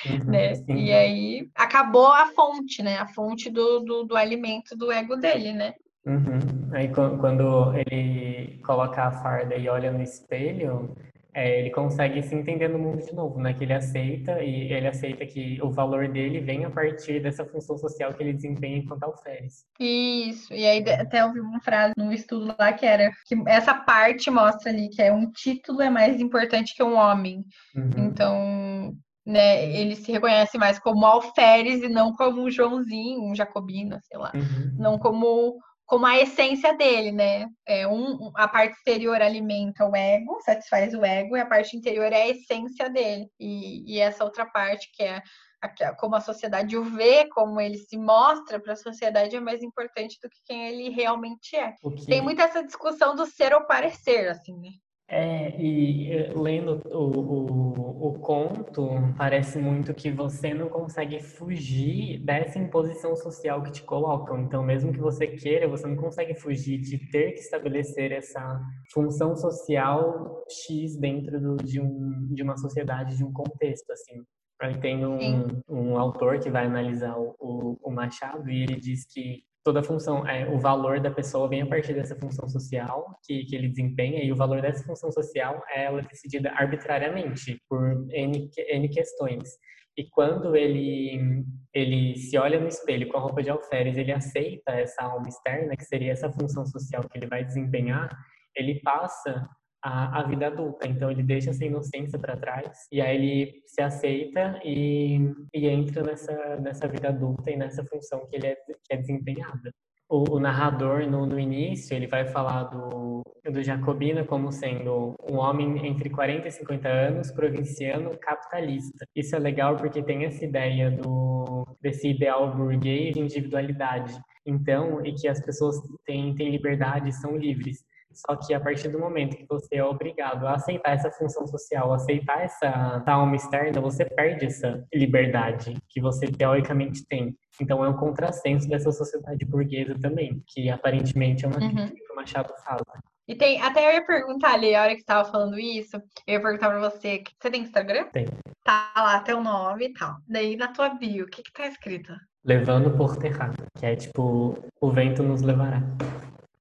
uhum, 0.07 0.25
né? 0.31 0.55
Sim. 0.55 0.77
E 0.77 0.93
aí 0.93 1.51
acabou 1.55 2.07
a 2.07 2.27
fonte, 2.27 2.83
né? 2.83 2.97
A 2.99 3.07
fonte 3.07 3.51
do, 3.51 3.81
do, 3.81 4.05
do 4.05 4.17
alimento 4.17 4.77
do 4.77 4.91
ego 4.91 5.17
dele, 5.17 5.53
né? 5.53 5.75
Uhum. 6.07 6.71
Aí 6.73 6.89
quando 6.89 7.75
ele 7.75 8.61
coloca 8.65 9.05
a 9.05 9.11
farda 9.11 9.55
e 9.57 9.69
olha 9.69 9.93
no 9.93 10.03
espelho, 10.03 10.97
é, 11.39 11.61
ele 11.61 11.71
consegue 11.71 12.21
se 12.21 12.35
entender 12.35 12.67
no 12.67 12.81
mundo 12.81 13.01
de 13.01 13.15
novo, 13.15 13.39
né? 13.39 13.55
Que 13.55 13.63
ele 13.63 13.73
aceita 13.73 14.43
e 14.43 14.73
ele 14.73 14.89
aceita 14.89 15.25
que 15.25 15.61
o 15.63 15.71
valor 15.71 16.09
dele 16.09 16.41
vem 16.41 16.65
a 16.65 16.71
partir 16.71 17.23
dessa 17.23 17.45
função 17.45 17.79
social 17.79 18.13
que 18.13 18.23
ele 18.23 18.33
desempenha 18.33 18.79
enquanto 18.79 19.05
alferes. 19.05 19.65
Isso. 19.79 20.53
E 20.53 20.67
aí 20.67 20.83
até 20.91 21.25
ouvi 21.25 21.39
uma 21.39 21.61
frase 21.61 21.95
no 21.97 22.13
estudo 22.13 22.55
lá 22.59 22.73
que 22.73 22.85
era 22.85 23.13
que 23.25 23.37
essa 23.47 23.73
parte 23.73 24.29
mostra 24.31 24.73
ali 24.73 24.89
que 24.89 25.01
é 25.01 25.13
um 25.13 25.31
título 25.31 25.81
é 25.81 25.89
mais 25.89 26.21
importante 26.21 26.75
que 26.75 26.83
um 26.83 26.97
homem. 26.97 27.45
Uhum. 27.77 27.91
Então, 27.97 28.97
né, 29.25 29.65
ele 29.79 29.95
se 29.95 30.11
reconhece 30.11 30.59
mais 30.59 30.81
como 30.81 31.07
alferes 31.07 31.83
e 31.83 31.89
não 31.89 32.13
como 32.15 32.43
um 32.43 32.51
Joãozinho, 32.51 33.23
um 33.23 33.35
jacobino, 33.35 34.01
sei 34.03 34.19
lá. 34.19 34.33
Uhum. 34.35 34.75
Não 34.77 34.99
como 34.99 35.57
como 35.89 36.05
a 36.05 36.19
essência 36.19 36.77
dele, 36.77 37.11
né? 37.11 37.49
É 37.67 37.89
um, 37.89 38.31
a 38.37 38.47
parte 38.47 38.77
exterior 38.77 39.23
alimenta 39.23 39.89
o 39.89 39.97
ego, 39.97 40.39
satisfaz 40.43 40.93
o 40.93 41.03
ego, 41.03 41.35
e 41.35 41.41
a 41.41 41.47
parte 41.47 41.75
interior 41.75 42.13
é 42.13 42.25
a 42.25 42.29
essência 42.29 42.91
dele. 42.91 43.27
E, 43.41 43.95
e 43.95 43.99
essa 43.99 44.23
outra 44.23 44.45
parte, 44.45 44.87
que 44.93 45.03
é 45.03 45.23
a, 45.63 45.95
como 45.95 46.15
a 46.15 46.21
sociedade 46.21 46.77
o 46.77 46.85
vê, 46.85 47.27
como 47.31 47.59
ele 47.59 47.79
se 47.79 47.97
mostra 47.97 48.61
para 48.61 48.75
a 48.75 48.77
sociedade, 48.77 49.35
é 49.35 49.41
mais 49.41 49.63
importante 49.63 50.19
do 50.23 50.29
que 50.29 50.37
quem 50.45 50.69
ele 50.69 50.91
realmente 50.91 51.57
é. 51.57 51.75
Tem 52.07 52.21
muita 52.21 52.43
essa 52.43 52.63
discussão 52.63 53.17
do 53.17 53.25
ser 53.25 53.55
ou 53.55 53.65
parecer, 53.65 54.29
assim, 54.29 54.59
né? 54.59 54.69
É, 55.11 55.59
e 55.59 56.31
lendo 56.35 56.83
o, 56.85 56.99
o, 56.99 58.09
o, 58.09 58.19
conto, 58.19 58.91
parece 59.17 59.59
muito 59.59 59.95
que 59.95 60.11
você 60.11 60.53
não 60.53 60.69
consegue 60.69 61.23
fugir 61.23 62.19
dessa 62.23 62.59
imposição 62.59 63.17
social 63.17 63.63
que 63.63 63.73
te 63.73 63.83
colocam. 63.85 64.39
Então, 64.39 64.63
mesmo 64.63 64.93
que 64.93 65.01
você 65.01 65.27
queira, 65.27 65.67
você 65.67 65.87
não 65.87 65.97
consegue 65.97 66.35
fugir 66.35 66.79
de 66.79 66.99
ter 67.11 67.33
que 67.33 67.41
estabelecer 67.41 68.13
essa 68.13 68.61
função 68.93 69.35
social 69.35 70.45
X 70.67 70.95
dentro 70.99 71.41
do, 71.41 71.57
de, 71.57 71.81
um, 71.81 72.29
de 72.35 72.43
uma 72.43 72.59
sociedade, 72.59 73.17
de 73.17 73.25
um 73.25 73.33
contexto, 73.33 73.91
assim. 73.91 74.23
Aí 74.61 74.79
tem 74.79 75.07
um, 75.07 75.47
um 75.71 75.99
autor 75.99 76.39
que 76.39 76.51
vai 76.51 76.67
analisar 76.67 77.17
o, 77.17 77.35
o, 77.39 77.79
o 77.83 77.91
Machado 77.91 78.51
e 78.51 78.63
ele 78.63 78.77
diz 78.77 79.07
que 79.07 79.43
toda 79.69 79.81
a 79.81 79.83
função, 79.83 80.27
é, 80.27 80.49
o 80.49 80.59
valor 80.59 80.99
da 80.99 81.11
pessoa 81.11 81.47
vem 81.47 81.61
a 81.61 81.67
partir 81.67 81.93
dessa 81.93 82.17
função 82.17 82.49
social 82.49 83.05
que, 83.23 83.45
que 83.45 83.55
ele 83.55 83.69
desempenha 83.69 84.25
e 84.25 84.33
o 84.33 84.37
valor 84.37 84.63
dessa 84.63 84.83
função 84.83 85.13
social 85.13 85.63
é 85.69 85.85
ela 85.85 86.01
decidida 86.01 86.51
arbitrariamente 86.53 87.61
por 87.69 88.07
N, 88.11 88.49
N 88.57 88.89
questões. 88.89 89.51
E 89.95 90.09
quando 90.09 90.57
ele, 90.57 91.45
ele 91.75 92.17
se 92.17 92.39
olha 92.39 92.59
no 92.59 92.67
espelho 92.67 93.09
com 93.09 93.19
a 93.19 93.21
roupa 93.21 93.43
de 93.43 93.51
alferes, 93.51 93.99
ele 93.99 94.11
aceita 94.11 94.73
essa 94.73 95.03
alma 95.03 95.29
externa, 95.29 95.77
que 95.77 95.85
seria 95.85 96.13
essa 96.13 96.33
função 96.33 96.65
social 96.65 97.07
que 97.07 97.19
ele 97.19 97.27
vai 97.27 97.45
desempenhar, 97.45 98.09
ele 98.57 98.81
passa 98.81 99.47
a, 99.83 100.21
a 100.21 100.23
vida 100.25 100.47
adulta. 100.47 100.87
Então 100.89 101.11
ele 101.11 101.23
deixa 101.23 101.51
essa 101.51 101.65
inocência 101.65 102.19
para 102.19 102.37
trás 102.37 102.87
e 102.91 103.01
aí 103.01 103.17
ele 103.17 103.63
se 103.67 103.81
aceita 103.83 104.61
e, 104.65 105.33
e 105.55 105.67
entra 105.67 106.03
nessa, 106.03 106.57
nessa 106.57 106.89
vida 106.89 107.09
adulta 107.09 107.51
e 107.51 107.57
nessa 107.57 107.85
função 107.85 108.27
que 108.29 108.37
ele 108.37 108.49
é, 108.49 108.55
que 108.55 108.93
é 108.93 108.97
desempenhada. 108.97 109.73
O, 110.11 110.37
o, 110.37 110.41
narrador, 110.41 111.07
no, 111.07 111.27
no, 111.27 111.39
início, 111.39 111.95
ele 111.95 112.07
vai 112.07 112.25
falar 112.25 112.65
do, 112.65 113.23
do 113.45 113.63
Jacobino 113.63 114.25
como 114.25 114.51
sendo 114.51 115.15
um 115.31 115.37
homem 115.37 115.87
entre 115.87 116.09
40 116.09 116.49
e 116.49 116.51
50 116.51 116.89
anos, 116.89 117.31
provinciano, 117.31 118.17
capitalista. 118.19 119.05
Isso 119.15 119.37
é 119.37 119.39
legal 119.39 119.77
porque 119.77 120.03
tem 120.03 120.25
essa 120.25 120.43
ideia 120.43 120.91
do, 120.91 121.67
desse 121.83 122.09
ideal 122.09 122.57
burguês 122.57 123.13
de 123.13 123.21
individualidade. 123.21 124.19
Então, 124.47 125.05
e 125.05 125.13
que 125.13 125.29
as 125.29 125.45
pessoas 125.45 125.77
têm, 126.07 126.35
têm 126.35 126.53
liberdade, 126.53 127.13
são 127.13 127.37
livres. 127.37 127.85
Só 128.27 128.35
que 128.35 128.53
a 128.53 128.61
partir 128.61 128.89
do 128.89 128.99
momento 128.99 129.37
que 129.37 129.47
você 129.49 129.77
é 129.77 129.85
obrigado 129.85 130.45
a 130.47 130.55
aceitar 130.55 130.93
essa 130.93 131.11
função 131.13 131.47
social, 131.47 131.93
aceitar 131.93 132.43
essa 132.43 133.03
alma 133.07 133.37
externa, 133.37 133.81
você 133.81 134.05
perde 134.05 134.47
essa 134.47 134.85
liberdade 134.93 135.77
que 135.89 136.01
você 136.01 136.27
teoricamente 136.27 137.07
tem. 137.07 137.37
Então 137.61 137.85
é 137.85 137.89
um 137.89 137.97
contrassenso 137.97 138.69
dessa 138.69 138.91
sociedade 138.91 139.45
burguesa 139.45 139.95
também, 140.01 140.43
que 140.49 140.69
aparentemente 140.69 141.45
é 141.45 141.49
uma 141.49 141.61
uhum. 141.61 141.75
crítica 141.75 141.95
que 141.95 142.13
o 142.13 142.17
Machado 142.17 142.53
fala. 142.65 142.83
E 143.29 143.37
tem, 143.37 143.61
até 143.61 143.87
eu 143.87 143.93
ia 143.93 144.07
perguntar 144.07 144.55
ali, 144.55 144.75
a 144.75 144.83
hora 144.83 144.91
que 144.91 144.97
você 144.97 145.03
estava 145.03 145.31
falando 145.31 145.59
isso, 145.59 145.97
eu 146.27 146.35
ia 146.35 146.41
perguntar 146.41 146.71
pra 146.71 146.91
você, 146.91 147.23
você 147.39 147.51
tem 147.51 147.63
Instagram? 147.63 148.07
Tem. 148.07 148.27
Tá 148.65 148.91
lá 148.97 149.21
teu 149.21 149.43
nome 149.43 149.87
e 149.87 149.93
tal. 149.93 150.17
Daí 150.27 150.57
na 150.57 150.69
tua 150.69 150.89
bio, 150.89 151.27
o 151.27 151.29
que 151.29 151.43
que 151.43 151.53
tá 151.53 151.67
escrito? 151.67 152.13
Levando 152.45 152.97
por 152.97 153.17
terrado, 153.17 153.65
que 153.79 153.85
é 153.85 153.95
tipo, 153.95 154.59
o 154.81 154.91
vento 154.91 155.23
nos 155.23 155.43
levará. 155.43 155.83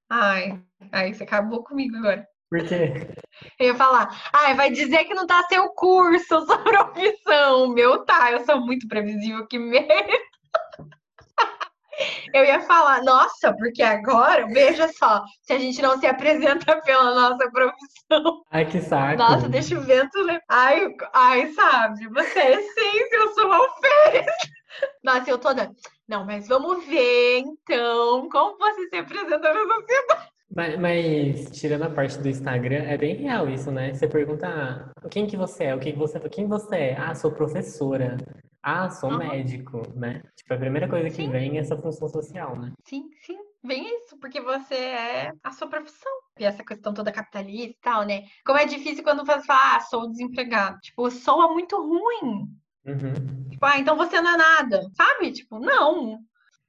Ai, 0.09 0.61
Aí 0.91 1.13
você 1.13 1.23
acabou 1.23 1.63
comigo 1.63 1.97
agora. 1.97 2.27
Por 2.49 2.65
quê? 2.65 2.93
Eu 3.59 3.67
ia 3.67 3.75
falar, 3.75 4.29
ah, 4.31 4.53
vai 4.53 4.71
dizer 4.71 5.03
que 5.03 5.13
não 5.13 5.27
tá 5.27 5.43
seu 5.43 5.69
curso, 5.69 6.41
sua 6.45 6.59
profissão. 6.59 7.67
Meu 7.69 8.05
tá, 8.05 8.31
eu 8.31 8.45
sou 8.45 8.61
muito 8.61 8.87
previsível, 8.87 9.45
que 9.47 9.59
merda. 9.59 10.17
Eu 12.33 12.45
ia 12.45 12.61
falar, 12.61 13.03
nossa, 13.03 13.53
porque 13.53 13.81
agora, 13.81 14.45
veja 14.47 14.87
só, 14.89 15.23
se 15.41 15.53
a 15.53 15.59
gente 15.59 15.81
não 15.81 15.99
se 15.99 16.05
apresenta 16.05 16.79
pela 16.81 17.15
nossa 17.15 17.49
profissão. 17.49 18.43
Ai, 18.51 18.65
que 18.65 18.81
saco. 18.81 19.17
Nossa, 19.17 19.49
deixa 19.49 19.77
o 19.77 19.81
vento. 19.81 20.17
Ai, 20.49 20.87
ai, 21.13 21.47
sabe, 21.53 22.07
você 22.09 22.39
é 22.39 22.51
essência, 22.53 23.15
eu 23.15 23.33
sou 23.33 23.51
alferes. 23.51 24.35
Nossa, 25.03 25.29
eu 25.29 25.37
toda. 25.37 25.71
Não, 26.07 26.25
mas 26.25 26.47
vamos 26.47 26.85
ver 26.85 27.39
então 27.39 28.29
como 28.29 28.57
você 28.57 28.87
se 28.89 28.95
apresenta 28.95 29.53
na 29.53 29.75
sociedade. 29.75 30.37
Mas, 30.55 30.79
mas, 30.79 31.51
tirando 31.51 31.83
a 31.83 31.89
parte 31.89 32.17
do 32.19 32.29
Instagram, 32.29 32.83
é 32.83 32.97
bem 32.97 33.15
real 33.15 33.49
isso, 33.49 33.69
né? 33.69 33.93
Você 33.93 34.07
pergunta 34.07 34.47
ah, 34.47 35.07
quem 35.09 35.27
que 35.27 35.35
você 35.35 35.65
é, 35.65 35.75
o 35.75 35.79
que, 35.79 35.91
que 35.91 35.97
você 35.97 36.19
quem 36.29 36.47
você 36.47 36.75
é? 36.75 36.97
Ah, 36.97 37.13
sou 37.13 37.31
professora. 37.31 38.17
Ah, 38.69 38.89
sou 38.89 39.11
uhum. 39.11 39.17
médico, 39.19 39.81
né? 39.95 40.21
Tipo, 40.35 40.53
a 40.53 40.57
primeira 40.57 40.89
coisa 40.89 41.09
que 41.09 41.15
sim. 41.15 41.29
vem 41.29 41.57
é 41.57 41.61
essa 41.61 41.77
função 41.77 42.09
social, 42.09 42.59
né? 42.59 42.73
Sim, 42.83 43.09
sim. 43.25 43.37
Vem 43.63 43.97
isso, 43.99 44.17
porque 44.19 44.41
você 44.41 44.75
é 44.75 45.31
a 45.41 45.51
sua 45.51 45.69
profissão. 45.69 46.11
E 46.37 46.43
essa 46.43 46.65
questão 46.65 46.93
toda 46.93 47.11
capitalista 47.11 47.69
e 47.69 47.77
tal, 47.81 48.03
né? 48.03 48.23
Como 48.45 48.59
é 48.59 48.65
difícil 48.65 49.05
quando 49.05 49.25
você 49.25 49.41
fala, 49.45 49.77
ah, 49.77 49.79
sou 49.79 50.11
desempregado. 50.11 50.77
Tipo, 50.79 51.09
soa 51.09 51.53
muito 51.53 51.77
ruim. 51.77 52.45
Uhum. 52.85 53.49
Tipo, 53.49 53.65
ah, 53.65 53.79
então 53.79 53.95
você 53.95 54.19
não 54.19 54.33
é 54.33 54.37
nada, 54.37 54.81
sabe? 54.97 55.31
Tipo, 55.31 55.59
não 55.59 56.19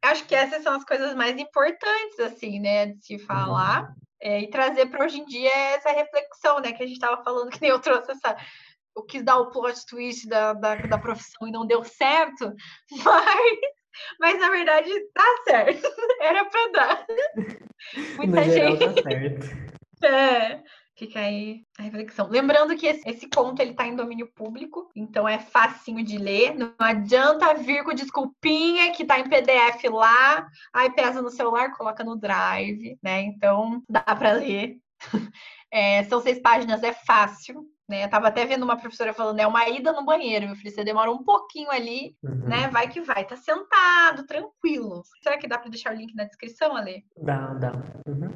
acho 0.03 0.25
que 0.27 0.35
essas 0.35 0.63
são 0.63 0.75
as 0.75 0.85
coisas 0.85 1.15
mais 1.15 1.37
importantes, 1.39 2.21
assim, 2.21 2.61
né, 2.61 2.87
de 2.87 3.05
se 3.05 3.19
falar. 3.19 3.83
Uhum. 3.83 3.95
É, 4.21 4.41
e 4.41 4.51
trazer 4.51 4.87
para 4.87 5.05
hoje 5.05 5.21
em 5.21 5.25
dia 5.25 5.55
essa 5.77 5.93
reflexão, 5.93 6.61
né, 6.61 6.73
que 6.73 6.83
a 6.83 6.87
gente 6.87 6.97
estava 6.97 7.23
falando, 7.23 7.51
que 7.51 7.61
nem 7.61 7.71
eu 7.71 7.79
trouxe 7.79 8.11
essa. 8.11 8.37
Eu 8.99 9.05
quis 9.05 9.23
dar 9.23 9.39
o 9.39 9.51
plot 9.51 9.87
twist 9.87 10.29
da, 10.29 10.53
da, 10.53 10.75
da 10.75 10.99
profissão 10.99 11.47
e 11.47 11.53
não 11.53 11.67
deu 11.67 11.85
certo, 11.85 12.53
mas, 13.05 13.59
mas 14.19 14.41
na 14.41 14.51
verdade 14.51 14.91
tá 15.15 15.25
certo. 15.45 15.89
Era 16.21 16.45
para 16.45 16.73
dar. 16.73 17.07
Muita 18.17 18.41
no 18.41 18.43
gente. 18.43 18.79
Geral, 18.79 18.95
tá 18.95 19.03
certo. 19.03 20.05
É. 20.05 20.63
Fica 20.97 21.21
aí 21.21 21.63
a 21.79 21.83
reflexão. 21.83 22.27
Lembrando 22.29 22.77
que 22.77 22.85
esse, 22.85 23.09
esse 23.09 23.29
conto 23.29 23.63
ele 23.63 23.73
tá 23.73 23.87
em 23.87 23.95
domínio 23.95 24.33
público, 24.35 24.91
então 24.97 25.29
é 25.29 25.39
facinho 25.39 26.05
de 26.05 26.19
ler. 26.19 26.57
Não 26.57 26.75
adianta 26.77 27.55
vir 27.55 27.85
com 27.85 27.95
desculpinha 27.95 28.91
que 28.93 29.05
tá 29.05 29.21
em 29.21 29.29
PDF 29.29 29.85
lá, 29.93 30.45
aí 30.75 30.91
pesa 30.91 31.23
no 31.23 31.31
celular, 31.31 31.71
coloca 31.77 32.03
no 32.03 32.17
Drive, 32.17 32.99
né? 33.01 33.21
Então 33.21 33.81
dá 33.89 34.03
para 34.03 34.33
ler. 34.33 34.77
É, 35.71 36.03
são 36.05 36.21
seis 36.21 36.41
páginas, 36.41 36.83
é 36.83 36.93
fácil. 36.93 37.65
Né? 37.89 38.05
Eu 38.05 38.11
tava 38.11 38.29
até 38.29 38.45
vendo 38.45 38.65
uma 38.65 38.77
professora 38.77 39.15
falando, 39.15 39.41
é 39.41 39.47
uma 39.47 39.67
ida 39.69 39.93
no 39.93 40.05
banheiro, 40.05 40.47
meu 40.47 40.57
filho. 40.57 40.71
Você 40.71 40.85
demora 40.85 41.11
um 41.11 41.25
pouquinho 41.25 41.71
ali, 41.71 42.15
uhum. 42.23 42.49
né? 42.49 42.69
Vai 42.69 42.89
que 42.89 43.01
vai. 43.01 43.25
Tá 43.25 43.37
sentado, 43.37 44.27
tranquilo. 44.27 45.03
Será 45.23 45.39
que 45.39 45.49
dá 45.49 45.59
para 45.59 45.71
deixar 45.71 45.95
o 45.95 45.97
link 45.97 46.15
na 46.15 46.25
descrição, 46.25 46.77
Ale? 46.77 47.05
Dá, 47.17 47.55
dá. 47.55 47.73
Uhum. 48.07 48.31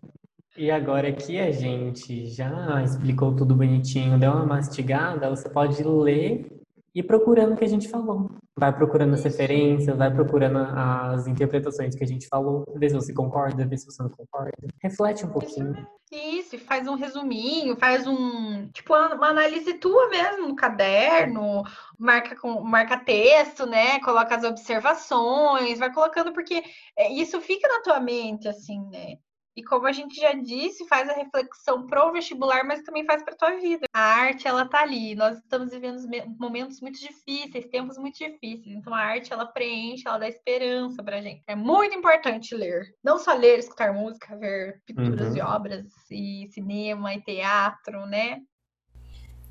E 0.57 0.71
agora 0.71 1.13
que 1.13 1.39
a 1.39 1.51
gente 1.51 2.27
já 2.27 2.83
explicou 2.83 3.35
tudo 3.35 3.55
bonitinho, 3.55 4.19
deu 4.19 4.33
uma 4.33 4.47
mastigada, 4.47 5.31
você 5.31 5.49
pode 5.49 5.83
ler 5.83 6.47
e 6.95 7.03
procurando 7.03 7.55
o 7.55 7.57
que 7.57 7.65
a 7.65 7.69
gente 7.69 7.89
falou. 7.89 8.31
Vai 8.59 8.75
procurando 8.75 9.15
as 9.15 9.25
referências, 9.25 9.97
vai 9.97 10.13
procurando 10.13 10.59
as 10.59 11.27
interpretações 11.27 11.95
que 11.95 12.05
a 12.05 12.07
gente 12.07 12.29
falou, 12.29 12.65
vê 12.77 12.89
se 12.89 12.95
você 12.95 13.13
concorda, 13.13 13.67
vê 13.67 13.77
se 13.77 13.87
você 13.87 14.03
não 14.03 14.11
concorda. 14.11 14.53
Reflete 14.83 15.25
um 15.25 15.31
pouquinho. 15.31 15.87
Isso, 16.13 16.59
faz 16.59 16.87
um 16.87 16.95
resuminho, 16.95 17.75
faz 17.77 18.07
um, 18.07 18.69
tipo, 18.69 18.95
uma 18.95 19.29
análise 19.29 19.73
tua 19.75 20.11
mesmo 20.11 20.49
no 20.49 20.55
caderno, 20.55 21.63
marca 21.99 22.37
com 22.37 22.61
marca 22.61 22.99
texto, 22.99 23.65
né? 23.65 23.99
Coloca 24.01 24.37
as 24.37 24.45
observações, 24.45 25.79
vai 25.79 25.91
colocando 25.91 26.33
porque 26.33 26.63
é, 26.99 27.11
isso 27.11 27.41
fica 27.41 27.67
na 27.67 27.81
tua 27.81 27.99
mente 27.99 28.47
assim, 28.47 28.79
né? 28.91 29.17
E 29.55 29.63
como 29.63 29.87
a 29.87 29.93
gente 29.93 30.19
já 30.19 30.33
disse, 30.33 30.89
faz 30.89 31.09
a 31.11 31.13
reflexão 31.13 31.87
pro 31.87 32.11
vestibular, 32.11 32.65
mas 32.65 32.83
também 32.83 33.05
faz 33.05 33.23
para 33.23 33.37
tua 33.37 33.57
vida. 33.61 33.85
A 33.93 34.01
arte, 34.01 34.49
ela 34.49 34.67
tá 34.67 34.81
ali. 34.81 35.15
Nós 35.15 35.37
estamos 35.39 35.71
vivendo 35.71 35.99
momentos 36.41 36.81
muito 36.81 36.99
difíceis, 36.99 37.67
tempos 37.67 37.99
muito 37.99 38.17
difíceis. 38.17 38.75
Então 38.75 38.95
a 38.95 38.99
arte, 38.99 39.31
ela 39.31 39.45
preenche, 39.45 40.05
ela 40.09 40.17
dá 40.19 40.27
esperança 40.27 41.03
pra 41.03 41.21
gente. 41.21 41.43
É 41.47 41.55
muito 41.55 41.95
importante 41.95 42.55
ler. 42.55 42.95
Não 43.05 43.19
só 43.19 43.35
ler, 43.35 43.59
escutar 43.59 43.93
música, 43.93 44.35
ver 44.39 44.81
pinturas 44.87 45.29
Uhum. 45.33 45.37
e 45.37 45.41
obras, 45.43 45.87
e 46.11 46.49
cinema, 46.53 47.15
e 47.15 47.21
teatro, 47.21 48.07
né? 48.07 48.41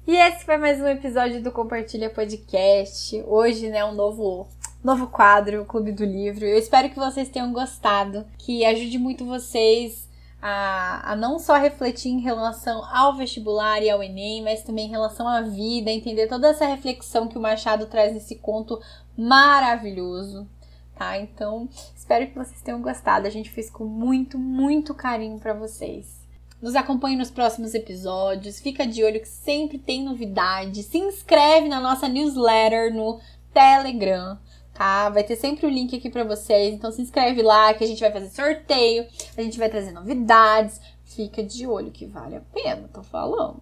E 0.08 0.16
esse 0.16 0.44
foi 0.46 0.58
mais 0.58 0.82
um 0.82 0.88
episódio 0.88 1.44
do 1.44 1.52
Compartilha 1.52 2.10
Podcast. 2.10 3.22
Hoje, 3.28 3.70
né, 3.70 3.86
um 3.86 3.94
novo 3.94 4.50
novo 4.84 5.08
quadro, 5.08 5.65
Clube 5.65 5.91
do 5.91 6.04
Livro. 6.04 6.46
Eu 6.46 6.58
espero 6.58 6.89
que 6.89 6.96
vocês 6.96 7.30
tenham 7.30 7.54
gostado, 7.54 8.26
que 8.38 8.66
ajude 8.66 8.97
muito 8.97 9.26
vocês 9.26 10.10
a, 10.41 11.12
a 11.12 11.16
não 11.16 11.38
só 11.38 11.55
refletir 11.55 12.10
em 12.10 12.20
relação 12.20 12.84
ao 12.86 13.16
vestibular 13.16 13.82
e 13.84 13.89
ao 13.89 14.01
Enem, 14.01 14.41
mas 14.41 14.64
também 14.64 14.88
em 14.88 14.91
relação 14.91 15.28
à 15.28 15.41
vida, 15.41 15.91
entender 15.91 16.28
toda 16.28 16.47
essa 16.47 16.66
reflexão 16.66 17.28
que 17.28 17.38
o 17.38 17.41
Machado 17.41 17.86
traz 17.86 18.14
nesse 18.14 18.36
conto 18.36 18.82
maravilhoso. 19.16 20.47
Tá? 20.95 21.18
Então, 21.18 21.70
espero 21.95 22.28
que 22.28 22.38
vocês 22.38 22.62
tenham 22.62 22.82
gostado. 22.82 23.28
A 23.28 23.32
gente 23.32 23.49
fez 23.49 23.70
com 23.70 23.86
muito, 23.86 24.38
muito 24.38 24.93
carinho 24.93 25.39
para 25.39 25.53
vocês. 25.53 26.22
Nos 26.60 26.76
acompanhe 26.76 27.16
nos 27.16 27.32
próximos 27.32 27.74
episódios. 27.74 28.60
Fica 28.60 28.86
de 28.86 29.03
olho 29.03 29.20
que 29.20 29.28
sempre 29.28 29.80
tem 29.80 30.03
novidade. 30.03 30.84
Se 30.84 30.99
inscreve 30.99 31.68
na 31.68 31.80
nossa 31.80 32.08
newsletter 32.08 32.93
no 32.93 33.20
Telegram, 33.51 34.38
tá? 34.82 35.09
Vai 35.09 35.23
ter 35.23 35.36
sempre 35.36 35.67
o 35.67 35.69
link 35.69 35.95
aqui 35.95 36.09
para 36.09 36.23
vocês. 36.23 36.73
Então 36.73 36.91
se 36.91 37.03
inscreve 37.03 37.43
lá 37.43 37.71
que 37.75 37.84
a 37.84 37.88
gente 37.88 37.99
vai 37.99 38.11
fazer 38.11 38.29
sorteio, 38.29 39.05
a 39.38 39.41
gente 39.43 39.59
vai 39.59 39.69
trazer 39.69 39.91
novidades. 39.91 40.82
Fica 41.03 41.43
de 41.43 41.67
olho 41.67 41.91
que 41.91 42.07
vale 42.07 42.38
a 42.38 42.41
pena, 42.51 42.89
tô 42.91 43.03
falando. 43.03 43.59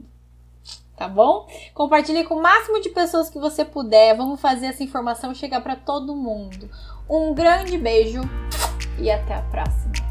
Tá 0.95 1.09
bom? 1.09 1.45
Compartilhe 1.73 2.23
com 2.23 2.35
o 2.35 2.41
máximo 2.41 2.79
de 2.79 2.89
pessoas 2.89 3.29
que 3.29 3.39
você 3.39 3.65
puder. 3.65 4.15
Vamos 4.15 4.39
fazer 4.39 4.67
essa 4.67 4.83
informação 4.83 5.33
chegar 5.33 5.61
para 5.61 5.75
todo 5.75 6.15
mundo. 6.15 6.69
Um 7.09 7.33
grande 7.33 7.77
beijo 7.77 8.21
e 8.97 9.11
até 9.11 9.35
a 9.35 9.41
próxima. 9.41 10.08